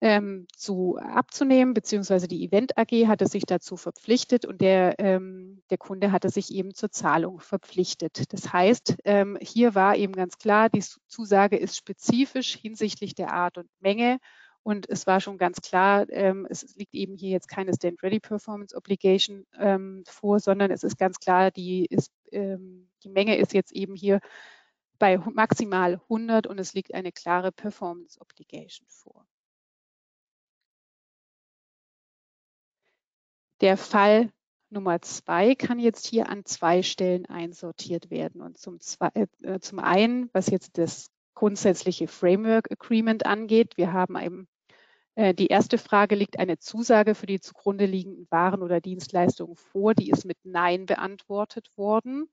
ähm, 0.00 0.46
zu 0.56 0.96
abzunehmen, 0.98 1.74
beziehungsweise 1.74 2.28
die 2.28 2.44
Event 2.44 2.78
AG 2.78 3.08
hatte 3.08 3.26
sich 3.26 3.44
dazu 3.44 3.76
verpflichtet 3.76 4.44
und 4.44 4.60
der, 4.60 4.98
ähm, 4.98 5.62
der 5.70 5.78
Kunde 5.78 6.12
hatte 6.12 6.30
sich 6.30 6.52
eben 6.52 6.74
zur 6.74 6.90
Zahlung 6.90 7.40
verpflichtet. 7.40 8.32
Das 8.32 8.52
heißt, 8.52 8.96
ähm, 9.04 9.36
hier 9.40 9.74
war 9.74 9.96
eben 9.96 10.12
ganz 10.12 10.38
klar, 10.38 10.68
die 10.68 10.84
Zusage 11.08 11.56
ist 11.56 11.76
spezifisch 11.76 12.54
hinsichtlich 12.54 13.14
der 13.14 13.32
Art 13.32 13.58
und 13.58 13.68
Menge 13.80 14.18
und 14.62 14.88
es 14.88 15.06
war 15.06 15.20
schon 15.20 15.38
ganz 15.38 15.60
klar, 15.60 16.06
ähm, 16.10 16.46
es 16.50 16.76
liegt 16.76 16.94
eben 16.94 17.16
hier 17.16 17.30
jetzt 17.30 17.48
keine 17.48 17.72
Stand-Ready 17.74 18.20
Performance 18.20 18.76
Obligation 18.76 19.46
ähm, 19.58 20.04
vor, 20.06 20.40
sondern 20.40 20.70
es 20.70 20.84
ist 20.84 20.98
ganz 20.98 21.18
klar, 21.18 21.50
die, 21.50 21.86
ist, 21.86 22.12
ähm, 22.32 22.90
die 23.02 23.08
Menge 23.08 23.36
ist 23.36 23.54
jetzt 23.54 23.72
eben 23.72 23.94
hier 23.94 24.20
bei 24.98 25.18
maximal 25.18 25.94
100 25.94 26.46
und 26.46 26.58
es 26.58 26.74
liegt 26.74 26.92
eine 26.94 27.12
klare 27.12 27.52
Performance 27.52 28.20
Obligation 28.20 28.86
vor. 28.88 29.27
Der 33.60 33.76
Fall 33.76 34.30
Nummer 34.70 35.00
zwei 35.00 35.54
kann 35.54 35.78
jetzt 35.78 36.06
hier 36.06 36.28
an 36.28 36.44
zwei 36.44 36.82
Stellen 36.82 37.26
einsortiert 37.26 38.10
werden. 38.10 38.42
Und 38.42 38.58
zum, 38.58 38.80
zwei, 38.80 39.10
äh, 39.14 39.58
zum 39.60 39.78
einen, 39.78 40.28
was 40.32 40.48
jetzt 40.48 40.78
das 40.78 41.10
grundsätzliche 41.34 42.08
Framework 42.08 42.70
Agreement 42.70 43.24
angeht, 43.24 43.76
wir 43.76 43.92
haben 43.92 44.16
eben 44.18 44.48
äh, 45.14 45.34
die 45.34 45.46
erste 45.46 45.78
Frage, 45.78 46.14
liegt 46.14 46.38
eine 46.38 46.58
Zusage 46.58 47.14
für 47.14 47.26
die 47.26 47.40
zugrunde 47.40 47.86
liegenden 47.86 48.26
Waren 48.30 48.62
oder 48.62 48.80
Dienstleistungen 48.80 49.56
vor? 49.56 49.94
Die 49.94 50.10
ist 50.10 50.24
mit 50.24 50.38
Nein 50.44 50.86
beantwortet 50.86 51.70
worden 51.76 52.28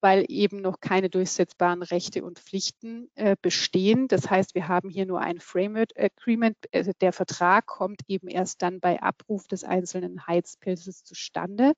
weil 0.00 0.24
eben 0.28 0.60
noch 0.60 0.80
keine 0.80 1.10
durchsetzbaren 1.10 1.82
Rechte 1.82 2.24
und 2.24 2.38
Pflichten 2.38 3.10
äh, 3.14 3.36
bestehen. 3.40 4.08
Das 4.08 4.30
heißt, 4.30 4.54
wir 4.54 4.68
haben 4.68 4.88
hier 4.90 5.06
nur 5.06 5.20
ein 5.20 5.40
Framework 5.40 5.90
Agreement. 5.96 6.56
Also 6.72 6.92
der 7.00 7.12
Vertrag 7.12 7.66
kommt 7.66 8.02
eben 8.06 8.28
erst 8.28 8.62
dann 8.62 8.80
bei 8.80 9.02
Abruf 9.02 9.48
des 9.48 9.64
einzelnen 9.64 10.26
Heizpilzes 10.26 11.04
zustande. 11.04 11.72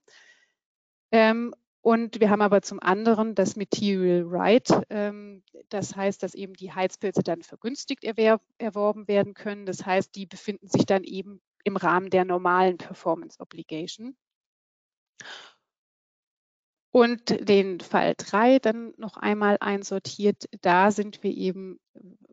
Ähm, 1.12 1.54
und 1.82 2.20
wir 2.20 2.28
haben 2.28 2.42
aber 2.42 2.60
zum 2.60 2.78
anderen 2.80 3.34
das 3.34 3.56
Material 3.56 4.24
Right. 4.26 4.68
Ähm, 4.90 5.42
das 5.70 5.96
heißt, 5.96 6.22
dass 6.22 6.34
eben 6.34 6.52
die 6.52 6.72
Heizpilze 6.72 7.22
dann 7.22 7.42
vergünstigt 7.42 8.04
erworben 8.04 9.08
werden 9.08 9.32
können. 9.32 9.64
Das 9.64 9.86
heißt, 9.86 10.14
die 10.14 10.26
befinden 10.26 10.68
sich 10.68 10.84
dann 10.84 11.04
eben 11.04 11.40
im 11.64 11.76
Rahmen 11.76 12.10
der 12.10 12.26
normalen 12.26 12.76
Performance 12.76 13.40
Obligation. 13.40 14.16
Und 16.92 17.48
den 17.48 17.78
Fall 17.80 18.14
3 18.16 18.58
dann 18.58 18.92
noch 18.96 19.16
einmal 19.16 19.56
einsortiert. 19.60 20.48
Da 20.60 20.90
sind 20.90 21.22
wir 21.22 21.30
eben, 21.30 21.78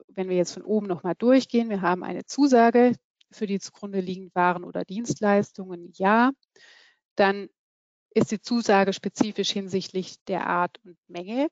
wenn 0.08 0.30
wir 0.30 0.36
jetzt 0.36 0.54
von 0.54 0.64
oben 0.64 0.88
nochmal 0.88 1.16
durchgehen, 1.16 1.70
wir 1.70 1.82
haben 1.82 2.04
eine 2.04 2.26
Zusage 2.26 2.94
für 3.32 3.46
die 3.46 3.60
zugrunde 3.60 4.00
liegenden 4.00 4.34
Waren 4.34 4.64
oder 4.64 4.84
Dienstleistungen, 4.84 5.92
ja. 5.94 6.32
Dann 7.16 7.50
ist 8.16 8.32
die 8.32 8.42
Zusage 8.42 8.94
spezifisch 8.94 9.52
hinsichtlich 9.52 10.16
der 10.26 10.48
Art 10.48 10.80
und 10.84 10.98
Menge. 11.08 11.50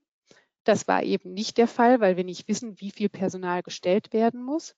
Das 0.63 0.87
war 0.87 1.03
eben 1.03 1.33
nicht 1.33 1.57
der 1.59 1.67
Fall, 1.67 1.99
weil 1.99 2.17
wir 2.17 2.23
nicht 2.23 2.47
wissen, 2.47 2.79
wie 2.79 2.89
viel 2.89 3.09
Personal 3.09 3.61
gestellt 3.61 4.13
werden 4.13 4.43
muss. 4.43 4.75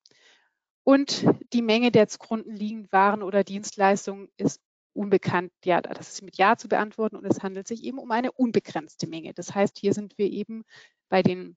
Und 0.84 1.26
die 1.54 1.62
Menge 1.62 1.92
der 1.92 2.10
zugrunde 2.10 2.52
liegenden 2.52 2.92
Waren 2.92 3.24
oder 3.24 3.46
Dienstleistungen 3.46 4.28
ist 4.36 4.62
unbekannt, 4.98 5.52
ja, 5.64 5.82
das 5.82 6.10
ist 6.10 6.22
mit 6.24 6.38
Ja 6.38 6.58
zu 6.58 6.68
beantworten 6.68 7.16
und 7.16 7.26
es 7.26 7.42
handelt 7.44 7.68
sich 7.68 7.84
eben 7.84 8.00
um 8.00 8.12
eine 8.12 8.32
unbegrenzte 8.32 9.08
Menge. 9.08 9.34
Das 9.34 9.54
heißt, 9.54 9.78
hier 9.78 9.94
sind 9.94 10.18
wir 10.18 10.30
eben 10.30 10.64
bei 11.10 11.22
den 11.24 11.56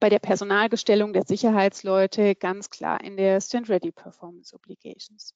bei 0.00 0.08
der 0.10 0.18
Personalgestellung 0.18 1.12
der 1.12 1.24
Sicherheitsleute 1.24 2.34
ganz 2.34 2.68
klar 2.68 3.02
in 3.02 3.16
der 3.16 3.40
Stand-Ready 3.40 3.92
Performance 3.92 4.54
Obligations. 4.54 5.34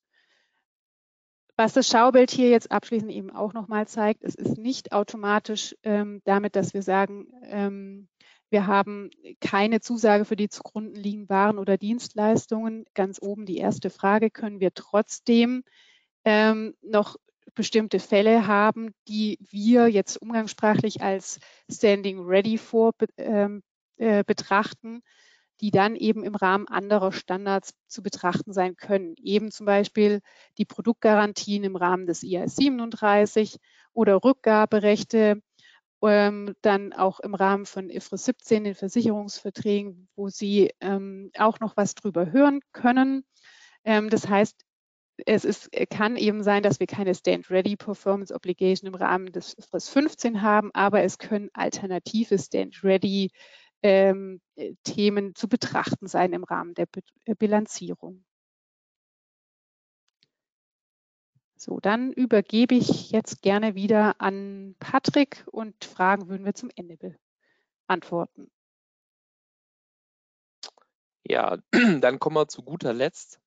Was 1.56 1.74
das 1.74 1.88
Schaubild 1.88 2.30
hier 2.30 2.50
jetzt 2.50 2.70
abschließend 2.70 3.10
eben 3.12 3.30
auch 3.30 3.52
nochmal 3.52 3.86
zeigt, 3.86 4.24
es 4.24 4.34
ist 4.34 4.58
nicht 4.58 4.92
automatisch 4.92 5.76
ähm, 5.82 6.20
damit, 6.24 6.56
dass 6.56 6.74
wir 6.74 6.82
sagen, 6.82 7.28
ähm, 7.44 8.08
wir 8.50 8.66
haben 8.66 9.10
keine 9.40 9.80
Zusage 9.80 10.24
für 10.24 10.36
die 10.36 10.48
zugrunde 10.48 10.98
liegenden 11.00 11.28
Waren 11.30 11.58
oder 11.58 11.78
Dienstleistungen. 11.78 12.84
Ganz 12.94 13.18
oben 13.22 13.46
die 13.46 13.56
erste 13.56 13.90
Frage, 13.90 14.30
können 14.30 14.60
wir 14.60 14.74
trotzdem 14.74 15.62
ähm, 16.24 16.74
noch 16.82 17.16
bestimmte 17.54 17.98
Fälle 18.00 18.46
haben, 18.46 18.94
die 19.08 19.38
wir 19.50 19.88
jetzt 19.88 20.16
umgangssprachlich 20.16 21.02
als 21.02 21.38
Standing 21.70 22.20
Ready 22.20 22.58
vor 22.58 22.92
ähm, 23.16 23.62
äh, 23.96 24.24
betrachten. 24.24 25.02
die 25.60 25.70
dann 25.70 25.94
eben 25.94 26.24
im 26.24 26.34
Rahmen 26.34 26.66
anderer 26.66 27.12
Standards 27.12 27.74
zu 27.86 28.02
betrachten 28.02 28.52
sein 28.52 28.76
können. 28.76 29.14
Eben 29.22 29.52
zum 29.52 29.64
Beispiel 29.64 30.20
die 30.58 30.64
Produktgarantien 30.64 31.62
im 31.62 31.76
Rahmen 31.76 32.06
des 32.06 32.24
IAS 32.24 32.56
37 32.56 33.58
oder 33.92 34.24
Rückgaberechte, 34.24 35.40
ähm, 36.02 36.54
dann 36.62 36.92
auch 36.92 37.20
im 37.20 37.34
Rahmen 37.34 37.64
von 37.66 37.90
IFRS 37.90 38.24
17, 38.24 38.64
den 38.64 38.74
Versicherungsverträgen, 38.74 40.08
wo 40.16 40.28
Sie 40.28 40.72
ähm, 40.80 41.30
auch 41.38 41.60
noch 41.60 41.76
was 41.76 41.94
drüber 41.94 42.32
hören 42.32 42.60
können. 42.72 43.24
Ähm, 43.84 44.10
das 44.10 44.28
heißt, 44.28 44.64
es 45.26 45.44
ist, 45.44 45.70
kann 45.90 46.16
eben 46.16 46.42
sein, 46.42 46.62
dass 46.62 46.80
wir 46.80 46.86
keine 46.86 47.14
Stand-Ready 47.14 47.76
Performance 47.76 48.34
Obligation 48.34 48.88
im 48.88 48.94
Rahmen 48.94 49.32
des 49.32 49.56
IFRS 49.58 49.88
15 49.88 50.42
haben, 50.42 50.70
aber 50.74 51.02
es 51.02 51.18
können 51.18 51.50
alternative 51.52 52.38
Stand-Ready 52.38 53.30
ähm, 53.82 54.40
äh, 54.56 54.74
Themen 54.84 55.34
zu 55.34 55.48
betrachten 55.48 56.06
sein 56.06 56.32
im 56.32 56.44
Rahmen 56.44 56.74
der 56.74 56.86
äh, 57.24 57.34
Bilanzierung. 57.34 58.24
So, 61.56 61.78
dann 61.78 62.12
übergebe 62.12 62.74
ich 62.74 63.10
jetzt 63.10 63.42
gerne 63.42 63.74
wieder 63.74 64.20
an 64.20 64.74
Patrick 64.80 65.44
und 65.50 65.84
Fragen 65.84 66.28
würden 66.28 66.44
wir 66.44 66.54
zum 66.54 66.70
Ende 66.74 67.16
beantworten. 67.86 68.50
Ja, 71.24 71.58
dann 72.00 72.18
kommen 72.18 72.36
wir 72.36 72.48
zu 72.48 72.62
guter 72.62 72.92
Letzt 72.92 73.41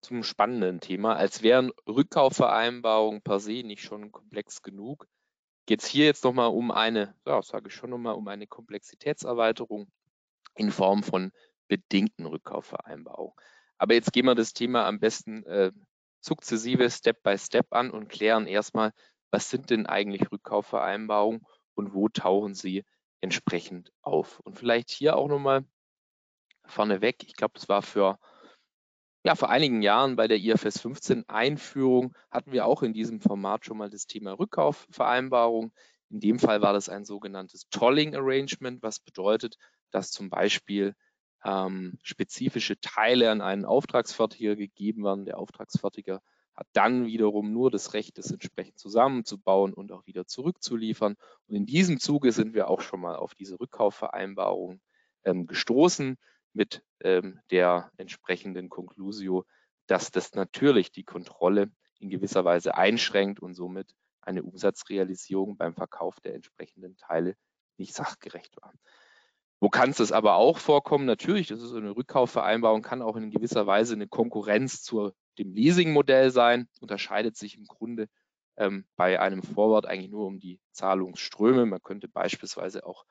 zum 0.00 0.22
spannenden 0.22 0.80
Thema. 0.80 1.16
Als 1.16 1.42
wären 1.42 1.72
Rückkaufvereinbarungen 1.86 3.22
per 3.22 3.40
se 3.40 3.62
nicht 3.62 3.82
schon 3.82 4.12
komplex 4.12 4.62
genug, 4.62 5.06
geht 5.66 5.82
es 5.82 5.86
hier 5.86 6.06
jetzt 6.06 6.24
nochmal 6.24 6.48
um 6.48 6.70
eine, 6.70 7.14
ja, 7.26 7.42
sage 7.42 7.68
ich 7.68 7.74
schon 7.74 7.90
nochmal, 7.90 8.14
um 8.14 8.26
eine 8.28 8.46
Komplexitätserweiterung 8.46 9.90
in 10.54 10.70
Form 10.70 11.02
von 11.02 11.32
bedingten 11.68 12.26
Rückkaufvereinbarungen. 12.26 13.34
Aber 13.78 13.94
jetzt 13.94 14.12
gehen 14.12 14.26
wir 14.26 14.34
das 14.34 14.52
Thema 14.52 14.86
am 14.86 14.98
besten 14.98 15.44
äh, 15.44 15.72
sukzessive 16.20 16.90
Step 16.90 17.22
by 17.22 17.38
Step 17.38 17.66
an 17.70 17.90
und 17.90 18.08
klären 18.08 18.46
erstmal, 18.46 18.92
was 19.30 19.48
sind 19.48 19.70
denn 19.70 19.86
eigentlich 19.86 20.30
Rückkaufvereinbarungen 20.30 21.46
und 21.74 21.94
wo 21.94 22.08
tauchen 22.08 22.54
sie 22.54 22.84
entsprechend 23.20 23.92
auf. 24.02 24.40
Und 24.40 24.58
vielleicht 24.58 24.90
hier 24.90 25.16
auch 25.16 25.28
nochmal 25.28 25.64
vorneweg, 26.66 27.22
ich 27.24 27.34
glaube, 27.34 27.54
das 27.54 27.68
war 27.68 27.82
für 27.82 28.18
ja, 29.24 29.34
vor 29.34 29.50
einigen 29.50 29.82
Jahren 29.82 30.16
bei 30.16 30.28
der 30.28 30.38
IFS 30.38 30.80
15 30.80 31.28
Einführung 31.28 32.14
hatten 32.30 32.52
wir 32.52 32.64
auch 32.66 32.82
in 32.82 32.94
diesem 32.94 33.20
Format 33.20 33.66
schon 33.66 33.76
mal 33.76 33.90
das 33.90 34.06
Thema 34.06 34.32
Rückkaufvereinbarung. 34.32 35.72
In 36.08 36.20
dem 36.20 36.38
Fall 36.38 36.62
war 36.62 36.72
das 36.72 36.88
ein 36.88 37.04
sogenanntes 37.04 37.68
Tolling 37.70 38.14
Arrangement, 38.16 38.82
was 38.82 38.98
bedeutet, 38.98 39.56
dass 39.90 40.10
zum 40.10 40.30
Beispiel 40.30 40.94
ähm, 41.44 41.98
spezifische 42.02 42.80
Teile 42.80 43.30
an 43.30 43.42
einen 43.42 43.66
Auftragsfertiger 43.66 44.56
gegeben 44.56 45.04
werden. 45.04 45.26
Der 45.26 45.38
Auftragsfertiger 45.38 46.22
hat 46.54 46.66
dann 46.72 47.06
wiederum 47.06 47.52
nur 47.52 47.70
das 47.70 47.92
Recht, 47.92 48.16
das 48.18 48.30
entsprechend 48.30 48.78
zusammenzubauen 48.78 49.74
und 49.74 49.92
auch 49.92 50.06
wieder 50.06 50.26
zurückzuliefern. 50.26 51.16
Und 51.46 51.54
in 51.54 51.66
diesem 51.66 52.00
Zuge 52.00 52.32
sind 52.32 52.54
wir 52.54 52.68
auch 52.68 52.80
schon 52.80 53.00
mal 53.00 53.16
auf 53.16 53.34
diese 53.34 53.60
Rückkaufvereinbarung 53.60 54.80
ähm, 55.24 55.46
gestoßen 55.46 56.16
mit 56.52 56.82
ähm, 57.00 57.40
der 57.50 57.90
entsprechenden 57.96 58.68
Conclusio, 58.68 59.44
dass 59.86 60.10
das 60.10 60.34
natürlich 60.34 60.92
die 60.92 61.04
Kontrolle 61.04 61.70
in 61.98 62.10
gewisser 62.10 62.44
Weise 62.44 62.74
einschränkt 62.74 63.40
und 63.40 63.54
somit 63.54 63.94
eine 64.20 64.42
Umsatzrealisierung 64.42 65.56
beim 65.56 65.74
Verkauf 65.74 66.20
der 66.20 66.34
entsprechenden 66.34 66.96
Teile 66.96 67.36
nicht 67.76 67.94
sachgerecht 67.94 68.56
war. 68.60 68.72
Wo 69.60 69.68
kann 69.68 69.90
es 69.90 70.12
aber 70.12 70.36
auch 70.36 70.58
vorkommen? 70.58 71.04
Natürlich, 71.04 71.48
das 71.48 71.60
ist 71.60 71.74
eine 71.74 71.94
Rückkaufvereinbarung, 71.94 72.80
kann 72.80 73.02
auch 73.02 73.16
in 73.16 73.30
gewisser 73.30 73.66
Weise 73.66 73.94
eine 73.94 74.08
Konkurrenz 74.08 74.82
zu 74.82 75.12
dem 75.38 75.52
Leasingmodell 75.52 76.30
sein, 76.30 76.66
unterscheidet 76.80 77.36
sich 77.36 77.56
im 77.56 77.64
Grunde 77.64 78.08
ähm, 78.56 78.86
bei 78.96 79.20
einem 79.20 79.42
Forward 79.42 79.86
eigentlich 79.86 80.10
nur 80.10 80.26
um 80.26 80.40
die 80.40 80.60
Zahlungsströme. 80.72 81.66
Man 81.66 81.82
könnte 81.82 82.08
beispielsweise 82.08 82.86
auch 82.86 83.04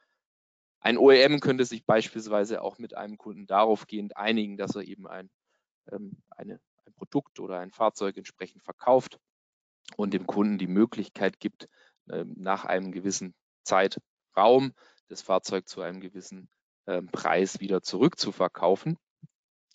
ein 0.81 0.97
OEM 0.97 1.39
könnte 1.39 1.65
sich 1.65 1.85
beispielsweise 1.85 2.61
auch 2.61 2.77
mit 2.77 2.95
einem 2.95 3.17
Kunden 3.17 3.47
darauf 3.47 3.87
gehend 3.87 4.15
einigen, 4.15 4.57
dass 4.57 4.75
er 4.75 4.83
eben 4.83 5.07
ein, 5.07 5.29
ähm, 5.91 6.21
eine, 6.29 6.59
ein 6.85 6.93
Produkt 6.93 7.39
oder 7.39 7.59
ein 7.59 7.71
Fahrzeug 7.71 8.17
entsprechend 8.17 8.63
verkauft 8.63 9.19
und 9.97 10.13
dem 10.13 10.25
Kunden 10.25 10.57
die 10.57 10.67
Möglichkeit 10.67 11.39
gibt, 11.39 11.67
ähm, 12.09 12.33
nach 12.37 12.65
einem 12.65 12.91
gewissen 12.91 13.35
Zeitraum 13.63 14.73
das 15.07 15.21
Fahrzeug 15.21 15.67
zu 15.67 15.81
einem 15.81 15.99
gewissen 15.99 16.49
ähm, 16.87 17.09
Preis 17.11 17.59
wieder 17.59 17.81
zurückzuverkaufen. 17.81 18.97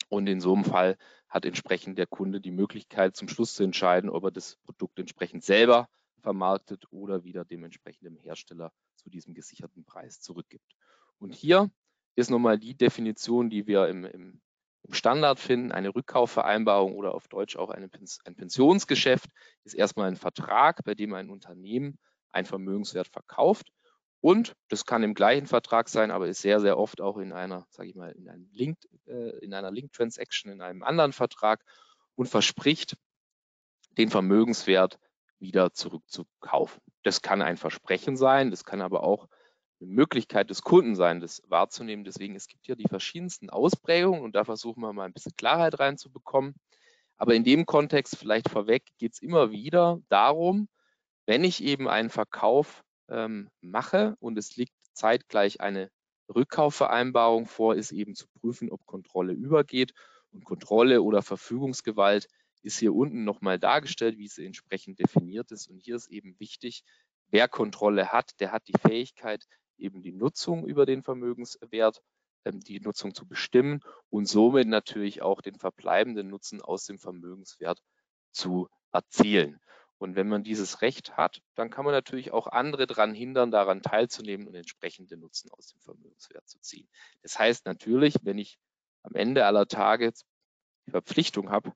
Und 0.09 0.27
in 0.27 0.41
so 0.41 0.55
einem 0.55 0.65
Fall 0.65 0.97
hat 1.29 1.45
entsprechend 1.45 1.99
der 1.99 2.07
Kunde 2.07 2.41
die 2.41 2.53
Möglichkeit, 2.53 3.17
zum 3.17 3.29
Schluss 3.29 3.55
zu 3.55 3.65
entscheiden, 3.65 4.09
ob 4.09 4.25
er 4.25 4.31
das 4.31 4.57
Produkt 4.65 4.99
entsprechend 4.99 5.45
selber 5.45 5.89
vermarktet 6.21 6.85
oder 6.91 7.25
wieder 7.25 7.45
dem 7.45 7.65
entsprechenden 7.65 8.17
Hersteller 8.17 8.73
zu 8.95 9.11
diesem 9.11 9.35
gesicherten 9.35 9.85
Preis 9.85 10.21
zurückgibt. 10.21 10.75
Und 11.19 11.35
hier 11.35 11.71
ist 12.17 12.31
nochmal 12.31 12.59
die 12.59 12.77
Definition, 12.77 13.51
die 13.51 13.67
wir 13.67 13.89
im, 13.89 14.05
im, 14.05 14.41
Standard 14.91 15.41
finden. 15.41 15.73
Eine 15.73 15.95
Rückkaufvereinbarung 15.95 16.95
oder 16.95 17.15
auf 17.15 17.27
Deutsch 17.29 17.57
auch 17.57 17.71
eine, 17.71 17.89
ein 18.27 18.35
Pensionsgeschäft 18.37 19.31
ist 19.65 19.73
erstmal 19.73 20.09
ein 20.09 20.17
Vertrag, 20.17 20.85
bei 20.85 20.95
dem 20.95 21.15
ein 21.15 21.31
Unternehmen 21.31 21.99
einen 22.33 22.47
Vermögenswert 22.47 23.09
verkauft. 23.09 23.73
Und 24.21 24.55
das 24.69 24.85
kann 24.85 25.03
im 25.03 25.15
gleichen 25.15 25.47
Vertrag 25.47 25.89
sein, 25.89 26.11
aber 26.11 26.29
ist 26.29 26.43
sehr, 26.43 26.61
sehr 26.61 26.79
oft 26.79 27.01
auch 27.01 27.19
in 27.19 27.33
einer, 27.33 27.67
sage 27.71 27.91
ich 27.91 27.95
mal, 27.95 28.13
in, 28.13 28.29
einem 28.29 28.49
Link, 28.53 28.79
äh, 29.07 29.39
in 29.39 29.53
einer 29.53 29.71
Link-Transaction, 29.71 30.51
in 30.51 30.61
einem 30.61 30.83
anderen 30.83 31.13
Vertrag 31.13 31.65
und 32.15 32.27
verspricht, 32.27 32.97
den 33.99 34.11
Vermögenswert 34.11 34.99
wieder 35.39 35.73
zurückzukaufen. 35.73 36.81
Das 37.03 37.23
kann 37.23 37.43
ein 37.43 37.57
Versprechen 37.57 38.17
sein, 38.17 38.51
das 38.51 38.65
kann 38.65 38.81
aber 38.81 39.05
auch 39.05 39.29
eine 39.81 39.91
Möglichkeit 39.91 40.51
des 40.51 40.63
Kunden 40.63 40.95
sein, 40.95 41.21
das 41.21 41.43
wahrzunehmen. 41.49 42.05
Deswegen, 42.05 42.37
es 42.37 42.49
gibt 42.49 42.67
hier 42.67 42.77
die 42.77 42.89
verschiedensten 42.89 43.51
Ausprägungen 43.51 44.23
und 44.23 44.35
da 44.35 44.45
versuchen 44.45 44.81
wir 44.83 44.93
mal 44.93 45.05
ein 45.05 45.13
bisschen 45.13 45.37
Klarheit 45.37 45.79
reinzubekommen. 45.79 46.55
Aber 47.17 47.35
in 47.35 47.45
dem 47.45 47.67
Kontext 47.67 48.17
vielleicht 48.17 48.49
vorweg 48.49 48.85
geht 48.99 49.15
es 49.15 49.23
immer 49.23 49.51
wieder 49.51 50.01
darum, 50.09 50.69
wenn 51.27 51.45
ich 51.45 51.63
eben 51.63 51.89
einen 51.89 52.11
Verkauf 52.11 52.85
ähm, 53.09 53.49
mache 53.61 54.17
und 54.21 54.39
es 54.39 54.57
liegt 54.57 54.75
zeitgleich 54.93 55.61
eine 55.61 55.91
Rückkaufvereinbarung 56.35 57.47
vor, 57.47 57.75
ist 57.75 57.93
eben 57.93 58.15
zu 58.15 58.27
prüfen, 58.41 58.71
ob 58.71 58.85
Kontrolle 58.87 59.33
übergeht. 59.33 59.93
Und 60.33 60.45
Kontrolle 60.45 61.03
oder 61.03 61.23
Verfügungsgewalt 61.23 62.29
ist 62.63 62.79
hier 62.79 62.95
unten 62.95 63.25
nochmal 63.25 63.59
dargestellt, 63.59 64.19
wie 64.19 64.29
sie 64.29 64.47
entsprechend 64.47 64.99
definiert 64.99 65.53
ist. 65.53 65.69
Und 65.69 65.79
hier 65.79 65.97
ist 65.97 66.09
eben 66.09 66.39
wichtig, 66.41 66.83
wer 67.29 67.47
Kontrolle 67.47 68.11
hat, 68.11 68.41
der 68.41 68.53
hat 68.53 68.67
die 68.69 68.79
Fähigkeit, 68.79 69.47
eben 69.79 70.03
die 70.03 70.13
Nutzung 70.13 70.67
über 70.67 70.87
den 70.87 71.03
Vermögenswert, 71.03 72.03
ähm, 72.45 72.61
die 72.61 72.81
Nutzung 72.81 73.15
zu 73.15 73.27
bestimmen 73.27 73.81
und 74.11 74.27
somit 74.27 74.69
natürlich 74.69 75.23
auch 75.23 75.41
den 75.41 75.59
verbleibenden 75.59 76.29
Nutzen 76.29 76.61
aus 76.61 76.85
dem 76.85 76.99
Vermögenswert 76.99 77.81
zu 78.33 78.69
erzielen. 78.93 79.61
Und 79.99 80.17
wenn 80.17 80.29
man 80.29 80.43
dieses 80.43 80.83
Recht 80.83 81.17
hat, 81.17 81.41
dann 81.55 81.71
kann 81.71 81.85
man 81.85 81.95
natürlich 81.95 82.33
auch 82.33 82.47
andere 82.47 82.87
daran 82.87 83.15
hindern, 83.15 83.51
daran 83.51 83.81
teilzunehmen 83.81 84.47
und 84.47 84.55
entsprechende 84.55 85.17
Nutzen 85.17 85.51
aus 85.53 85.69
dem 85.69 85.81
Vermögenswert 85.81 86.47
zu 86.49 86.59
ziehen. 86.61 86.89
Das 87.23 87.39
heißt 87.39 87.65
natürlich, 87.65 88.17
wenn 88.23 88.39
ich 88.39 88.59
am 89.03 89.15
Ende 89.15 89.47
aller 89.47 89.67
Tage 89.67 90.13
die 90.87 90.91
Verpflichtung 90.91 91.51
habe, 91.51 91.73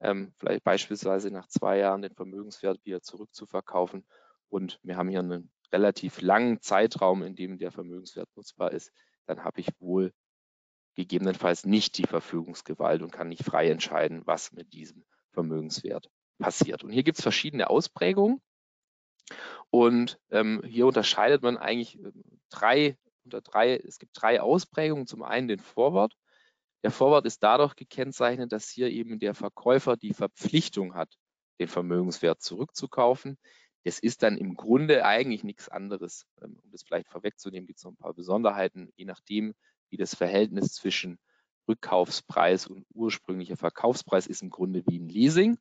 ähm, 0.00 0.32
vielleicht 0.38 0.64
beispielsweise 0.64 1.30
nach 1.30 1.48
zwei 1.48 1.78
Jahren 1.78 2.02
den 2.02 2.14
Vermögenswert 2.14 2.84
wieder 2.84 3.02
zurückzuverkaufen 3.02 4.06
und 4.48 4.80
wir 4.82 4.96
haben 4.96 5.08
hier 5.08 5.20
einen 5.20 5.50
relativ 5.72 6.20
langen 6.20 6.60
Zeitraum, 6.60 7.22
in 7.22 7.34
dem 7.34 7.58
der 7.58 7.70
Vermögenswert 7.70 8.28
nutzbar 8.36 8.72
ist, 8.72 8.92
dann 9.26 9.44
habe 9.44 9.60
ich 9.60 9.68
wohl 9.80 10.12
gegebenenfalls 10.94 11.64
nicht 11.64 11.96
die 11.98 12.06
Verfügungsgewalt 12.06 13.02
und 13.02 13.12
kann 13.12 13.28
nicht 13.28 13.44
frei 13.44 13.70
entscheiden, 13.70 14.22
was 14.24 14.52
mit 14.52 14.72
diesem 14.72 15.04
Vermögenswert 15.32 16.08
passiert. 16.38 16.82
Und 16.82 16.90
hier 16.90 17.02
gibt 17.04 17.18
es 17.18 17.22
verschiedene 17.22 17.70
Ausprägungen. 17.70 18.40
Und 19.70 20.18
ähm, 20.30 20.62
hier 20.66 20.86
unterscheidet 20.86 21.42
man 21.42 21.56
eigentlich 21.56 21.96
ähm, 21.98 22.40
drei, 22.48 22.96
unter 23.24 23.42
drei, 23.42 23.76
es 23.76 23.98
gibt 23.98 24.20
drei 24.20 24.40
Ausprägungen. 24.40 25.06
Zum 25.06 25.22
einen 25.22 25.48
den 25.48 25.60
Vorwort. 25.60 26.14
Der 26.82 26.90
Vorwort 26.90 27.26
ist 27.26 27.42
dadurch 27.42 27.76
gekennzeichnet, 27.76 28.52
dass 28.52 28.68
hier 28.68 28.88
eben 28.88 29.18
der 29.18 29.34
Verkäufer 29.34 29.96
die 29.96 30.14
Verpflichtung 30.14 30.94
hat, 30.94 31.12
den 31.60 31.68
Vermögenswert 31.68 32.40
zurückzukaufen. 32.40 33.38
Es 33.84 33.98
ist 33.98 34.22
dann 34.22 34.36
im 34.36 34.54
Grunde 34.54 35.04
eigentlich 35.04 35.44
nichts 35.44 35.68
anderes. 35.68 36.26
Ähm, 36.42 36.58
um 36.62 36.70
das 36.70 36.82
vielleicht 36.82 37.08
vorwegzunehmen, 37.08 37.66
gibt 37.66 37.78
es 37.78 37.84
noch 37.84 37.92
ein 37.92 37.96
paar 37.96 38.14
Besonderheiten, 38.14 38.92
je 38.96 39.04
nachdem, 39.04 39.54
wie 39.90 39.96
das 39.96 40.14
Verhältnis 40.14 40.74
zwischen 40.74 41.18
Rückkaufspreis 41.68 42.66
und 42.66 42.86
ursprünglicher 42.94 43.56
Verkaufspreis 43.56 44.26
ist 44.26 44.42
im 44.42 44.50
Grunde 44.50 44.82
wie 44.86 44.98
ein 44.98 45.08
Leasing. 45.08 45.58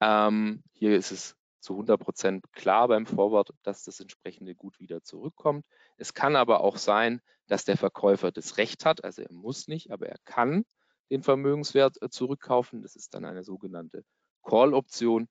Ähm, 0.00 0.62
hier 0.72 0.96
ist 0.96 1.12
es 1.12 1.36
zu 1.60 1.74
100 1.74 2.00
Prozent 2.00 2.52
klar 2.52 2.88
beim 2.88 3.06
Forward, 3.06 3.50
dass 3.62 3.84
das 3.84 4.00
entsprechende 4.00 4.54
Gut 4.54 4.80
wieder 4.80 5.02
zurückkommt. 5.02 5.64
Es 5.98 6.14
kann 6.14 6.36
aber 6.36 6.60
auch 6.60 6.78
sein, 6.78 7.20
dass 7.46 7.64
der 7.64 7.76
Verkäufer 7.76 8.32
das 8.32 8.56
Recht 8.56 8.84
hat, 8.84 9.04
also 9.04 9.22
er 9.22 9.32
muss 9.32 9.68
nicht, 9.68 9.90
aber 9.92 10.08
er 10.08 10.18
kann 10.24 10.64
den 11.10 11.22
Vermögenswert 11.22 12.00
äh, 12.02 12.08
zurückkaufen. 12.08 12.82
Das 12.82 12.96
ist 12.96 13.14
dann 13.14 13.24
eine 13.24 13.44
sogenannte 13.44 14.04
Call-Option. 14.42 15.28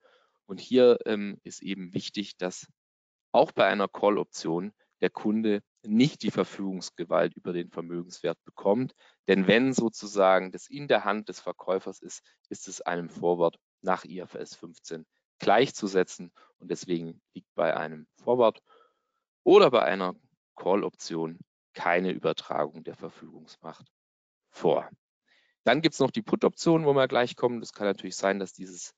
Und 0.50 0.60
hier 0.60 0.98
ähm, 1.06 1.40
ist 1.44 1.62
eben 1.62 1.94
wichtig, 1.94 2.36
dass 2.36 2.66
auch 3.32 3.52
bei 3.52 3.68
einer 3.68 3.88
Call-Option 3.88 4.74
der 5.00 5.12
Kunde 5.12 5.62
nicht 5.84 6.24
die 6.24 6.32
Verfügungsgewalt 6.32 7.36
über 7.36 7.54
den 7.54 7.70
Vermögenswert 7.70 8.44
bekommt. 8.46 8.96
Denn 9.28 9.46
wenn 9.46 9.74
sozusagen 9.74 10.52
das 10.52 10.68
in 10.68 10.88
der 10.88 11.06
Hand 11.06 11.30
des 11.30 11.40
Verkäufers 11.40 12.02
ist, 12.02 12.24
ist 12.50 12.68
es 12.68 12.82
einem 12.82 13.10
Forward 13.10 13.58
nach 13.82 14.06
IFRS 14.06 14.56
15 14.56 15.06
gleichzusetzen. 15.38 16.32
Und 16.58 16.72
deswegen 16.72 17.22
liegt 17.36 17.54
bei 17.54 17.78
einem 17.78 18.08
Forward 18.16 18.60
oder 19.44 19.70
bei 19.70 19.84
einer 19.84 20.16
Call-Option 20.56 21.38
keine 21.76 22.10
Übertragung 22.10 22.84
der 22.84 22.96
Verfügungsmacht 22.96 23.86
vor. 24.50 24.90
Dann 25.64 25.82
gibt 25.82 25.94
es 25.94 26.00
noch 26.00 26.10
die 26.10 26.24
Put-Option, 26.24 26.86
wo 26.86 26.94
wir 26.94 27.08
gleich 27.08 27.36
kommen. 27.36 27.60
Das 27.60 27.72
kann 27.72 27.86
natürlich 27.86 28.16
sein, 28.16 28.40
dass 28.40 28.52
dieses 28.52 28.96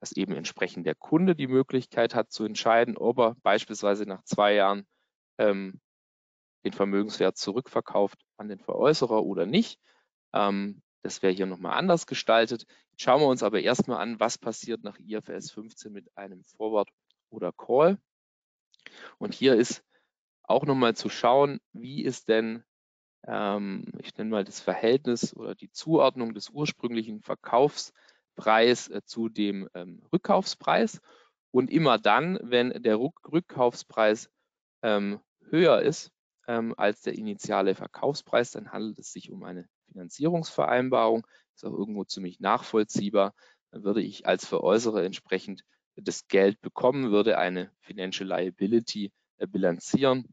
dass 0.00 0.12
eben 0.12 0.34
entsprechend 0.34 0.86
der 0.86 0.94
Kunde 0.94 1.34
die 1.34 1.48
Möglichkeit 1.48 2.14
hat 2.14 2.30
zu 2.30 2.44
entscheiden, 2.44 2.96
ob 2.96 3.18
er 3.18 3.36
beispielsweise 3.42 4.04
nach 4.04 4.22
zwei 4.24 4.54
Jahren 4.54 4.86
ähm, 5.38 5.80
den 6.64 6.72
Vermögenswert 6.72 7.36
zurückverkauft 7.36 8.18
an 8.36 8.48
den 8.48 8.60
Veräußerer 8.60 9.24
oder 9.24 9.46
nicht. 9.46 9.80
Ähm, 10.32 10.82
das 11.02 11.22
wäre 11.22 11.32
hier 11.32 11.46
nochmal 11.46 11.76
anders 11.78 12.06
gestaltet. 12.06 12.66
Jetzt 12.90 13.02
schauen 13.02 13.20
wir 13.20 13.28
uns 13.28 13.42
aber 13.42 13.60
erstmal 13.60 14.00
an, 14.00 14.20
was 14.20 14.38
passiert 14.38 14.82
nach 14.82 14.98
IFRS 14.98 15.50
15 15.52 15.92
mit 15.92 16.16
einem 16.16 16.44
Forward 16.44 16.90
oder 17.30 17.52
Call. 17.52 17.98
Und 19.18 19.34
hier 19.34 19.54
ist 19.54 19.84
auch 20.42 20.64
nochmal 20.64 20.96
zu 20.96 21.08
schauen, 21.08 21.60
wie 21.72 22.02
ist 22.02 22.28
denn, 22.28 22.64
ähm, 23.26 23.84
ich 23.98 24.16
nenne 24.16 24.30
mal 24.30 24.44
das 24.44 24.60
Verhältnis 24.60 25.34
oder 25.36 25.54
die 25.54 25.70
Zuordnung 25.70 26.34
des 26.34 26.50
ursprünglichen 26.50 27.20
Verkaufspreis 27.20 27.94
äh, 28.46 29.02
zu 29.04 29.28
dem 29.28 29.68
ähm, 29.74 30.02
Rückkaufspreis. 30.12 31.00
Und 31.50 31.70
immer 31.70 31.98
dann, 31.98 32.38
wenn 32.42 32.70
der 32.82 32.98
Rückkaufspreis 32.98 34.30
ähm, 34.82 35.20
höher 35.50 35.80
ist 35.80 36.10
ähm, 36.46 36.74
als 36.76 37.02
der 37.02 37.14
initiale 37.14 37.74
Verkaufspreis, 37.74 38.50
dann 38.52 38.70
handelt 38.72 38.98
es 38.98 39.12
sich 39.12 39.30
um 39.30 39.42
eine 39.44 39.66
Finanzierungsvereinbarung. 39.86 41.26
Ist 41.54 41.64
auch 41.64 41.72
irgendwo 41.72 42.04
ziemlich 42.04 42.38
nachvollziehbar. 42.40 43.34
Dann 43.70 43.82
würde 43.82 44.02
ich 44.02 44.26
als 44.26 44.46
Veräußerer 44.46 45.02
entsprechend 45.02 45.64
das 45.96 46.28
Geld 46.28 46.60
bekommen, 46.60 47.10
würde 47.10 47.38
eine 47.38 47.72
Financial 47.80 48.28
Liability 48.28 49.12
äh, 49.38 49.46
bilanzieren 49.46 50.28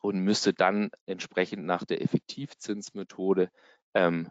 und 0.00 0.18
müsste 0.18 0.52
dann 0.52 0.90
entsprechend 1.06 1.64
nach 1.64 1.84
der 1.84 2.02
Effektivzinsmethode 2.02 3.50
ähm, 3.94 4.30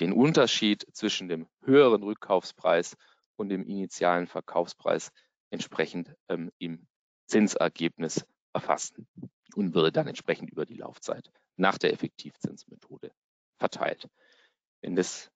den 0.00 0.12
Unterschied 0.12 0.86
zwischen 0.92 1.28
dem 1.28 1.48
höheren 1.62 2.02
Rückkaufspreis 2.02 2.96
und 3.36 3.48
dem 3.48 3.64
initialen 3.64 4.26
Verkaufspreis 4.26 5.12
entsprechend 5.50 6.14
ähm, 6.28 6.50
im 6.58 6.86
Zinsergebnis 7.26 8.24
erfassen 8.52 9.06
und 9.54 9.74
würde 9.74 9.92
dann 9.92 10.06
entsprechend 10.06 10.50
über 10.50 10.66
die 10.66 10.76
Laufzeit 10.76 11.30
nach 11.56 11.78
der 11.78 11.92
Effektivzinsmethode 11.92 13.12
verteilt. 13.58 14.08
Wenn 14.80 14.96
das 14.96 15.30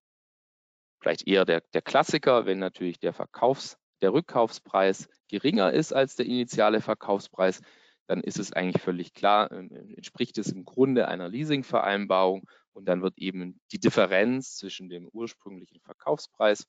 vielleicht 1.00 1.26
eher 1.26 1.44
der, 1.44 1.62
der 1.74 1.82
Klassiker, 1.82 2.46
wenn 2.46 2.58
natürlich 2.58 2.98
der 2.98 3.12
Verkaufs, 3.12 3.76
der 4.00 4.12
Rückkaufspreis 4.12 5.08
geringer 5.28 5.72
ist 5.72 5.92
als 5.92 6.16
der 6.16 6.26
initiale 6.26 6.80
Verkaufspreis, 6.80 7.60
dann 8.06 8.20
ist 8.20 8.38
es 8.38 8.52
eigentlich 8.52 8.82
völlig 8.82 9.14
klar, 9.14 9.50
äh, 9.52 9.94
entspricht 9.94 10.38
es 10.38 10.50
im 10.52 10.64
Grunde 10.64 11.08
einer 11.08 11.28
Leasingvereinbarung 11.28 12.48
und 12.72 12.86
dann 12.86 13.02
wird 13.02 13.18
eben 13.18 13.60
die 13.70 13.78
Differenz 13.78 14.56
zwischen 14.56 14.88
dem 14.88 15.08
ursprünglichen 15.08 15.80
Verkaufspreis 15.80 16.66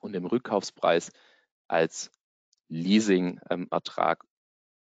und 0.00 0.12
dem 0.12 0.26
Rückkaufspreis 0.26 1.10
als 1.68 2.10
Leasingertrag 2.68 4.24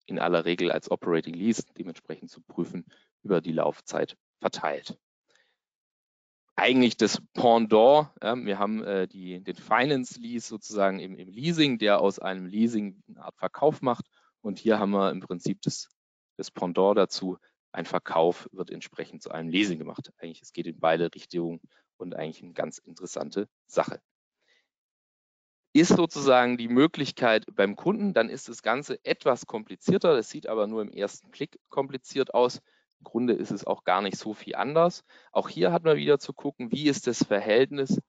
in 0.05 0.19
aller 0.19 0.45
Regel 0.45 0.71
als 0.71 0.89
Operating 0.89 1.33
Lease 1.33 1.63
dementsprechend 1.77 2.31
zu 2.31 2.41
prüfen 2.41 2.85
über 3.23 3.41
die 3.41 3.51
Laufzeit 3.51 4.17
verteilt. 4.39 4.97
Eigentlich 6.55 6.97
das 6.97 7.21
Pendant, 7.33 8.09
ja, 8.21 8.35
wir 8.35 8.57
haben 8.57 8.83
äh, 8.83 9.07
die, 9.07 9.43
den 9.43 9.55
Finance 9.55 10.19
Lease 10.19 10.47
sozusagen 10.47 10.99
im, 10.99 11.15
im, 11.15 11.29
Leasing, 11.29 11.77
der 11.77 12.01
aus 12.01 12.17
einem 12.17 12.47
Leasing 12.47 13.03
eine 13.07 13.23
Art 13.23 13.35
Verkauf 13.37 13.81
macht. 13.81 14.05
Und 14.41 14.57
hier 14.57 14.79
haben 14.79 14.91
wir 14.91 15.11
im 15.11 15.19
Prinzip 15.19 15.61
das, 15.61 15.89
das 16.35 16.49
Pendant 16.49 16.97
dazu. 16.97 17.37
Ein 17.77 17.85
Verkauf 17.85 18.49
wird 18.51 18.71
entsprechend 18.71 19.21
zu 19.21 19.31
einem 19.31 19.49
Leasing 19.49 19.77
gemacht. 19.77 20.11
Eigentlich, 20.17 20.41
es 20.41 20.51
geht 20.51 20.67
in 20.67 20.79
beide 20.79 21.13
Richtungen 21.13 21.61
und 21.97 22.15
eigentlich 22.15 22.43
eine 22.43 22.53
ganz 22.53 22.79
interessante 22.79 23.47
Sache 23.67 24.01
ist 25.79 25.89
sozusagen 25.89 26.57
die 26.57 26.69
Möglichkeit 26.69 27.45
beim 27.53 27.75
Kunden, 27.75 28.13
dann 28.13 28.29
ist 28.29 28.49
das 28.49 28.63
Ganze 28.63 29.03
etwas 29.05 29.45
komplizierter. 29.45 30.15
Das 30.15 30.29
sieht 30.29 30.47
aber 30.47 30.65
nur 30.65 30.81
im 30.81 30.91
ersten 30.91 31.29
Blick 31.29 31.59
kompliziert 31.69 32.33
aus. 32.33 32.61
Im 32.99 33.03
Grunde 33.03 33.33
ist 33.33 33.51
es 33.51 33.65
auch 33.65 33.83
gar 33.83 34.01
nicht 34.01 34.17
so 34.17 34.33
viel 34.33 34.55
anders. 34.55 35.03
Auch 35.31 35.49
hier 35.49 35.71
hat 35.71 35.83
man 35.83 35.97
wieder 35.97 36.17
zu 36.17 36.33
gucken, 36.33 36.71
wie 36.71 36.87
ist 36.87 37.05
das 37.05 37.23
Verhältnis 37.23 38.01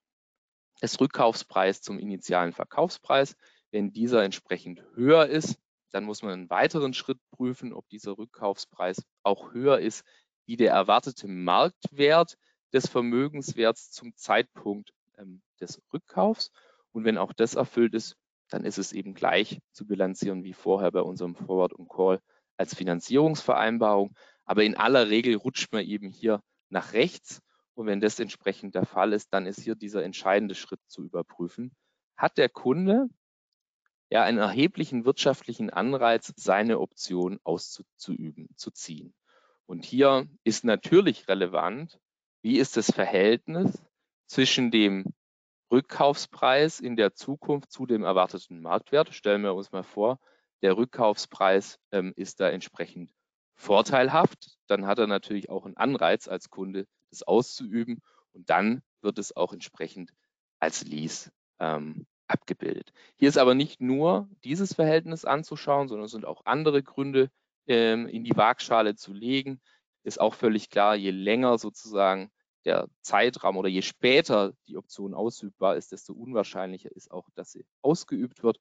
des 0.81 0.99
Rückkaufspreises 0.99 1.83
zum 1.83 1.99
initialen 1.99 2.53
Verkaufspreis. 2.53 3.37
Wenn 3.71 3.93
dieser 3.93 4.25
entsprechend 4.25 4.83
höher 4.95 5.27
ist, 5.27 5.59
dann 5.91 6.05
muss 6.05 6.22
man 6.22 6.32
einen 6.32 6.51
weiteren 6.51 6.95
Schritt 6.95 7.18
prüfen, 7.30 7.72
ob 7.72 7.89
dieser 7.89 8.18
Rückkaufspreis 8.18 9.03
auch 9.22 9.53
höher 9.53 9.78
ist 9.78 10.05
wie 10.49 10.57
der 10.57 10.72
erwartete 10.72 11.28
Marktwert 11.28 12.39
des 12.72 12.89
Vermögenswerts 12.89 13.91
zum 13.91 14.16
Zeitpunkt 14.16 14.95
ähm, 15.18 15.43
des 15.61 15.82
Rückkaufs. 15.93 16.51
Und 16.91 17.05
wenn 17.05 17.18
auch 17.18 17.34
das 17.34 17.55
erfüllt 17.55 17.95
ist, 17.95 18.16
dann 18.49 18.64
ist 18.64 18.78
es 18.78 18.93
eben 18.93 19.12
gleich 19.12 19.61
zu 19.72 19.86
bilanzieren 19.86 20.45
wie 20.45 20.55
vorher 20.55 20.91
bei 20.91 21.03
unserem 21.03 21.34
Forward 21.34 21.74
und 21.74 21.89
Call 21.89 22.20
als 22.57 22.74
Finanzierungsvereinbarung. 22.74 24.14
Aber 24.47 24.64
in 24.64 24.74
aller 24.74 25.11
Regel 25.11 25.36
rutscht 25.36 25.70
man 25.70 25.84
eben 25.84 26.09
hier 26.09 26.43
nach 26.70 26.95
rechts. 26.95 27.43
Und 27.74 27.86
wenn 27.86 28.01
das 28.01 28.18
entsprechend 28.18 28.74
der 28.74 28.86
Fall 28.86 29.12
ist, 29.12 29.28
dann 29.34 29.45
ist 29.45 29.61
hier 29.61 29.74
dieser 29.74 30.03
entscheidende 30.03 30.55
Schritt 30.55 30.80
zu 30.86 31.05
überprüfen. 31.05 31.72
Hat 32.16 32.39
der 32.39 32.49
Kunde 32.49 33.09
ja 34.11 34.22
einen 34.22 34.38
erheblichen 34.38 35.04
wirtschaftlichen 35.04 35.70
Anreiz, 35.70 36.32
seine 36.36 36.80
Option 36.80 37.38
auszuüben, 37.44 38.48
zu 38.56 38.70
ziehen? 38.70 39.14
Und 39.66 39.84
hier 39.84 40.26
ist 40.44 40.64
natürlich 40.64 41.28
relevant, 41.28 41.98
wie 42.42 42.59
ist 42.59 42.76
das 42.76 42.90
Verhältnis 42.90 43.84
zwischen 44.26 44.70
dem 44.70 45.12
Rückkaufspreis 45.70 46.80
in 46.80 46.96
der 46.96 47.14
Zukunft 47.14 47.70
zu 47.70 47.86
dem 47.86 48.02
erwarteten 48.02 48.61
Marktwert. 48.61 49.14
Stellen 49.14 49.42
wir 49.42 49.54
uns 49.54 49.72
mal 49.72 49.82
vor, 49.82 50.18
der 50.62 50.76
Rückkaufspreis 50.76 51.78
ähm, 51.92 52.12
ist 52.16 52.40
da 52.40 52.48
entsprechend 52.48 53.12
vorteilhaft. 53.54 54.56
Dann 54.66 54.86
hat 54.86 54.98
er 54.98 55.06
natürlich 55.06 55.50
auch 55.50 55.66
einen 55.66 55.76
Anreiz 55.76 56.28
als 56.28 56.48
Kunde, 56.50 56.86
das 57.11 57.22
auszuüben 57.22 58.00
und 58.32 58.48
dann 58.50 58.82
wird 59.02 59.18
es 59.18 59.36
auch 59.36 59.52
entsprechend 59.52 60.12
als 60.59 60.84
Lease 60.84 61.30
ähm, 61.59 62.06
abgebildet. 62.29 62.93
Hier 63.16 63.29
ist 63.29 63.39
aber 63.39 63.55
nicht 63.55 63.81
nur 63.81 64.29
dieses 64.45 64.74
Verhältnis 64.74 65.24
anzuschauen, 65.24 65.89
sondern 65.89 66.07
es 66.07 66.12
sind 66.12 66.24
auch 66.24 66.43
andere 66.45 66.83
Gründe 66.83 67.31
ähm, 67.66 68.07
in 68.09 68.24
die 68.24 68.37
Waagschale 68.37 68.95
zu 68.95 69.12
legen. 69.12 69.61
Ist 70.05 70.20
auch 70.20 70.35
völlig 70.35 70.70
klar, 70.70 70.95
je 70.95 71.11
länger 71.11 71.59
sozusagen 71.59 72.31
der 72.64 72.89
Zeitraum 73.03 73.57
oder 73.57 73.68
je 73.68 73.83
später 73.83 74.53
die 74.66 74.76
Option 74.76 75.14
ausübbar 75.14 75.76
ist, 75.76 75.93
desto 75.93 76.12
unwahrscheinlicher 76.12 76.91
ist 76.95 77.11
auch, 77.11 77.29
dass 77.35 77.53
sie 77.53 77.64
ausgeübt 77.83 78.43
wird. 78.43 78.59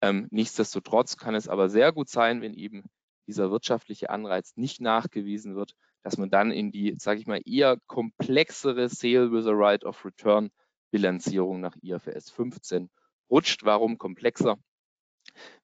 Ähm, 0.00 0.28
nichtsdestotrotz 0.30 1.16
kann 1.16 1.34
es 1.34 1.48
aber 1.48 1.68
sehr 1.68 1.92
gut 1.92 2.08
sein, 2.08 2.40
wenn 2.42 2.54
eben 2.54 2.84
dieser 3.26 3.50
wirtschaftliche 3.50 4.10
Anreiz 4.10 4.56
nicht 4.56 4.80
nachgewiesen 4.80 5.56
wird, 5.56 5.74
dass 6.02 6.18
man 6.18 6.30
dann 6.30 6.50
in 6.50 6.70
die, 6.70 6.94
sage 6.98 7.20
ich 7.20 7.26
mal, 7.26 7.40
eher 7.44 7.78
komplexere 7.86 8.88
Sale 8.88 9.32
with 9.32 9.46
a 9.46 9.52
Right 9.52 9.84
of 9.84 10.04
Return 10.04 10.50
Bilanzierung 10.94 11.60
nach 11.60 11.74
IFRS 11.82 12.30
15 12.30 12.88
rutscht. 13.28 13.64
Warum 13.64 13.98
komplexer? 13.98 14.58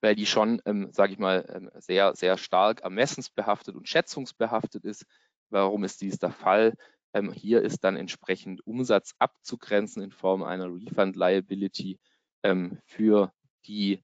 Weil 0.00 0.16
die 0.16 0.26
schon, 0.26 0.60
ähm, 0.64 0.88
sage 0.90 1.12
ich 1.12 1.20
mal, 1.20 1.48
ähm, 1.54 1.70
sehr, 1.76 2.16
sehr 2.16 2.36
stark 2.36 2.80
ermessensbehaftet 2.80 3.76
und 3.76 3.88
schätzungsbehaftet 3.88 4.84
ist. 4.84 5.06
Warum 5.48 5.84
ist 5.84 6.00
dies 6.00 6.18
der 6.18 6.32
Fall? 6.32 6.74
Ähm, 7.14 7.32
hier 7.32 7.62
ist 7.62 7.84
dann 7.84 7.94
entsprechend 7.94 8.66
Umsatz 8.66 9.14
abzugrenzen 9.20 10.02
in 10.02 10.10
Form 10.10 10.42
einer 10.42 10.66
Refund 10.66 11.14
Liability 11.14 12.00
ähm, 12.42 12.80
für 12.84 13.32
die 13.66 14.02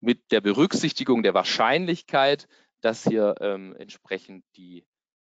mit 0.00 0.32
der 0.32 0.40
Berücksichtigung 0.40 1.22
der 1.22 1.34
Wahrscheinlichkeit, 1.34 2.48
dass 2.80 3.04
hier 3.04 3.34
ähm, 3.40 3.76
entsprechend 3.76 4.42
die 4.56 4.86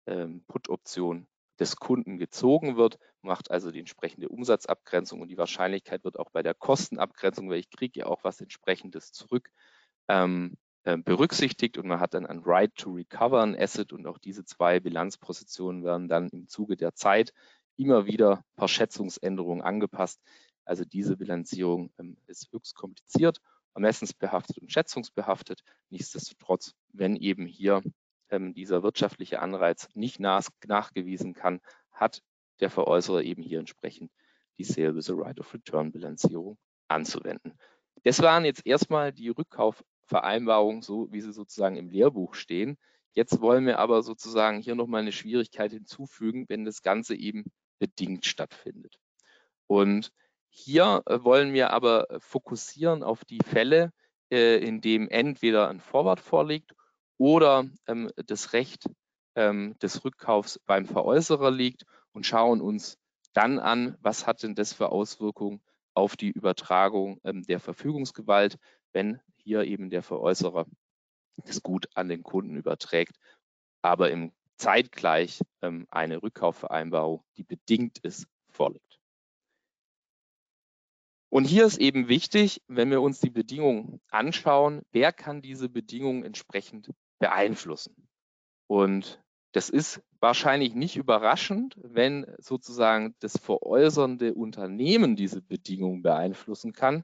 ähm, 0.06 0.44
Put-Option 0.48 1.26
des 1.58 1.76
Kunden 1.76 2.18
gezogen 2.18 2.76
wird, 2.76 2.98
macht 3.22 3.50
also 3.50 3.70
die 3.70 3.78
entsprechende 3.78 4.28
Umsatzabgrenzung 4.28 5.20
und 5.20 5.28
die 5.28 5.38
Wahrscheinlichkeit 5.38 6.04
wird 6.04 6.18
auch 6.18 6.30
bei 6.30 6.42
der 6.42 6.54
Kostenabgrenzung, 6.54 7.48
weil 7.48 7.58
ich 7.58 7.70
kriege 7.70 8.00
ja 8.00 8.06
auch 8.06 8.24
was 8.24 8.40
entsprechendes 8.40 9.12
zurück, 9.12 9.50
ähm, 10.08 10.56
äh, 10.84 10.98
berücksichtigt 10.98 11.78
und 11.78 11.86
man 11.86 12.00
hat 12.00 12.14
dann 12.14 12.26
ein 12.26 12.42
Right 12.44 12.74
to 12.74 12.92
Recover 12.92 13.42
ein 13.42 13.58
Asset 13.58 13.92
und 13.92 14.06
auch 14.06 14.18
diese 14.18 14.44
zwei 14.44 14.80
Bilanzpositionen 14.80 15.84
werden 15.84 16.08
dann 16.08 16.28
im 16.28 16.48
Zuge 16.48 16.76
der 16.76 16.94
Zeit 16.94 17.32
immer 17.76 18.06
wieder 18.06 18.44
per 18.56 18.68
Schätzungsänderung 18.68 19.62
angepasst. 19.62 20.20
Also 20.64 20.84
diese 20.84 21.16
Bilanzierung 21.16 21.90
ähm, 21.98 22.16
ist 22.26 22.52
höchst 22.52 22.74
kompliziert, 22.74 23.40
ermessensbehaftet 23.74 24.58
und 24.58 24.72
schätzungsbehaftet. 24.72 25.62
Nichtsdestotrotz, 25.90 26.74
wenn 26.92 27.16
eben 27.16 27.46
hier 27.46 27.82
ähm, 28.30 28.54
dieser 28.54 28.82
wirtschaftliche 28.82 29.40
Anreiz 29.40 29.88
nicht 29.94 30.20
nach, 30.20 30.44
nachgewiesen 30.66 31.34
kann, 31.34 31.60
hat 31.92 32.22
der 32.60 32.70
Veräußerer 32.70 33.22
eben 33.22 33.42
hier 33.42 33.58
entsprechend 33.58 34.10
die 34.58 34.64
Sale 34.64 34.94
with 34.94 35.10
a 35.10 35.14
Right 35.14 35.38
of 35.40 35.52
Return 35.52 35.92
Bilanzierung 35.92 36.58
anzuwenden. 36.88 37.58
Das 38.04 38.20
waren 38.20 38.44
jetzt 38.44 38.66
erstmal 38.66 39.12
die 39.12 39.30
Rückkaufvereinbarungen, 39.30 40.82
so 40.82 41.10
wie 41.12 41.20
sie 41.20 41.32
sozusagen 41.32 41.76
im 41.76 41.90
Lehrbuch 41.90 42.34
stehen. 42.34 42.76
Jetzt 43.12 43.40
wollen 43.40 43.66
wir 43.66 43.78
aber 43.78 44.02
sozusagen 44.02 44.60
hier 44.60 44.74
nochmal 44.74 45.02
eine 45.02 45.12
Schwierigkeit 45.12 45.72
hinzufügen, 45.72 46.46
wenn 46.48 46.64
das 46.64 46.82
Ganze 46.82 47.14
eben 47.14 47.44
bedingt 47.78 48.26
stattfindet. 48.26 48.98
Und 49.66 50.10
hier 50.48 51.02
äh, 51.06 51.22
wollen 51.22 51.52
wir 51.52 51.70
aber 51.70 52.06
fokussieren 52.18 53.02
auf 53.02 53.24
die 53.24 53.40
Fälle, 53.44 53.92
äh, 54.30 54.58
in 54.58 54.80
dem 54.80 55.08
entweder 55.08 55.68
ein 55.68 55.80
Forward 55.80 56.20
vorliegt 56.20 56.74
oder 57.18 57.66
ähm, 57.86 58.10
das 58.26 58.52
Recht 58.52 58.84
ähm, 59.34 59.76
des 59.80 60.04
Rückkaufs 60.04 60.60
beim 60.66 60.86
Veräußerer 60.86 61.50
liegt 61.50 61.84
und 62.12 62.26
schauen 62.26 62.60
uns 62.60 62.98
dann 63.32 63.58
an, 63.58 63.96
was 64.00 64.26
hat 64.26 64.42
denn 64.42 64.54
das 64.54 64.72
für 64.72 64.90
Auswirkungen 64.90 65.60
auf 65.94 66.16
die 66.16 66.30
Übertragung 66.30 67.20
ähm, 67.24 67.42
der 67.42 67.60
Verfügungsgewalt, 67.60 68.58
wenn 68.92 69.20
hier 69.36 69.64
eben 69.64 69.90
der 69.90 70.02
Veräußerer 70.02 70.66
das 71.36 71.62
Gut 71.62 71.88
an 71.94 72.08
den 72.08 72.22
Kunden 72.22 72.56
überträgt, 72.56 73.16
aber 73.82 74.10
im 74.10 74.32
zeitgleich 74.56 75.40
ähm, 75.62 75.86
eine 75.90 76.22
Rückkaufvereinbarung, 76.22 77.24
die 77.36 77.42
bedingt 77.42 77.98
ist, 77.98 78.26
vorliegt. 78.48 79.00
Und 81.28 81.44
hier 81.46 81.66
ist 81.66 81.78
eben 81.78 82.06
wichtig, 82.06 82.62
wenn 82.68 82.90
wir 82.90 83.02
uns 83.02 83.18
die 83.18 83.30
Bedingungen 83.30 84.00
anschauen, 84.08 84.82
wer 84.92 85.12
kann 85.12 85.42
diese 85.42 85.68
Bedingungen 85.68 86.22
entsprechend 86.22 86.90
beeinflussen. 87.24 88.06
Und 88.66 89.18
das 89.52 89.70
ist 89.70 90.02
wahrscheinlich 90.20 90.74
nicht 90.74 90.96
überraschend, 90.96 91.74
wenn 91.82 92.26
sozusagen 92.36 93.14
das 93.20 93.38
veräußernde 93.38 94.34
Unternehmen 94.34 95.16
diese 95.16 95.40
Bedingungen 95.40 96.02
beeinflussen 96.02 96.74
kann. 96.74 97.02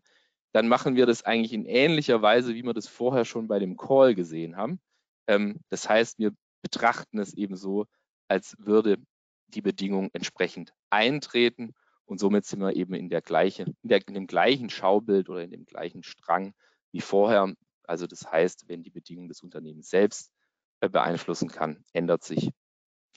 Dann 0.53 0.69
machen 0.69 0.95
wir 0.95 1.07
das 1.07 1.23
eigentlich 1.23 1.55
in 1.55 1.65
ähnlicher 1.65 2.21
Weise, 2.21 2.55
wie 2.55 2.63
wir 2.63 2.75
das 2.75 2.87
vorher 2.87 3.25
schon 3.25 3.49
bei 3.49 3.59
dem 3.59 3.79
Call 3.79 4.15
gesehen 4.15 4.57
haben. 4.57 4.79
Ähm, 5.27 5.61
das 5.71 5.89
heißt, 5.89 6.19
wir 6.19 6.33
betrachten 6.61 7.19
es 7.19 7.33
eben 7.33 7.57
so, 7.57 7.87
als 8.29 8.57
würde 8.59 8.99
die 9.47 9.63
Bedingung 9.63 10.11
entsprechend 10.13 10.75
eintreten 10.91 11.73
und 12.05 12.21
somit 12.21 12.45
sind 12.45 12.61
wir 12.61 12.77
eben 12.77 12.93
in, 12.93 13.09
der 13.09 13.23
gleiche, 13.23 13.63
in, 13.63 13.89
der, 13.89 14.07
in 14.07 14.13
dem 14.13 14.27
gleichen 14.27 14.69
Schaubild 14.69 15.31
oder 15.31 15.45
in 15.45 15.51
dem 15.51 15.65
gleichen 15.65 16.03
Strang 16.03 16.53
wie 16.93 17.01
vorher. 17.01 17.55
Also 17.91 18.07
das 18.07 18.31
heißt, 18.31 18.69
wenn 18.69 18.85
die 18.85 18.91
Bedingung 18.91 19.27
des 19.27 19.43
Unternehmens 19.43 19.91
selbst 19.91 20.31
beeinflussen 20.79 21.49
kann, 21.49 21.85
ändert 21.93 22.23
sich 22.23 22.53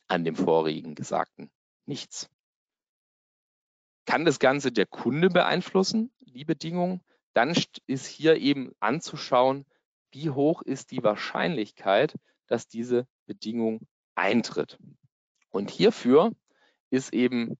an 0.07 0.24
dem 0.24 0.36
vorigen 0.36 0.95
Gesagten 0.95 1.51
nichts. 1.86 2.28
Kann 4.07 4.26
das 4.26 4.39
Ganze 4.39 4.71
der 4.71 4.88
Kunde 4.88 5.30
beeinflussen, 5.30 6.11
die 6.21 6.43
Bedingungen? 6.43 7.01
Dann 7.34 7.55
ist 7.86 8.07
hier 8.07 8.38
eben 8.38 8.71
anzuschauen, 8.80 9.67
wie 10.09 10.32
hoch 10.32 10.63
ist 10.63 10.89
die 10.89 11.03
Wahrscheinlichkeit, 11.03 12.15
dass 12.47 12.67
diese 12.67 13.07
Bedingung 13.28 13.88
eintritt. 14.15 14.80
Und 15.51 15.69
hierfür 15.69 16.32
ist 16.89 17.13
eben 17.13 17.59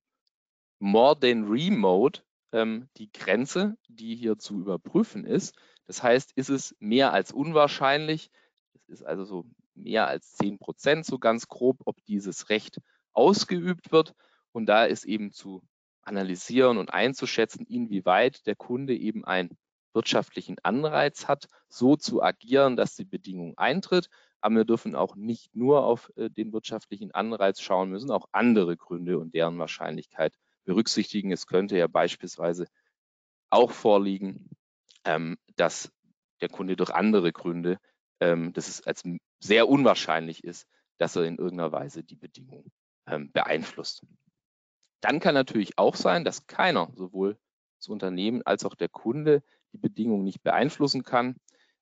more 0.80 1.20
than 1.20 1.43
remote 1.43 2.24
ähm, 2.53 2.89
die 2.97 3.11
Grenze, 3.11 3.78
die 3.88 4.16
hier 4.16 4.39
zu 4.39 4.59
überprüfen 4.59 5.26
ist. 5.26 5.53
Das 5.88 6.03
heißt, 6.03 6.31
ist 6.34 6.49
es 6.49 6.75
mehr 6.79 7.13
als 7.13 7.31
unwahrscheinlich, 7.31 8.31
das 8.73 8.99
ist 8.99 9.03
also 9.03 9.25
so 9.25 9.45
mehr 9.75 10.07
als 10.07 10.34
10 10.34 10.59
Prozent, 10.59 11.05
so 11.05 11.19
ganz 11.19 11.47
grob, 11.47 11.81
ob 11.86 12.03
dieses 12.05 12.49
Recht 12.49 12.79
ausgeübt 13.13 13.91
wird. 13.91 14.13
Und 14.51 14.67
da 14.67 14.86
ist 14.86 15.05
eben 15.05 15.31
zu 15.31 15.63
analysieren 16.03 16.77
und 16.77 16.93
einzuschätzen, 16.93 17.65
inwieweit 17.65 18.45
der 18.45 18.55
Kunde 18.55 18.95
eben 18.95 19.25
einen 19.25 19.57
wirtschaftlichen 19.93 20.57
Anreiz 20.63 21.27
hat, 21.27 21.47
so 21.69 21.95
zu 21.95 22.21
agieren, 22.21 22.75
dass 22.75 22.95
die 22.95 23.05
Bedingung 23.05 23.57
eintritt. 23.57 24.09
Aber 24.41 24.55
wir 24.55 24.65
dürfen 24.65 24.95
auch 24.95 25.15
nicht 25.15 25.55
nur 25.55 25.86
auf 25.86 26.11
äh, 26.15 26.29
den 26.29 26.51
wirtschaftlichen 26.51 27.11
Anreiz 27.11 27.61
schauen, 27.61 27.89
müssen 27.89 28.11
auch 28.11 28.27
andere 28.31 28.75
Gründe 28.75 29.17
und 29.17 29.34
deren 29.34 29.57
Wahrscheinlichkeit 29.57 30.38
berücksichtigen. 30.65 31.31
Es 31.31 31.47
könnte 31.47 31.77
ja 31.77 31.88
beispielsweise 31.88 32.67
auch 33.49 33.71
vorliegen, 33.71 34.49
ähm, 35.06 35.38
dass 35.56 35.91
der 36.41 36.49
Kunde 36.49 36.76
durch 36.76 36.89
andere 36.89 37.32
Gründe 37.32 37.80
ähm, 38.24 38.54
dass 38.54 38.70
es 38.70 38.82
als 38.88 39.04
sehr 39.39 39.68
unwahrscheinlich 39.68 40.43
ist, 40.43 40.66
dass 40.97 41.16
er 41.16 41.24
in 41.24 41.38
irgendeiner 41.38 41.74
Weise 41.74 42.04
die 42.04 42.16
Bedingungen 42.16 42.72
ähm, 43.06 43.32
beeinflusst. 43.34 44.06
Dann 45.01 45.20
kann 45.20 45.34
natürlich 45.36 45.78
auch 45.78 45.95
sein, 45.95 46.24
dass 46.24 46.47
keiner, 46.47 46.89
sowohl 46.95 47.38
das 47.80 47.89
Unternehmen 47.89 48.41
als 48.43 48.64
auch 48.64 48.76
der 48.76 48.88
Kunde, 48.88 49.43
die 49.74 49.78
Bedingungen 49.78 50.24
nicht 50.24 50.41
beeinflussen 50.41 51.04
kann. 51.04 51.36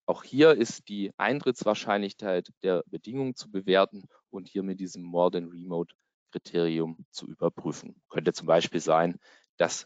Auch 0.07 0.23
hier 0.23 0.53
ist 0.53 0.89
die 0.89 1.11
Eintrittswahrscheinlichkeit 1.17 2.51
der 2.63 2.83
Bedingungen 2.87 3.35
zu 3.35 3.51
bewerten 3.51 4.05
und 4.31 4.47
hier 4.47 4.63
mit 4.63 4.79
diesem 4.79 5.03
More 5.03 5.29
than 5.29 5.49
Remote 5.49 5.93
Kriterium 6.31 7.05
zu 7.11 7.27
überprüfen. 7.27 8.01
Könnte 8.09 8.33
zum 8.33 8.47
Beispiel 8.47 8.79
sein, 8.79 9.19
dass 9.57 9.85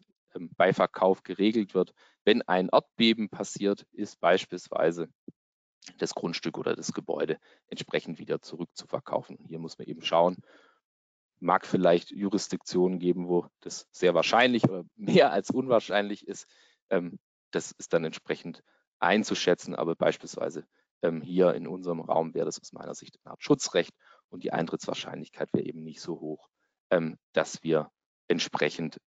bei 0.57 0.73
Verkauf 0.73 1.23
geregelt 1.23 1.73
wird, 1.73 1.93
wenn 2.23 2.41
ein 2.43 2.69
Erdbeben 2.69 3.29
passiert 3.29 3.85
ist, 3.91 4.19
beispielsweise 4.19 5.09
das 5.97 6.15
Grundstück 6.15 6.57
oder 6.57 6.75
das 6.75 6.93
Gebäude 6.93 7.37
entsprechend 7.67 8.19
wieder 8.19 8.41
zurückzuverkaufen. 8.41 9.37
Hier 9.47 9.59
muss 9.59 9.77
man 9.77 9.87
eben 9.87 10.01
schauen, 10.01 10.37
mag 11.39 11.65
vielleicht 11.65 12.11
Jurisdiktionen 12.11 12.99
geben, 12.99 13.27
wo 13.27 13.47
das 13.61 13.87
sehr 13.91 14.13
wahrscheinlich 14.13 14.63
oder 14.65 14.85
mehr 14.95 15.31
als 15.31 15.51
unwahrscheinlich 15.51 16.27
ist. 16.27 16.47
Ähm, 16.89 17.19
das 17.51 17.71
ist 17.71 17.93
dann 17.93 18.03
entsprechend 18.03 18.63
einzuschätzen, 18.99 19.75
aber 19.75 19.95
beispielsweise 19.95 20.65
ähm, 21.01 21.21
hier 21.21 21.53
in 21.53 21.67
unserem 21.67 21.99
Raum 21.99 22.33
wäre 22.33 22.45
das 22.45 22.59
aus 22.59 22.73
meiner 22.73 22.95
Sicht 22.95 23.19
eine 23.23 23.31
Art 23.31 23.43
Schutzrecht 23.43 23.93
und 24.29 24.43
die 24.43 24.51
Eintrittswahrscheinlichkeit 24.51 25.53
wäre 25.53 25.65
eben 25.65 25.83
nicht 25.83 26.01
so 26.01 26.19
hoch, 26.19 26.49
ähm, 26.89 27.17
dass 27.33 27.63
wir 27.63 27.91
entsprechend 28.27 28.99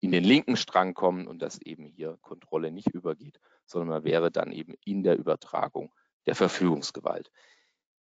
in 0.00 0.12
den 0.12 0.24
linken 0.24 0.56
Strang 0.56 0.94
kommen 0.94 1.26
und 1.26 1.40
dass 1.40 1.60
eben 1.60 1.86
hier 1.86 2.18
Kontrolle 2.22 2.70
nicht 2.70 2.88
übergeht, 2.94 3.40
sondern 3.66 3.88
man 3.88 4.04
wäre 4.04 4.30
dann 4.30 4.52
eben 4.52 4.74
in 4.84 5.02
der 5.02 5.18
Übertragung 5.18 5.92
der 6.26 6.34
Verfügungsgewalt. 6.34 7.30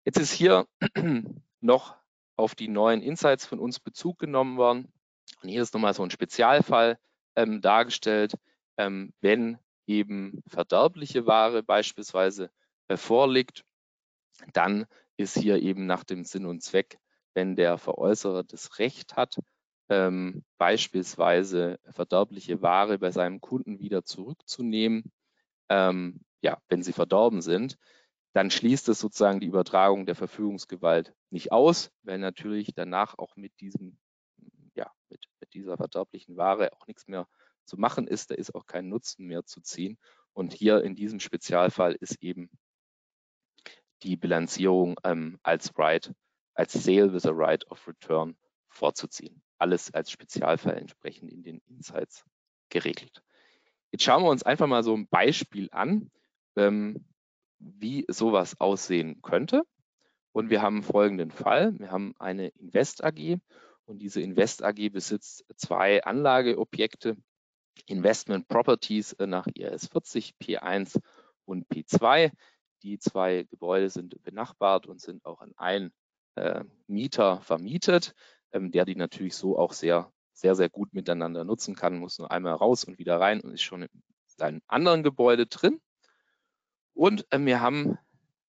Jetzt 0.06 0.20
ist 0.20 0.32
hier 0.32 0.68
noch 1.62 1.96
auf 2.36 2.56
die 2.56 2.68
neuen 2.68 3.02
Insights 3.02 3.46
von 3.46 3.60
uns 3.60 3.80
Bezug 3.80 4.20
genommen 4.20 4.58
worden. 4.58 4.92
Und 5.42 5.50
hier 5.50 5.62
ist 5.62 5.74
nochmal 5.74 5.94
so 5.94 6.04
ein 6.04 6.12
Spezialfall 6.12 6.98
ähm, 7.36 7.62
dargestellt, 7.62 8.34
ähm, 8.78 9.14
wenn 9.22 9.60
eben 9.86 10.42
verderbliche 10.48 11.26
Ware 11.26 11.64
beispielsweise 11.64 12.50
äh, 12.88 12.98
vorliegt, 12.98 13.64
dann 14.54 14.86
ist 15.18 15.38
hier 15.38 15.62
eben 15.62 15.86
nach 15.86 16.04
dem 16.04 16.24
Sinn 16.24 16.46
und 16.46 16.64
Zweck, 16.64 16.98
wenn 17.34 17.56
der 17.56 17.78
Veräußerer 17.78 18.44
das 18.44 18.80
Recht 18.80 19.16
hat, 19.16 19.38
ähm, 19.90 20.44
beispielsweise 20.58 21.80
verderbliche 21.90 22.62
Ware 22.62 23.00
bei 23.00 23.12
seinem 23.12 23.42
Kunden 23.42 23.80
wieder 23.80 24.04
zurückzunehmen, 24.04 25.12
ähm, 25.70 26.22
ja, 26.42 26.58
wenn 26.68 26.84
sie 26.84 26.94
verdorben 26.94 27.42
sind, 27.42 27.78
dann 28.34 28.50
schließt 28.50 28.90
es 28.90 29.00
sozusagen 29.00 29.40
die 29.40 29.48
Übertragung 29.48 30.06
der 30.06 30.16
Verfügungsgewalt 30.16 31.14
nicht 31.30 31.52
aus, 31.52 31.92
weil 32.02 32.18
natürlich 32.18 32.74
danach 32.76 33.18
auch 33.18 33.36
mit 33.36 33.60
diesem, 33.60 33.98
ja, 34.76 34.92
mit, 35.10 35.26
mit 35.40 35.54
dieser 35.54 35.78
verderblichen 35.78 36.36
Ware 36.36 36.74
auch 36.74 36.88
nichts 36.88 37.08
mehr 37.08 37.28
zu 37.66 37.78
machen 37.78 38.08
ist, 38.08 38.32
da 38.32 38.36
ist 38.36 38.56
auch 38.56 38.66
kein 38.66 38.90
Nutzen 38.90 39.26
mehr 39.26 39.46
zu 39.46 39.62
ziehen. 39.62 39.98
Und 40.34 40.54
hier 40.54 40.84
in 40.84 40.96
diesem 40.96 41.20
Spezialfall 41.20 41.94
ist 41.94 42.22
eben 42.22 42.50
die 44.02 44.18
Bilanzierung 44.18 45.00
ähm, 45.04 45.40
als 45.44 45.78
Right, 45.78 46.12
als 46.56 46.74
Sale 46.74 47.14
with 47.14 47.26
a 47.26 47.32
Right 47.32 47.66
of 47.72 47.88
Return 47.88 48.36
vorzuziehen. 48.68 49.42
Alles 49.64 49.93
als 49.93 50.11
Spezialfall 50.11 50.76
entsprechend 50.76 51.32
in 51.32 51.41
den 51.41 51.61
Insights 51.70 52.26
geregelt. 52.70 53.24
Jetzt 53.91 54.03
schauen 54.03 54.24
wir 54.24 54.30
uns 54.30 54.43
einfach 54.43 54.68
mal 54.68 54.84
so 54.84 54.93
ein 54.93 55.07
Beispiel 55.07 55.70
an, 55.72 56.11
ähm, 56.57 57.05
wie 57.59 58.03
sowas 58.09 58.59
aussehen 58.59 59.22
könnte. 59.22 59.64
Und 60.34 60.49
wir 60.49 60.61
haben 60.61 60.84
folgenden 60.84 61.32
Fall. 61.32 61.80
Wir 61.80 61.91
haben 61.91 62.14
eine 62.20 62.49
Invest 62.49 63.05
AG 63.05 63.39
und 63.86 63.99
diese 63.99 64.20
Invest 64.20 64.64
AG 64.64 64.89
besitzt 64.89 65.45
zwei 65.55 66.03
Anlageobjekte, 66.03 67.16
Investment 67.86 68.49
Properties 68.49 69.16
nach 69.18 69.47
IAS 69.55 69.88
40, 69.88 70.34
P1 70.41 70.99
und 71.45 71.70
P2. 71.70 72.34
Die 72.82 72.99
zwei 72.99 73.43
Gebäude 73.43 73.89
sind 73.89 74.22
benachbart 74.24 74.88
und 74.88 74.99
sind 74.99 75.26
auch 75.26 75.39
an 75.39 75.53
einen 75.55 75.93
äh, 76.36 76.66
Mieter 76.88 77.39
vermietet, 77.43 78.14
ähm, 78.54 78.72
der 78.72 78.86
die 78.86 78.95
natürlich 78.95 79.36
so 79.36 79.58
auch 79.58 79.74
sehr, 79.74 80.12
sehr, 80.32 80.56
sehr 80.56 80.70
gut 80.70 80.93
miteinander 80.93 81.43
nutzen 81.43 81.76
kann, 81.76 81.99
muss 81.99 82.20
nur 82.20 82.32
einmal 82.32 82.54
raus 82.54 82.86
und 82.86 82.99
wieder 82.99 83.20
rein 83.20 83.41
und 83.41 83.51
ist 83.51 83.64
schon 83.64 83.84
in 83.84 83.89
seinem 84.26 84.62
anderen 84.68 85.04
Gebäude 85.04 85.47
drin. 85.47 85.82
Und 86.93 87.26
äh, 87.32 87.39
wir 87.39 87.60
haben 87.60 87.97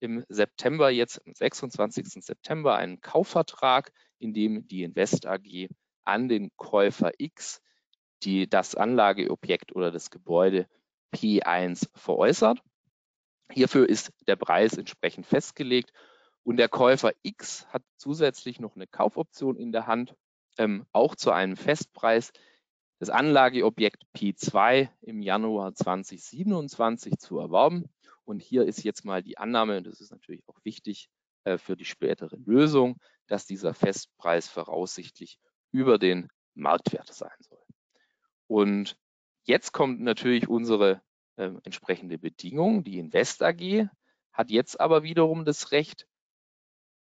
im 0.01 0.25
September, 0.29 0.91
jetzt 0.91 1.25
am 1.27 1.33
26. 1.33 2.25
September, 2.25 2.77
einen 2.77 3.01
Kaufvertrag, 3.01 3.93
in 4.19 4.35
dem 4.35 4.67
die 4.67 4.83
Invest 4.83 5.27
AG 5.27 5.69
an 6.05 6.29
den 6.29 6.51
Käufer 6.57 7.13
X 7.19 7.63
die, 8.25 8.49
das 8.49 8.75
Anlageobjekt 8.75 9.75
oder 9.75 9.91
das 9.91 10.11
Gebäude 10.11 10.69
P1 11.15 11.89
veräußert. 11.95 12.61
Hierfür 13.51 13.89
ist 13.89 14.13
der 14.27 14.37
Preis 14.37 14.77
entsprechend 14.77 15.27
festgelegt 15.27 15.93
und 16.45 16.57
der 16.57 16.69
Käufer 16.69 17.13
X 17.23 17.67
hat 17.69 17.83
zusätzlich 17.97 18.61
noch 18.61 18.75
eine 18.75 18.87
Kaufoption 18.87 19.57
in 19.57 19.73
der 19.73 19.87
Hand, 19.87 20.15
ähm, 20.59 20.87
auch 20.93 21.15
zu 21.15 21.31
einem 21.31 21.57
Festpreis, 21.57 22.33
das 22.99 23.11
Anlageobjekt 23.11 24.05
P2 24.15 24.89
im 25.01 25.23
Januar 25.23 25.75
2027 25.75 27.19
zu 27.19 27.39
erwerben. 27.39 27.91
Und 28.25 28.43
hier 28.43 28.65
ist 28.65 28.85
jetzt 28.85 29.05
mal 29.05 29.23
die 29.23 29.39
Annahme, 29.39 29.79
und 29.79 29.87
das 29.87 30.01
ist 30.01 30.13
natürlich 30.13 30.47
auch 30.49 30.59
wichtig 30.63 31.09
äh, 31.45 31.59
für 31.59 31.77
die 31.77 31.85
spätere 31.85 32.37
Lösung, 32.37 32.99
dass 33.27 33.47
dieser 33.47 33.75
Festpreis 33.75 34.49
voraussichtlich 34.49 35.39
über 35.73 35.99
den 35.99 36.29
Marktwert 36.55 37.13
sein 37.13 37.31
soll. 37.41 37.59
Und 38.47 38.97
jetzt 39.45 39.73
kommt 39.73 40.01
natürlich 40.01 40.49
unsere 40.49 41.03
äh, 41.37 41.51
entsprechende 41.65 42.19
Bedingung. 42.19 42.85
Die 42.85 42.99
Invest 42.99 43.43
AG 43.43 43.89
hat 44.33 44.51
jetzt 44.51 44.81
aber 44.81 45.03
wiederum 45.03 45.45
das 45.45 45.73
Recht, 45.73 46.07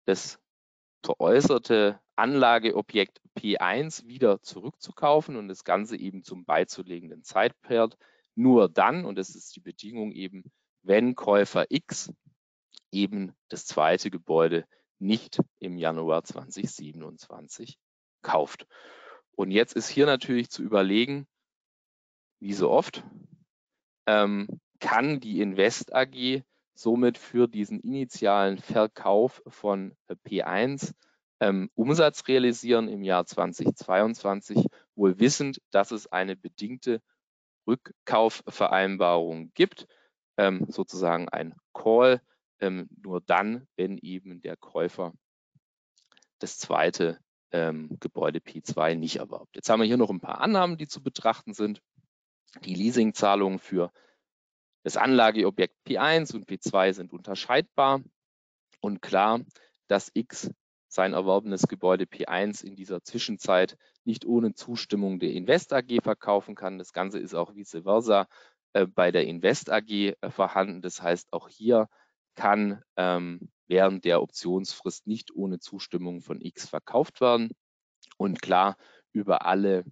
das 0.07 0.39
veräußerte 1.03 1.99
Anlageobjekt 2.15 3.21
P1 3.37 4.07
wieder 4.07 4.41
zurückzukaufen 4.41 5.35
und 5.35 5.47
das 5.47 5.63
Ganze 5.63 5.97
eben 5.97 6.23
zum 6.23 6.45
beizulegenden 6.45 7.23
Zeitwert 7.23 7.97
nur 8.33 8.69
dann, 8.69 9.05
und 9.05 9.17
das 9.17 9.35
ist 9.35 9.55
die 9.55 9.59
Bedingung 9.59 10.11
eben, 10.11 10.51
wenn 10.81 11.15
Käufer 11.15 11.65
X 11.69 12.11
eben 12.91 13.35
das 13.49 13.65
zweite 13.65 14.09
Gebäude 14.09 14.65
nicht 14.99 15.39
im 15.59 15.77
Januar 15.77 16.23
2027 16.23 17.77
kauft. 18.21 18.65
Und 19.31 19.51
jetzt 19.51 19.75
ist 19.75 19.89
hier 19.89 20.05
natürlich 20.05 20.49
zu 20.49 20.63
überlegen, 20.63 21.27
wie 22.39 22.53
so 22.53 22.71
oft, 22.71 23.03
ähm, 24.05 24.47
kann 24.79 25.19
die 25.19 25.41
Invest 25.41 25.93
AG 25.93 26.43
somit 26.77 27.17
für 27.17 27.47
diesen 27.47 27.79
initialen 27.79 28.57
Verkauf 28.57 29.41
von 29.47 29.95
P1 30.25 30.93
ähm, 31.39 31.69
Umsatz 31.75 32.27
realisieren 32.27 32.87
im 32.87 33.03
Jahr 33.03 33.25
2022, 33.25 34.65
wohl 34.95 35.19
wissend, 35.19 35.61
dass 35.71 35.91
es 35.91 36.07
eine 36.07 36.35
bedingte 36.35 37.01
Rückkaufvereinbarung 37.67 39.51
gibt, 39.53 39.87
ähm, 40.37 40.65
sozusagen 40.69 41.29
ein 41.29 41.53
Call, 41.73 42.21
ähm, 42.59 42.87
nur 43.03 43.21
dann, 43.21 43.67
wenn 43.75 43.97
eben 43.97 44.41
der 44.41 44.55
Käufer 44.57 45.13
das 46.39 46.57
zweite 46.57 47.19
ähm, 47.51 47.97
Gebäude 47.99 48.39
P2 48.39 48.95
nicht 48.95 49.17
erwarbt. 49.17 49.55
Jetzt 49.55 49.69
haben 49.69 49.79
wir 49.79 49.87
hier 49.87 49.97
noch 49.97 50.09
ein 50.09 50.19
paar 50.19 50.41
Annahmen, 50.41 50.77
die 50.77 50.87
zu 50.87 51.01
betrachten 51.01 51.53
sind. 51.53 51.81
Die 52.63 52.73
Leasingzahlungen 52.73 53.59
für 53.59 53.91
das 54.87 54.95
Anlageobjekt 54.95 55.75
P1 55.85 56.33
und 56.33 56.47
P2 56.47 56.93
sind 56.93 57.11
unterscheidbar 57.11 58.01
und 58.79 59.01
klar, 59.01 59.41
dass 59.89 60.09
X 60.13 60.49
sein 60.87 61.11
erworbenes 61.11 61.63
Gebäude 61.63 62.05
P1 62.05 62.63
in 62.63 62.77
dieser 62.77 63.03
Zwischenzeit 63.03 63.77
nicht 64.05 64.23
ohne 64.23 64.53
Zustimmung 64.53 65.19
der 65.19 65.31
Invest 65.31 65.73
AG 65.73 66.01
verkaufen 66.01 66.55
kann. 66.55 66.77
Das 66.77 66.93
Ganze 66.93 67.19
ist 67.19 67.33
auch 67.33 67.53
vice 67.53 67.81
versa 67.83 68.29
äh, 68.71 68.87
bei 68.87 69.11
der 69.11 69.27
Invest 69.27 69.69
AG 69.69 69.89
äh, 69.89 70.15
vorhanden. 70.29 70.81
Das 70.81 71.01
heißt, 71.01 71.33
auch 71.33 71.49
hier 71.49 71.89
kann 72.35 72.81
ähm, 72.95 73.51
während 73.67 74.05
der 74.05 74.21
Optionsfrist 74.21 75.05
nicht 75.05 75.35
ohne 75.35 75.59
Zustimmung 75.59 76.21
von 76.21 76.39
X 76.39 76.69
verkauft 76.69 77.19
werden. 77.19 77.49
Und 78.15 78.41
klar, 78.41 78.77
über 79.11 79.45
alle 79.45 79.83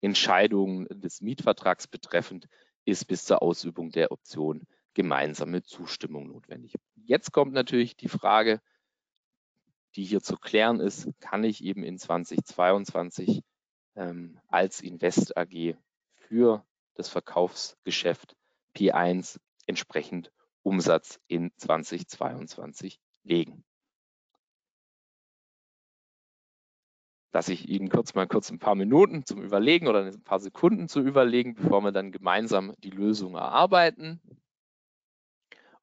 Entscheidungen 0.00 0.86
des 0.90 1.22
Mietvertrags 1.22 1.88
betreffend 1.88 2.46
ist 2.84 3.06
bis 3.06 3.24
zur 3.24 3.42
Ausübung 3.42 3.90
der 3.90 4.12
Option 4.12 4.66
gemeinsame 4.94 5.62
Zustimmung 5.62 6.28
notwendig. 6.28 6.74
Jetzt 6.94 7.32
kommt 7.32 7.52
natürlich 7.52 7.96
die 7.96 8.08
Frage, 8.08 8.60
die 9.96 10.04
hier 10.04 10.20
zu 10.20 10.36
klären 10.36 10.80
ist, 10.80 11.08
kann 11.20 11.44
ich 11.44 11.62
eben 11.62 11.84
in 11.84 11.98
2022 11.98 13.42
ähm, 13.96 14.40
als 14.48 14.80
Invest 14.80 15.36
AG 15.36 15.76
für 16.14 16.64
das 16.94 17.08
Verkaufsgeschäft 17.08 18.36
P1 18.76 19.38
entsprechend 19.66 20.32
Umsatz 20.62 21.20
in 21.26 21.52
2022 21.56 22.98
legen. 23.22 23.64
Dass 27.34 27.48
ich 27.48 27.68
Ihnen 27.68 27.88
kurz 27.88 28.14
mal 28.14 28.28
kurz 28.28 28.48
ein 28.52 28.60
paar 28.60 28.76
Minuten 28.76 29.26
zum 29.26 29.42
Überlegen 29.42 29.88
oder 29.88 30.04
ein 30.04 30.22
paar 30.22 30.38
Sekunden 30.38 30.88
zu 30.88 31.00
überlegen, 31.00 31.56
bevor 31.56 31.80
wir 31.80 31.90
dann 31.90 32.12
gemeinsam 32.12 32.76
die 32.84 32.90
Lösung 32.90 33.34
erarbeiten. 33.34 34.20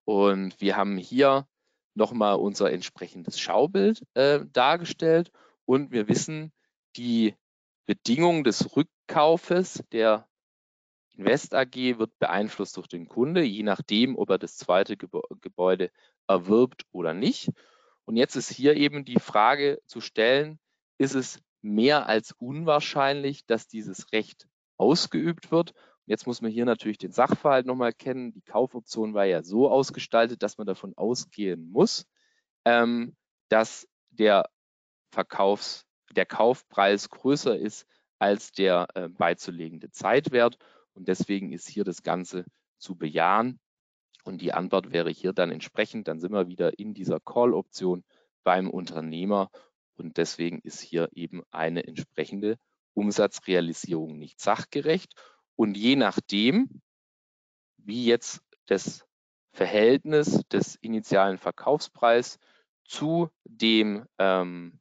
Und 0.06 0.62
wir 0.62 0.78
haben 0.78 0.96
hier 0.96 1.46
nochmal 1.94 2.36
unser 2.36 2.72
entsprechendes 2.72 3.38
Schaubild 3.38 4.02
äh, 4.14 4.46
dargestellt 4.54 5.34
und 5.66 5.92
wir 5.92 6.08
wissen, 6.08 6.54
die 6.96 7.36
Bedingung 7.86 8.46
des 8.46 8.74
Rückkaufes 8.78 9.84
der 9.92 10.30
Invest 11.18 11.54
AG 11.54 11.76
wird 11.76 12.18
beeinflusst 12.18 12.78
durch 12.78 12.88
den 12.88 13.10
Kunde, 13.10 13.44
je 13.44 13.64
nachdem, 13.64 14.18
ob 14.18 14.30
er 14.30 14.38
das 14.38 14.56
zweite 14.56 14.96
Gebäude 14.96 15.92
erwirbt 16.28 16.86
oder 16.94 17.14
nicht. 17.14 17.52
Und 18.06 18.16
jetzt 18.16 18.38
ist 18.38 18.50
hier 18.50 18.78
eben 18.78 19.04
die 19.04 19.20
Frage 19.20 19.82
zu 19.86 20.00
stellen, 20.00 20.58
ist 21.02 21.16
es 21.16 21.42
mehr 21.64 22.08
als 22.08 22.32
unwahrscheinlich, 22.34 23.46
dass 23.48 23.68
dieses 23.68 24.12
Recht 24.12 24.48
ausgeübt 24.78 25.52
wird? 25.52 25.74
Jetzt 26.06 26.28
muss 26.28 26.42
man 26.42 26.52
hier 26.52 26.66
natürlich 26.66 27.00
den 27.00 27.12
Sachverhalt 27.12 27.66
nochmal 27.66 27.92
kennen. 27.92 28.34
Die 28.34 28.44
Kaufoption 28.44 29.16
war 29.16 29.26
ja 29.26 29.42
so 29.42 29.70
ausgestaltet, 29.70 30.44
dass 30.44 30.60
man 30.60 30.68
davon 30.68 30.94
ausgehen 30.96 31.72
muss, 31.72 32.06
ähm, 32.66 33.16
dass 33.50 33.88
der 34.12 34.48
Verkaufs, 35.12 35.86
der 36.12 36.28
Kaufpreis 36.28 37.10
größer 37.10 37.58
ist 37.58 37.88
als 38.20 38.52
der 38.52 38.88
äh, 38.94 39.10
beizulegende 39.10 39.90
Zeitwert. 39.90 40.58
Und 40.94 41.08
deswegen 41.08 41.52
ist 41.52 41.68
hier 41.68 41.84
das 41.84 42.04
Ganze 42.04 42.46
zu 42.78 42.96
bejahen. 42.96 43.60
Und 44.24 44.42
die 44.42 44.54
Antwort 44.54 44.92
wäre 44.92 45.10
hier 45.10 45.34
dann 45.34 45.52
entsprechend, 45.52 46.08
dann 46.08 46.20
sind 46.20 46.32
wir 46.32 46.48
wieder 46.48 46.78
in 46.78 46.94
dieser 46.94 47.20
Call-Option 47.20 48.04
beim 48.44 48.70
Unternehmer. 48.70 49.50
Und 49.96 50.18
deswegen 50.18 50.60
ist 50.60 50.82
hier 50.82 51.10
eben 51.14 51.44
eine 51.52 51.86
entsprechende 51.86 52.58
Umsatzrealisierung 52.94 54.18
nicht 54.18 54.40
sachgerecht. 54.40 55.14
Und 55.56 55.78
je 55.78 55.96
nachdem, 55.96 56.82
wie 57.78 58.06
jetzt 58.06 58.42
das 58.66 59.06
Verhältnis 59.54 60.42
des 60.52 60.76
initialen 60.76 61.38
Verkaufspreises 61.38 62.40
zu 62.86 63.30
dem, 63.46 64.06
ähm, 64.18 64.80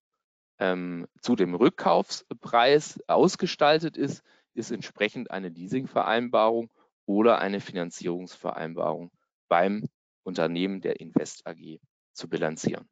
ähm, 0.59 1.07
zu 1.21 1.37
dem 1.37 1.55
Rückkaufspreis 1.55 3.01
ausgestaltet 3.07 3.97
ist, 3.97 4.23
ist 4.55 4.71
entsprechend 4.71 5.31
eine 5.31 5.49
Leasingvereinbarung 5.49 6.71
oder 7.07 7.39
eine 7.39 7.61
Finanzierungsvereinbarung 7.61 9.11
beim 9.49 9.89
Unternehmen 10.23 10.81
der 10.81 11.01
Invest 11.01 11.47
AG 11.47 11.81
zu 12.13 12.29
bilanzieren. 12.29 12.89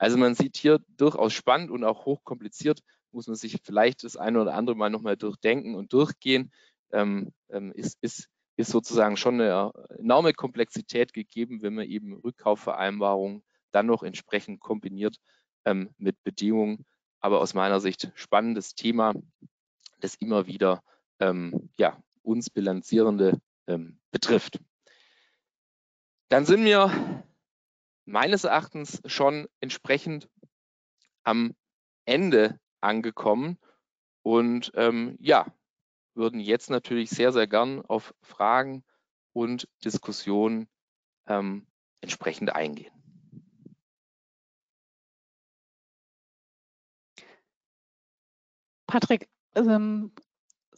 Also 0.00 0.16
man 0.16 0.34
sieht 0.34 0.56
hier 0.56 0.80
durchaus 0.96 1.34
spannend 1.34 1.70
und 1.70 1.84
auch 1.84 2.06
hochkompliziert, 2.06 2.80
muss 3.12 3.26
man 3.26 3.36
sich 3.36 3.58
vielleicht 3.62 4.02
das 4.02 4.16
eine 4.16 4.40
oder 4.40 4.54
andere 4.54 4.74
mal 4.74 4.88
nochmal 4.88 5.18
durchdenken 5.18 5.74
und 5.74 5.92
durchgehen, 5.92 6.50
ähm, 6.90 7.34
ähm, 7.50 7.70
ist, 7.72 7.98
ist, 8.00 8.30
ist 8.56 8.70
sozusagen 8.70 9.18
schon 9.18 9.34
eine 9.34 9.70
enorme 9.98 10.32
Komplexität 10.32 11.12
gegeben, 11.12 11.60
wenn 11.60 11.74
man 11.74 11.84
eben 11.84 12.14
Rückkaufvereinbarungen 12.14 13.42
dann 13.72 13.84
noch 13.84 14.02
entsprechend 14.02 14.60
kombiniert 14.60 15.18
ähm, 15.66 15.90
mit 15.98 16.22
Bedingungen. 16.24 16.86
Aber 17.20 17.42
aus 17.42 17.52
meiner 17.52 17.78
Sicht 17.78 18.10
spannendes 18.14 18.74
Thema, 18.74 19.12
das 20.00 20.14
immer 20.14 20.46
wieder 20.46 20.82
ähm, 21.18 21.68
ja, 21.76 22.02
uns 22.22 22.48
Bilanzierende 22.48 23.38
ähm, 23.66 24.00
betrifft. 24.12 24.60
Dann 26.30 26.46
sind 26.46 26.64
wir 26.64 27.22
meines 28.10 28.44
Erachtens 28.44 29.00
schon 29.06 29.46
entsprechend 29.60 30.28
am 31.22 31.54
Ende 32.04 32.58
angekommen 32.80 33.58
und 34.22 34.72
ähm, 34.74 35.16
ja, 35.20 35.46
würden 36.14 36.40
jetzt 36.40 36.70
natürlich 36.70 37.10
sehr, 37.10 37.32
sehr 37.32 37.46
gern 37.46 37.82
auf 37.82 38.14
Fragen 38.22 38.84
und 39.32 39.68
Diskussionen 39.84 40.68
ähm, 41.26 41.66
entsprechend 42.00 42.54
eingehen. 42.54 42.92
Patrick, 48.88 49.28
ähm, 49.54 50.12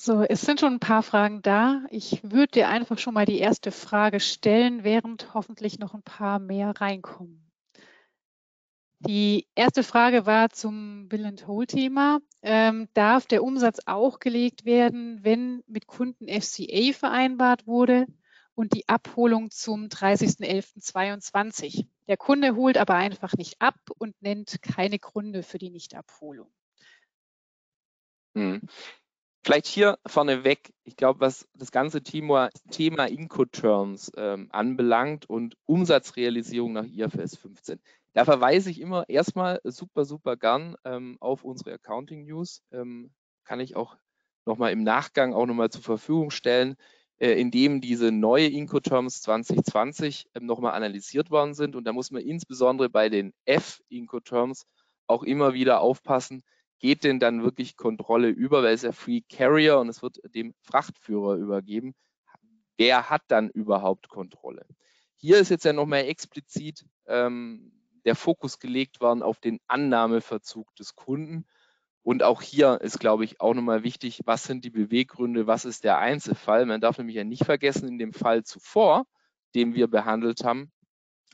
so, 0.05 0.23
es 0.23 0.41
sind 0.41 0.59
schon 0.59 0.75
ein 0.75 0.81
paar 0.81 1.05
Fragen 1.05 1.43
da. 1.43 1.85
Ich 1.89 2.25
würde 2.25 2.49
dir 2.49 2.69
einfach 2.69 2.99
schon 2.99 3.15
mal 3.15 3.25
die 3.25 3.39
erste 3.39 3.71
Frage 3.71 4.19
stellen, 4.19 4.83
während 4.83 5.33
hoffentlich 5.33 5.79
noch 5.79 5.95
ein 5.95 6.03
paar 6.03 6.41
mehr 6.41 6.73
reinkommen. 6.81 7.49
Die 8.99 9.47
erste 9.55 9.85
Frage 9.85 10.27
war 10.27 10.51
zum 10.51 11.09
Bill 11.09 11.25
and 11.25 11.47
Hold 11.47 11.71
Thema. 11.71 12.19
Ähm, 12.43 12.89
darf 12.95 13.27
der 13.27 13.45
Umsatz 13.45 13.79
auch 13.87 14.19
gelegt 14.19 14.65
werden, 14.65 15.21
wenn 15.23 15.63
mit 15.69 15.87
Kunden 15.87 16.27
FCA 16.27 16.93
vereinbart 16.93 17.69
wurde 17.69 18.07
und 18.57 18.75
die 18.75 18.89
Abholung 18.89 19.53
zum 19.53 19.87
30.11.22? 19.87 21.87
Der 22.09 22.17
Kunde 22.17 22.57
holt 22.57 22.77
aber 22.77 22.95
einfach 22.95 23.35
nicht 23.35 23.63
ab 23.63 23.79
und 23.99 24.21
nennt 24.21 24.63
keine 24.63 24.99
Gründe 24.99 25.45
für 25.45 25.59
die 25.59 25.71
Nichtabholung. 25.71 26.51
Hm. 28.35 28.63
Vielleicht 29.45 29.67
hier 29.67 29.99
vorneweg, 30.07 30.73
ich 30.85 30.97
glaube, 30.97 31.21
was 31.21 31.49
das 31.55 31.73
ganze 31.73 32.03
Thema, 32.03 32.51
Thema 32.71 33.07
Incoterms 33.07 34.13
ähm, 34.17 34.49
anbelangt 34.53 35.29
und 35.29 35.57
Umsatzrealisierung 35.67 36.73
nach 36.73 36.85
IFRS 36.85 37.37
15. 37.37 37.81
Da 38.13 38.25
verweise 38.25 38.71
ich 38.71 38.81
immer 38.81 39.09
erstmal 39.09 39.61
super, 39.65 40.05
super 40.05 40.37
gern 40.37 40.77
ähm, 40.85 41.17
auf 41.19 41.43
unsere 41.43 41.73
Accounting 41.73 42.25
News. 42.25 42.63
Ähm, 42.71 43.11
kann 43.45 43.59
ich 43.59 43.75
auch 43.75 43.97
nochmal 44.45 44.71
im 44.71 44.85
Nachgang 44.85 45.35
auch 45.35 45.47
nochmal 45.47 45.71
zur 45.71 45.83
Verfügung 45.83 46.31
stellen, 46.31 46.77
äh, 47.19 47.33
in 47.33 47.51
dem 47.51 47.81
diese 47.81 48.13
neue 48.13 48.47
Incoterms 48.47 49.23
2020 49.23 50.27
ähm, 50.35 50.47
nochmal 50.47 50.75
analysiert 50.75 51.31
worden 51.31 51.55
sind. 51.55 51.75
Und 51.75 51.85
da 51.85 51.93
muss 51.93 52.13
man 52.13 52.23
insbesondere 52.23 52.91
bei 52.91 53.09
den 53.09 53.33
F-Incoterms 53.47 54.67
auch 55.09 55.25
immer 55.25 55.53
wieder 55.53 55.81
aufpassen, 55.81 56.43
geht 56.83 57.05
denn 57.05 57.21
dann 57.21 57.45
wirklich 57.45 57.77
Kontrolle 57.77 58.29
über, 58.29 58.65
weil 58.65 58.75
es 58.75 58.83
ja 58.83 58.91
Free 58.91 59.23
Carrier 59.29 59.79
und 59.79 59.89
es 59.89 60.03
wird 60.03 60.19
dem 60.35 60.53
Frachtführer 60.63 61.37
übergeben. 61.37 61.95
Wer 62.77 63.09
hat 63.09 63.23
dann 63.29 63.49
überhaupt 63.51 64.09
Kontrolle? 64.09 64.67
Hier 65.17 65.39
ist 65.39 65.49
jetzt 65.49 65.65
ja 65.65 65.73
nochmal 65.73 66.07
explizit 66.07 66.85
ähm, 67.07 67.73
der 68.05 68.17
Fokus 68.17 68.59
gelegt 68.59 69.01
worden 69.01 69.23
auf 69.23 69.39
den 69.39 69.61
Annahmeverzug 69.69 70.75
des 70.75 70.97
Kunden. 70.97 71.47
Und 72.03 72.25
auch 72.25 72.43
hier 72.43 72.81
ist, 72.81 72.99
glaube 72.99 73.25
ich, 73.25 73.41
auch 73.41 73.55
nochmal 73.55 73.85
wichtig, 73.85 74.23
was 74.25 74.43
sind 74.43 74.65
die 74.65 74.71
Beweggründe, 74.71 75.47
was 75.47 75.65
ist 75.65 75.85
der 75.85 75.99
Einzelfall. 75.99 76.67
Man 76.67 76.81
darf 76.81 76.99
nämlich 76.99 77.15
ja 77.15 77.23
nicht 77.23 77.45
vergessen, 77.45 77.87
in 77.87 77.99
dem 77.99 78.13
Fall 78.13 78.43
zuvor, 78.43 79.07
den 79.55 79.75
wir 79.75 79.87
behandelt 79.87 80.43
haben, 80.43 80.73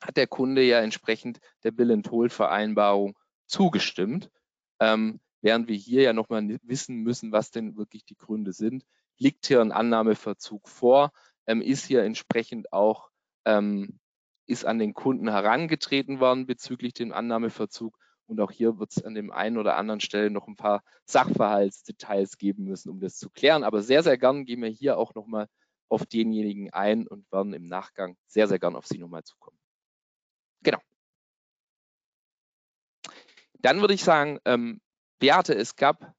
hat 0.03 0.19
der 0.19 0.27
Kunde 0.27 0.63
ja 0.63 0.81
entsprechend 0.81 1.41
der 1.65 1.71
Bill-and-Hold-Vereinbarung 1.71 3.19
zugestimmt. 3.47 4.31
Ähm, 4.79 5.21
während 5.41 5.69
wir 5.69 5.77
hier 5.77 6.03
ja 6.03 6.13
nochmal 6.13 6.59
wissen 6.63 7.03
müssen, 7.03 7.33
was 7.33 7.51
denn 7.51 7.77
wirklich 7.77 8.05
die 8.05 8.17
Gründe 8.17 8.53
sind. 8.53 8.85
Liegt 9.19 9.47
hier 9.47 9.61
ein 9.61 9.73
Annahmeverzug 9.73 10.69
vor? 10.69 11.13
Ähm, 11.47 11.63
ist 11.63 11.87
hier 11.87 12.03
entsprechend 12.03 12.73
auch, 12.73 13.11
ähm, 13.45 13.99
ist 14.47 14.65
an 14.65 14.79
den 14.79 14.95
Kunden 14.95 15.29
herangetreten 15.29 16.21
worden 16.21 16.47
bezüglich 16.47 16.95
dem 16.95 17.13
Annahmeverzug? 17.13 17.97
Und 18.27 18.41
auch 18.41 18.51
hier 18.51 18.79
wird 18.79 18.91
es 18.91 19.03
an 19.03 19.15
dem 19.15 19.33
einen 19.33 19.57
oder 19.57 19.77
anderen 19.77 20.01
Stelle 20.01 20.31
noch 20.31 20.49
ein 20.49 20.57
paar 20.57 20.83
Sachverhaltsdetails 21.07 22.37
geben 22.37 22.65
müssen, 22.65 22.91
um 22.91 23.01
das 23.01 23.17
zu 23.17 23.31
klären. 23.31 23.65
Aber 23.65 23.83
sehr, 23.83 24.03
sehr 24.03 24.19
gern 24.19 24.45
gehen 24.45 24.63
wir 24.63 24.69
hier 24.69 24.99
auch 24.99 25.15
nochmal 25.15 25.49
auf 25.89 26.05
denjenigen 26.05 26.71
ein 26.71 27.07
und 27.07 27.31
werden 27.33 27.55
im 27.55 27.67
Nachgang 27.67 28.17
sehr, 28.27 28.47
sehr 28.47 28.59
gern 28.59 28.77
auf 28.77 28.87
Sie 28.87 28.99
nochmal 28.99 29.25
zukommen. 29.25 29.59
Genau. 30.63 30.81
Dann 33.61 33.81
würde 33.81 33.95
ich 33.95 34.05
sagen, 34.05 34.39
ähm, 34.45 34.81
Beate, 35.19 35.55
es 35.55 35.77
gab 35.77 36.15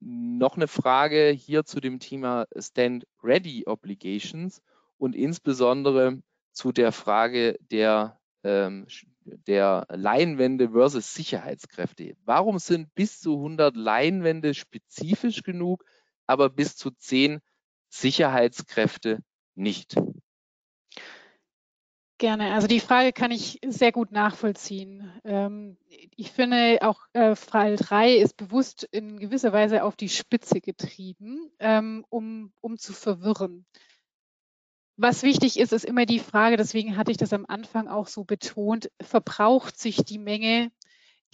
noch 0.00 0.56
eine 0.56 0.68
Frage 0.68 1.30
hier 1.30 1.64
zu 1.64 1.80
dem 1.80 1.98
Thema 1.98 2.46
Stand 2.56 3.06
Ready 3.22 3.64
Obligations 3.66 4.62
und 4.98 5.16
insbesondere 5.16 6.22
zu 6.52 6.70
der 6.70 6.92
Frage 6.92 7.58
der, 7.70 8.20
ähm, 8.44 8.86
der 9.24 9.86
Leinwände 9.88 10.70
versus 10.70 11.14
Sicherheitskräfte. 11.14 12.16
Warum 12.24 12.58
sind 12.58 12.94
bis 12.94 13.20
zu 13.20 13.36
100 13.36 13.76
Leinwände 13.76 14.54
spezifisch 14.54 15.42
genug, 15.42 15.84
aber 16.26 16.48
bis 16.48 16.76
zu 16.76 16.90
10 16.90 17.40
Sicherheitskräfte 17.88 19.20
nicht? 19.54 19.96
Gerne. 22.24 22.54
Also 22.54 22.66
die 22.66 22.80
Frage 22.80 23.12
kann 23.12 23.30
ich 23.30 23.60
sehr 23.66 23.92
gut 23.92 24.10
nachvollziehen. 24.10 25.12
Ähm, 25.24 25.76
ich 26.16 26.32
finde 26.32 26.78
auch 26.80 27.02
äh, 27.12 27.36
Fall 27.36 27.76
3 27.76 28.14
ist 28.14 28.38
bewusst 28.38 28.88
in 28.92 29.20
gewisser 29.20 29.52
Weise 29.52 29.84
auf 29.84 29.94
die 29.94 30.08
Spitze 30.08 30.62
getrieben, 30.62 31.50
ähm, 31.58 32.02
um, 32.08 32.50
um 32.62 32.78
zu 32.78 32.94
verwirren. 32.94 33.66
Was 34.96 35.22
wichtig 35.22 35.58
ist, 35.58 35.74
ist 35.74 35.84
immer 35.84 36.06
die 36.06 36.18
Frage, 36.18 36.56
deswegen 36.56 36.96
hatte 36.96 37.10
ich 37.10 37.18
das 37.18 37.34
am 37.34 37.44
Anfang 37.46 37.88
auch 37.88 38.06
so 38.06 38.24
betont, 38.24 38.90
verbraucht 39.02 39.78
sich 39.78 39.98
die 39.98 40.18
Menge, 40.18 40.72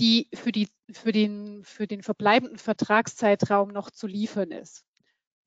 die 0.01 0.29
für, 0.35 0.51
die, 0.51 0.71
für, 0.91 1.13
den, 1.13 1.63
für 1.63 1.87
den 1.87 2.03
verbleibenden 2.03 2.59
Vertragszeitraum 2.59 3.69
noch 3.69 3.93
zu 3.93 4.09
liefern 4.09 4.51
ist. 4.51 4.85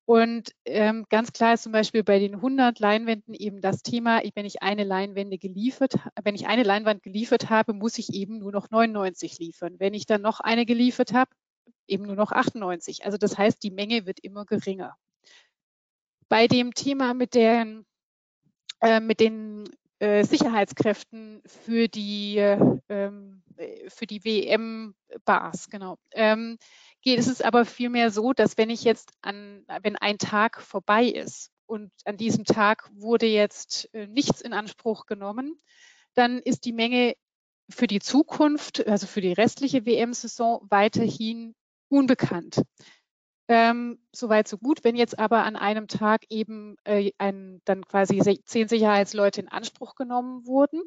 Und 0.05 0.53
ähm, 0.65 1.05
ganz 1.09 1.31
klar 1.31 1.53
ist 1.53 1.63
zum 1.63 1.71
Beispiel 1.71 2.03
bei 2.03 2.19
den 2.19 2.35
100 2.35 2.79
Leinwänden 2.79 3.33
eben 3.33 3.61
das 3.61 3.83
Thema, 3.83 4.21
wenn 4.35 4.45
ich 4.45 4.61
eine 4.61 4.83
Leinwände 4.83 5.37
geliefert, 5.37 5.95
wenn 6.23 6.35
ich 6.35 6.47
eine 6.47 6.63
Leinwand 6.63 7.03
geliefert 7.03 7.49
habe, 7.49 7.73
muss 7.73 7.97
ich 7.97 8.13
eben 8.13 8.39
nur 8.39 8.51
noch 8.51 8.69
99 8.69 9.39
liefern. 9.39 9.75
Wenn 9.79 9.93
ich 9.93 10.05
dann 10.05 10.21
noch 10.21 10.41
eine 10.41 10.65
geliefert 10.65 11.13
habe, 11.13 11.31
eben 11.87 12.05
nur 12.05 12.15
noch 12.15 12.33
98. 12.33 13.05
Also 13.05 13.17
das 13.17 13.37
heißt, 13.37 13.63
die 13.63 13.71
Menge 13.71 14.05
wird 14.05 14.19
immer 14.19 14.45
geringer. 14.45 14.97
Bei 16.27 16.47
dem 16.47 16.73
Thema 16.73 17.13
mit 17.13 17.33
den, 17.33 17.85
äh, 18.81 18.99
mit 18.99 19.21
den 19.21 19.69
äh, 19.99 20.25
Sicherheitskräften 20.25 21.41
für 21.45 21.87
die, 21.87 22.37
ähm, 22.89 23.41
äh, 23.55 23.89
für 23.89 24.05
die 24.05 24.25
WM-Bars, 24.25 25.69
genau. 25.69 25.97
Ähm, 26.11 26.57
geht 27.03 27.19
es 27.19 27.41
aber 27.41 27.65
vielmehr 27.65 28.09
so, 28.09 28.33
dass 28.33 28.57
wenn 28.57 28.69
ich 28.69 28.83
jetzt 28.83 29.11
an, 29.21 29.65
wenn 29.81 29.95
ein 29.97 30.17
Tag 30.17 30.61
vorbei 30.61 31.05
ist 31.05 31.51
und 31.65 31.91
an 32.05 32.17
diesem 32.17 32.45
Tag 32.45 32.89
wurde 32.93 33.25
jetzt 33.25 33.93
äh, 33.93 34.07
nichts 34.07 34.41
in 34.41 34.53
Anspruch 34.53 35.05
genommen, 35.05 35.61
dann 36.15 36.39
ist 36.39 36.65
die 36.65 36.73
Menge 36.73 37.15
für 37.69 37.87
die 37.87 37.99
Zukunft, 37.99 38.87
also 38.87 39.07
für 39.07 39.21
die 39.21 39.33
restliche 39.33 39.85
WM-Saison 39.85 40.65
weiterhin 40.69 41.55
unbekannt. 41.89 42.61
Ähm, 43.47 43.99
Soweit 44.15 44.47
so 44.47 44.57
gut. 44.57 44.83
Wenn 44.83 44.95
jetzt 44.95 45.19
aber 45.19 45.43
an 45.43 45.55
einem 45.55 45.87
Tag 45.87 46.25
eben 46.29 46.77
äh, 46.85 47.11
ein, 47.17 47.61
dann 47.65 47.85
quasi 47.85 48.19
zehn 48.45 48.67
Sicherheitsleute 48.67 49.41
in 49.41 49.49
Anspruch 49.49 49.95
genommen 49.95 50.45
wurden, 50.45 50.81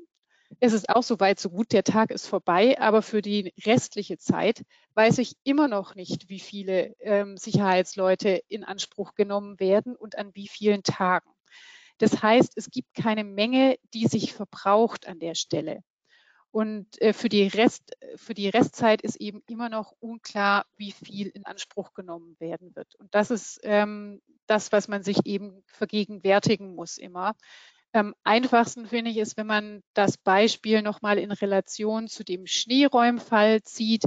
ist 0.61 0.73
es 0.73 0.89
auch 0.89 1.03
so 1.03 1.21
weit 1.21 1.39
so 1.39 1.51
gut. 1.51 1.73
Der 1.73 1.85
Tag 1.85 2.11
ist 2.11 2.27
vorbei, 2.27 2.81
aber 2.81 3.03
für 3.03 3.23
die 3.23 3.53
restliche 3.65 4.19
Zeit 4.19 4.65
weiß 4.95 5.19
ich 5.19 5.37
immer 5.45 5.69
noch 5.69 5.95
nicht, 5.95 6.29
wie 6.29 6.41
viele 6.41 6.95
ähm, 7.01 7.37
Sicherheitsleute 7.37 8.43
in 8.49 8.65
Anspruch 8.65 9.15
genommen 9.15 9.61
werden 9.61 9.95
und 9.97 10.17
an 10.19 10.35
wie 10.35 10.49
vielen 10.49 10.83
Tagen. 10.83 11.31
Das 11.99 12.23
heißt, 12.23 12.53
es 12.57 12.71
gibt 12.71 12.95
keine 12.95 13.25
Menge, 13.25 13.77
die 13.95 14.07
sich 14.07 14.35
verbraucht 14.35 15.07
an 15.07 15.19
der 15.19 15.35
Stelle. 15.35 15.83
Und 16.51 17.01
äh, 17.03 17.13
für, 17.13 17.29
die 17.29 17.49
Rest, 17.49 17.97
für 18.17 18.33
die 18.33 18.49
Restzeit 18.49 19.03
ist 19.03 19.17
eben 19.17 19.43
immer 19.47 19.69
noch 19.69 19.93
unklar, 20.01 20.65
wie 20.77 20.93
viel 20.93 21.29
in 21.29 21.45
Anspruch 21.45 21.93
genommen 21.93 22.37
werden 22.39 22.75
wird. 22.75 22.95
Und 22.95 23.15
das 23.15 23.31
ist 23.31 23.61
ähm, 23.63 24.23
das, 24.47 24.73
was 24.73 24.89
man 24.89 25.03
sich 25.03 25.27
eben 25.27 25.63
vergegenwärtigen 25.67 26.75
muss 26.75 26.97
immer. 26.97 27.35
Am 27.97 28.15
einfachsten 28.25 28.87
finde 28.87 29.11
ich 29.11 29.17
es, 29.17 29.37
wenn 29.37 29.47
man 29.47 29.83
das 29.95 30.19
Beispiel 30.19 30.83
nochmal 30.83 31.19
in 31.19 31.31
Relation 31.33 32.09
zu 32.09 32.25
dem 32.25 32.47
Schneeräumfall 32.47 33.63
zieht. 33.63 34.05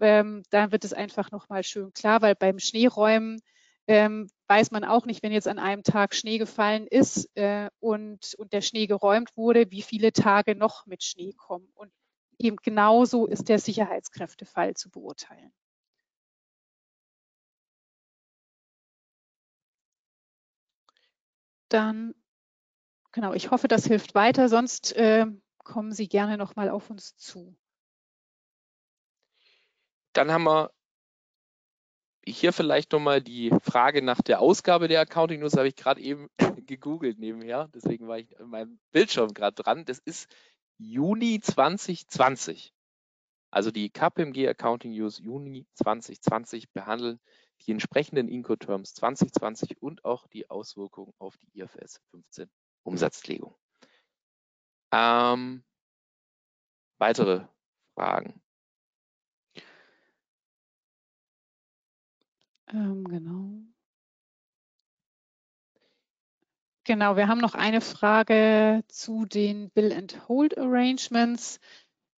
Ähm, 0.00 0.42
da 0.50 0.72
wird 0.72 0.84
es 0.84 0.92
einfach 0.92 1.30
nochmal 1.30 1.62
schön 1.64 1.92
klar, 1.92 2.22
weil 2.22 2.34
beim 2.34 2.58
Schneeräumen 2.58 3.40
ähm, 3.86 4.28
weiß 4.48 4.70
man 4.72 4.84
auch 4.84 5.06
nicht, 5.06 5.22
wenn 5.22 5.32
jetzt 5.32 5.48
an 5.48 5.58
einem 5.58 5.82
Tag 5.82 6.14
Schnee 6.14 6.38
gefallen 6.38 6.86
ist 6.86 7.34
äh, 7.36 7.70
und, 7.80 8.34
und 8.36 8.52
der 8.52 8.60
Schnee 8.60 8.86
geräumt 8.86 9.36
wurde, 9.36 9.70
wie 9.70 9.82
viele 9.82 10.12
Tage 10.12 10.54
noch 10.54 10.86
mit 10.86 11.02
Schnee 11.02 11.32
kommen. 11.32 11.68
Und 11.74 11.90
eben 12.38 12.56
genauso 12.56 13.26
ist 13.26 13.48
der 13.48 13.58
Sicherheitskräftefall 13.58 14.74
zu 14.74 14.90
beurteilen. 14.90 15.52
Dann, 21.68 22.14
genau, 23.12 23.32
ich 23.32 23.50
hoffe, 23.50 23.68
das 23.68 23.86
hilft 23.86 24.14
weiter, 24.14 24.48
sonst 24.48 24.94
äh, 24.96 25.26
kommen 25.58 25.92
Sie 25.92 26.08
gerne 26.08 26.36
nochmal 26.36 26.68
auf 26.68 26.90
uns 26.90 27.16
zu. 27.16 27.56
Dann 30.12 30.30
haben 30.30 30.44
wir 30.44 30.72
hier 32.26 32.52
vielleicht 32.52 32.92
nochmal 32.92 33.20
die 33.20 33.50
Frage 33.62 34.02
nach 34.02 34.20
der 34.20 34.40
Ausgabe 34.40 34.88
der 34.88 35.00
Accounting 35.00 35.40
News, 35.40 35.56
habe 35.56 35.68
ich 35.68 35.76
gerade 35.76 36.00
eben 36.00 36.28
gegoogelt 36.66 37.18
nebenher, 37.18 37.68
deswegen 37.74 38.08
war 38.08 38.18
ich 38.18 38.38
in 38.38 38.48
meinem 38.48 38.78
Bildschirm 38.92 39.32
gerade 39.32 39.62
dran. 39.62 39.84
Das 39.84 39.98
ist 39.98 40.28
Juni 40.78 41.40
2020. 41.40 42.72
Also 43.52 43.70
die 43.70 43.90
KPMG 43.90 44.48
Accounting 44.48 44.92
News 44.92 45.18
Juni 45.18 45.66
2020 45.74 46.70
behandeln 46.70 47.18
die 47.66 47.72
entsprechenden 47.72 48.28
Incoterms 48.28 48.94
2020 48.94 49.82
und 49.82 50.04
auch 50.04 50.26
die 50.28 50.48
Auswirkungen 50.48 51.12
auf 51.18 51.36
die 51.36 51.60
IFS 51.60 52.00
15 52.10 52.48
Umsatzlegung. 52.82 53.54
Ähm, 54.92 55.64
weitere 56.98 57.46
Fragen? 57.94 58.40
Ähm, 62.72 63.04
genau. 63.04 63.70
Genau, 66.84 67.16
wir 67.16 67.28
haben 67.28 67.40
noch 67.40 67.54
eine 67.54 67.80
Frage 67.80 68.82
zu 68.88 69.24
den 69.24 69.70
Bill 69.70 69.92
and 69.92 70.28
Hold 70.28 70.58
Arrangements. 70.58 71.60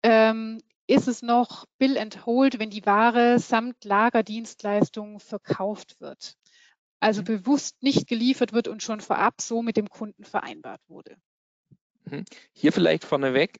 Ähm, 0.02 0.62
ist 0.86 1.08
es 1.08 1.22
noch 1.22 1.66
Bill 1.78 1.98
and 1.98 2.26
Hold, 2.26 2.58
wenn 2.58 2.70
die 2.70 2.86
Ware 2.86 3.38
samt 3.38 3.84
Lagerdienstleistungen 3.84 5.20
verkauft 5.20 6.00
wird? 6.00 6.36
Also 7.02 7.22
mhm. 7.22 7.26
bewusst 7.26 7.82
nicht 7.82 8.06
geliefert 8.06 8.52
wird 8.52 8.68
und 8.68 8.82
schon 8.82 9.00
vorab 9.00 9.40
so 9.40 9.60
mit 9.60 9.76
dem 9.76 9.90
Kunden 9.90 10.22
vereinbart 10.22 10.80
wurde. 10.86 11.16
Mhm. 12.04 12.24
Hier 12.52 12.72
vielleicht 12.72 13.04
vorneweg, 13.04 13.58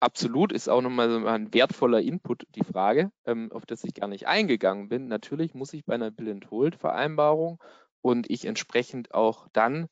absolut, 0.00 0.52
ist 0.52 0.68
auch 0.68 0.82
nochmal 0.82 1.10
so 1.10 1.26
ein 1.26 1.54
wertvoller 1.54 2.02
Input 2.02 2.44
die 2.54 2.62
Frage, 2.62 3.10
ähm, 3.24 3.50
auf 3.52 3.64
das 3.64 3.84
ich 3.84 3.94
gar 3.94 4.08
nicht 4.08 4.26
eingegangen 4.26 4.90
bin. 4.90 5.08
Natürlich 5.08 5.54
muss 5.54 5.72
ich 5.72 5.86
bei 5.86 5.94
einer 5.94 6.10
Bill-and-Hold-Vereinbarung 6.10 7.58
und 8.02 8.28
ich 8.28 8.44
entsprechend 8.44 9.14
auch 9.14 9.48
dann 9.54 9.88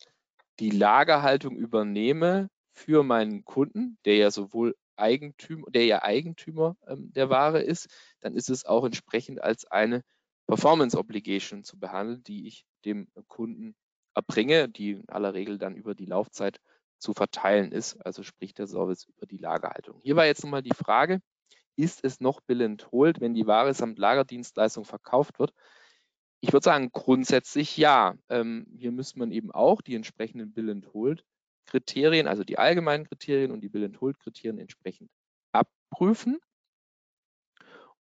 die 0.60 0.70
Lagerhaltung 0.70 1.56
übernehme 1.56 2.50
für 2.72 3.04
meinen 3.04 3.46
Kunden, 3.46 3.96
der 4.04 4.16
ja 4.16 4.30
sowohl 4.30 4.76
Eigentümer, 4.96 5.66
der 5.70 5.86
ja 5.86 6.02
Eigentümer 6.02 6.76
ähm, 6.86 7.10
der 7.14 7.30
Ware 7.30 7.62
ist, 7.62 7.88
dann 8.20 8.34
ist 8.34 8.50
es 8.50 8.66
auch 8.66 8.84
entsprechend 8.84 9.42
als 9.42 9.64
eine 9.64 10.02
Performance 10.52 10.98
Obligation 10.98 11.64
zu 11.64 11.80
behandeln, 11.80 12.22
die 12.24 12.46
ich 12.46 12.66
dem 12.84 13.08
Kunden 13.26 13.74
erbringe, 14.14 14.68
die 14.68 14.90
in 14.90 15.08
aller 15.08 15.32
Regel 15.32 15.56
dann 15.56 15.76
über 15.76 15.94
die 15.94 16.04
Laufzeit 16.04 16.60
zu 16.98 17.14
verteilen 17.14 17.72
ist, 17.72 17.96
also 18.04 18.22
sprich 18.22 18.52
der 18.52 18.66
Service 18.66 19.04
über 19.04 19.24
die 19.24 19.38
Lagerhaltung. 19.38 19.98
Hier 20.02 20.14
war 20.14 20.26
jetzt 20.26 20.44
nochmal 20.44 20.62
die 20.62 20.74
Frage, 20.74 21.22
ist 21.74 22.04
es 22.04 22.20
noch 22.20 22.42
Bill 22.42 22.60
and 22.60 22.92
Hold, 22.92 23.22
wenn 23.22 23.32
die 23.32 23.46
Ware 23.46 23.72
samt 23.72 23.98
Lagerdienstleistung 23.98 24.84
verkauft 24.84 25.38
wird? 25.38 25.54
Ich 26.42 26.52
würde 26.52 26.64
sagen, 26.64 26.90
grundsätzlich 26.92 27.78
ja. 27.78 28.14
Ähm, 28.28 28.66
hier 28.76 28.92
müsste 28.92 29.20
man 29.20 29.30
eben 29.30 29.52
auch 29.52 29.80
die 29.80 29.94
entsprechenden 29.94 30.52
Bill 30.52 30.68
and 30.68 30.92
Hold 30.92 31.24
Kriterien, 31.64 32.28
also 32.28 32.44
die 32.44 32.58
allgemeinen 32.58 33.06
Kriterien 33.06 33.52
und 33.52 33.62
die 33.62 33.70
Bill 33.70 33.86
and 33.86 33.98
Hold 34.02 34.18
Kriterien 34.18 34.58
entsprechend 34.58 35.10
abprüfen. 35.52 36.40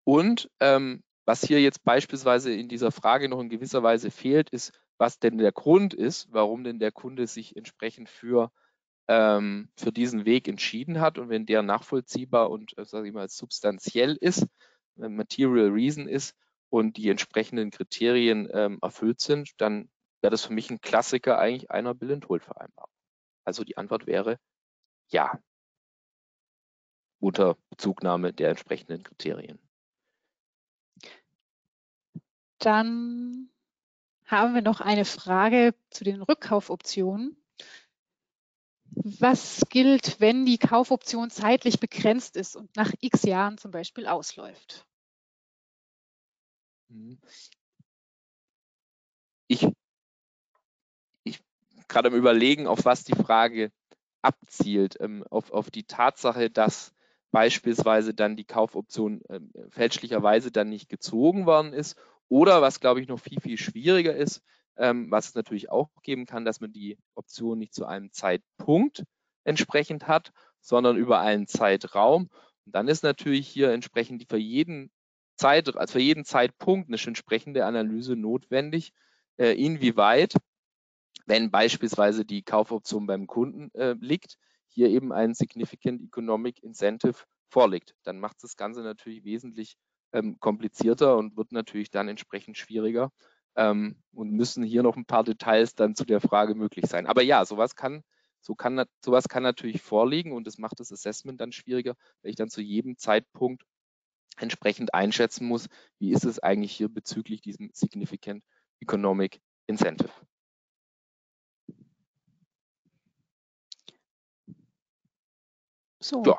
Und 0.04 0.50
ähm, 0.60 1.02
was 1.28 1.42
hier 1.44 1.60
jetzt 1.60 1.84
beispielsweise 1.84 2.54
in 2.54 2.70
dieser 2.70 2.90
Frage 2.90 3.28
noch 3.28 3.38
in 3.38 3.50
gewisser 3.50 3.82
Weise 3.82 4.10
fehlt, 4.10 4.48
ist, 4.48 4.72
was 4.96 5.18
denn 5.18 5.36
der 5.36 5.52
Grund 5.52 5.92
ist, 5.92 6.32
warum 6.32 6.64
denn 6.64 6.78
der 6.78 6.90
Kunde 6.90 7.26
sich 7.26 7.54
entsprechend 7.54 8.08
für, 8.08 8.50
ähm, 9.08 9.68
für 9.76 9.92
diesen 9.92 10.24
Weg 10.24 10.48
entschieden 10.48 11.02
hat. 11.02 11.18
Und 11.18 11.28
wenn 11.28 11.44
der 11.44 11.62
nachvollziehbar 11.62 12.48
und, 12.48 12.78
äh, 12.78 12.86
sage 12.86 13.08
ich 13.08 13.12
mal, 13.12 13.28
substanziell 13.28 14.16
ist, 14.18 14.46
äh, 14.98 15.10
Material 15.10 15.68
Reason 15.68 16.08
ist 16.08 16.34
und 16.70 16.96
die 16.96 17.10
entsprechenden 17.10 17.72
Kriterien 17.72 18.48
ähm, 18.50 18.78
erfüllt 18.80 19.20
sind, 19.20 19.50
dann 19.58 19.90
wäre 20.22 20.30
das 20.30 20.46
für 20.46 20.54
mich 20.54 20.70
ein 20.70 20.80
Klassiker 20.80 21.38
eigentlich 21.38 21.70
einer 21.70 21.92
Bill 21.92 22.14
and 22.14 22.28
Hold 22.30 22.44
Vereinbarung. 22.44 22.94
Also 23.44 23.64
die 23.64 23.76
Antwort 23.76 24.06
wäre 24.06 24.38
ja. 25.10 25.38
Unter 27.20 27.58
Bezugnahme 27.68 28.32
der 28.32 28.48
entsprechenden 28.48 29.02
Kriterien. 29.02 29.67
Dann 32.58 33.50
haben 34.24 34.54
wir 34.54 34.62
noch 34.62 34.80
eine 34.80 35.04
Frage 35.04 35.74
zu 35.90 36.04
den 36.04 36.22
Rückkaufoptionen. 36.22 37.36
Was 38.90 39.62
gilt, 39.68 40.20
wenn 40.20 40.44
die 40.44 40.58
Kaufoption 40.58 41.30
zeitlich 41.30 41.80
begrenzt 41.80 42.36
ist 42.36 42.56
und 42.56 42.74
nach 42.76 42.92
x 43.00 43.22
Jahren 43.22 43.58
zum 43.58 43.70
Beispiel 43.70 44.06
ausläuft? 44.06 44.86
Mhm. 46.88 47.18
Ich 49.46 49.66
gerade 51.88 52.08
am 52.08 52.14
Überlegen, 52.14 52.66
auf 52.66 52.84
was 52.84 53.04
die 53.04 53.14
Frage 53.14 53.72
abzielt, 54.22 54.96
ähm, 55.00 55.24
auf, 55.30 55.50
auf 55.50 55.70
die 55.70 55.84
Tatsache, 55.84 56.50
dass 56.50 56.92
beispielsweise 57.30 58.14
dann 58.14 58.36
die 58.36 58.44
Kaufoption 58.44 59.22
äh, 59.28 59.40
fälschlicherweise 59.70 60.50
dann 60.50 60.68
nicht 60.68 60.88
gezogen 60.88 61.46
worden 61.46 61.72
ist 61.72 61.98
oder 62.28 62.62
was 62.62 62.80
glaube 62.80 63.00
ich 63.00 63.08
noch 63.08 63.20
viel, 63.20 63.40
viel 63.40 63.58
schwieriger 63.58 64.14
ist, 64.14 64.42
ähm, 64.76 65.10
was 65.10 65.28
es 65.28 65.34
natürlich 65.34 65.70
auch 65.70 65.90
geben 66.02 66.26
kann, 66.26 66.44
dass 66.44 66.60
man 66.60 66.72
die 66.72 66.98
Option 67.14 67.58
nicht 67.58 67.74
zu 67.74 67.86
einem 67.86 68.12
Zeitpunkt 68.12 69.04
entsprechend 69.44 70.06
hat, 70.06 70.32
sondern 70.60 70.96
über 70.96 71.20
einen 71.20 71.46
Zeitraum. 71.46 72.30
Und 72.66 72.74
dann 72.74 72.88
ist 72.88 73.02
natürlich 73.02 73.48
hier 73.48 73.72
entsprechend 73.72 74.26
für 74.28 74.36
jeden 74.36 74.90
Zeit, 75.36 75.74
also 75.76 75.92
für 75.92 76.00
jeden 76.00 76.24
Zeitpunkt 76.24 76.88
eine 76.88 76.98
entsprechende 77.02 77.64
Analyse 77.64 78.16
notwendig, 78.16 78.92
äh, 79.38 79.52
inwieweit 79.52 80.34
wenn 81.28 81.50
beispielsweise 81.50 82.24
die 82.24 82.42
Kaufoption 82.42 83.06
beim 83.06 83.26
Kunden 83.26 83.70
äh, 83.74 83.94
liegt, 84.00 84.38
hier 84.68 84.88
eben 84.88 85.12
ein 85.12 85.34
Significant 85.34 86.02
Economic 86.02 86.62
Incentive 86.62 87.24
vorliegt. 87.50 87.94
Dann 88.02 88.18
macht 88.18 88.42
das 88.42 88.56
Ganze 88.56 88.82
natürlich 88.82 89.24
wesentlich 89.24 89.76
ähm, 90.12 90.38
komplizierter 90.40 91.16
und 91.16 91.36
wird 91.36 91.52
natürlich 91.52 91.90
dann 91.90 92.08
entsprechend 92.08 92.56
schwieriger 92.56 93.10
ähm, 93.56 93.96
und 94.12 94.32
müssen 94.32 94.62
hier 94.62 94.82
noch 94.82 94.96
ein 94.96 95.04
paar 95.04 95.24
Details 95.24 95.74
dann 95.74 95.94
zu 95.94 96.04
der 96.04 96.20
Frage 96.20 96.54
möglich 96.54 96.86
sein. 96.86 97.06
Aber 97.06 97.22
ja, 97.22 97.44
sowas 97.44 97.74
kann, 97.74 98.02
so 98.40 98.54
kann, 98.54 98.84
sowas 99.04 99.28
kann 99.28 99.42
natürlich 99.42 99.82
vorliegen 99.82 100.32
und 100.32 100.46
das 100.46 100.58
macht 100.58 100.80
das 100.80 100.92
Assessment 100.92 101.40
dann 101.40 101.52
schwieriger, 101.52 101.94
weil 102.22 102.30
ich 102.30 102.36
dann 102.36 102.50
zu 102.50 102.60
jedem 102.60 102.96
Zeitpunkt 102.96 103.64
entsprechend 104.36 104.94
einschätzen 104.94 105.46
muss, 105.46 105.68
wie 105.98 106.12
ist 106.12 106.24
es 106.24 106.38
eigentlich 106.38 106.72
hier 106.72 106.88
bezüglich 106.88 107.40
diesem 107.40 107.70
Significant 107.72 108.44
Economic 108.80 109.40
Incentive. 109.66 110.12
So, 116.00 116.22
ja. 116.24 116.38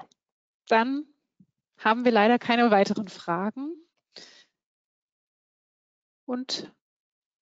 dann 0.67 1.05
haben 1.79 2.05
wir 2.05 2.11
leider 2.11 2.37
keine 2.37 2.71
weiteren 2.71 3.07
Fragen 3.07 3.73
und 6.25 6.71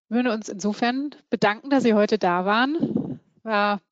würden 0.08 0.28
uns 0.28 0.48
insofern 0.48 1.14
bedanken, 1.28 1.70
dass 1.70 1.82
Sie 1.82 1.94
heute 1.94 2.18
da 2.18 2.44
waren. 2.44 3.20
War 3.42 3.82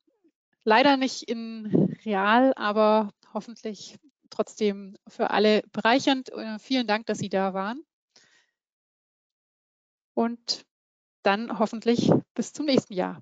leider 0.63 0.97
nicht 0.97 1.23
in 1.23 1.95
real, 2.05 2.53
aber 2.55 3.13
hoffentlich 3.33 3.99
trotzdem 4.29 4.97
für 5.07 5.29
alle 5.29 5.61
bereichernd. 5.71 6.29
Äh, 6.29 6.57
vielen 6.59 6.87
Dank, 6.87 7.05
dass 7.05 7.19
Sie 7.19 7.29
da 7.29 7.53
waren. 7.53 7.83
Und 10.15 10.65
dann 11.21 11.59
hoffentlich 11.59 12.09
bis 12.33 12.53
zum 12.53 12.65
nächsten 12.65 12.93
Jahr. 12.93 13.21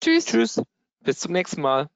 Tschüss. 0.00 0.26
Tschüss. 0.26 0.62
Bis 1.00 1.18
zum 1.18 1.32
nächsten 1.32 1.60
Mal. 1.60 1.88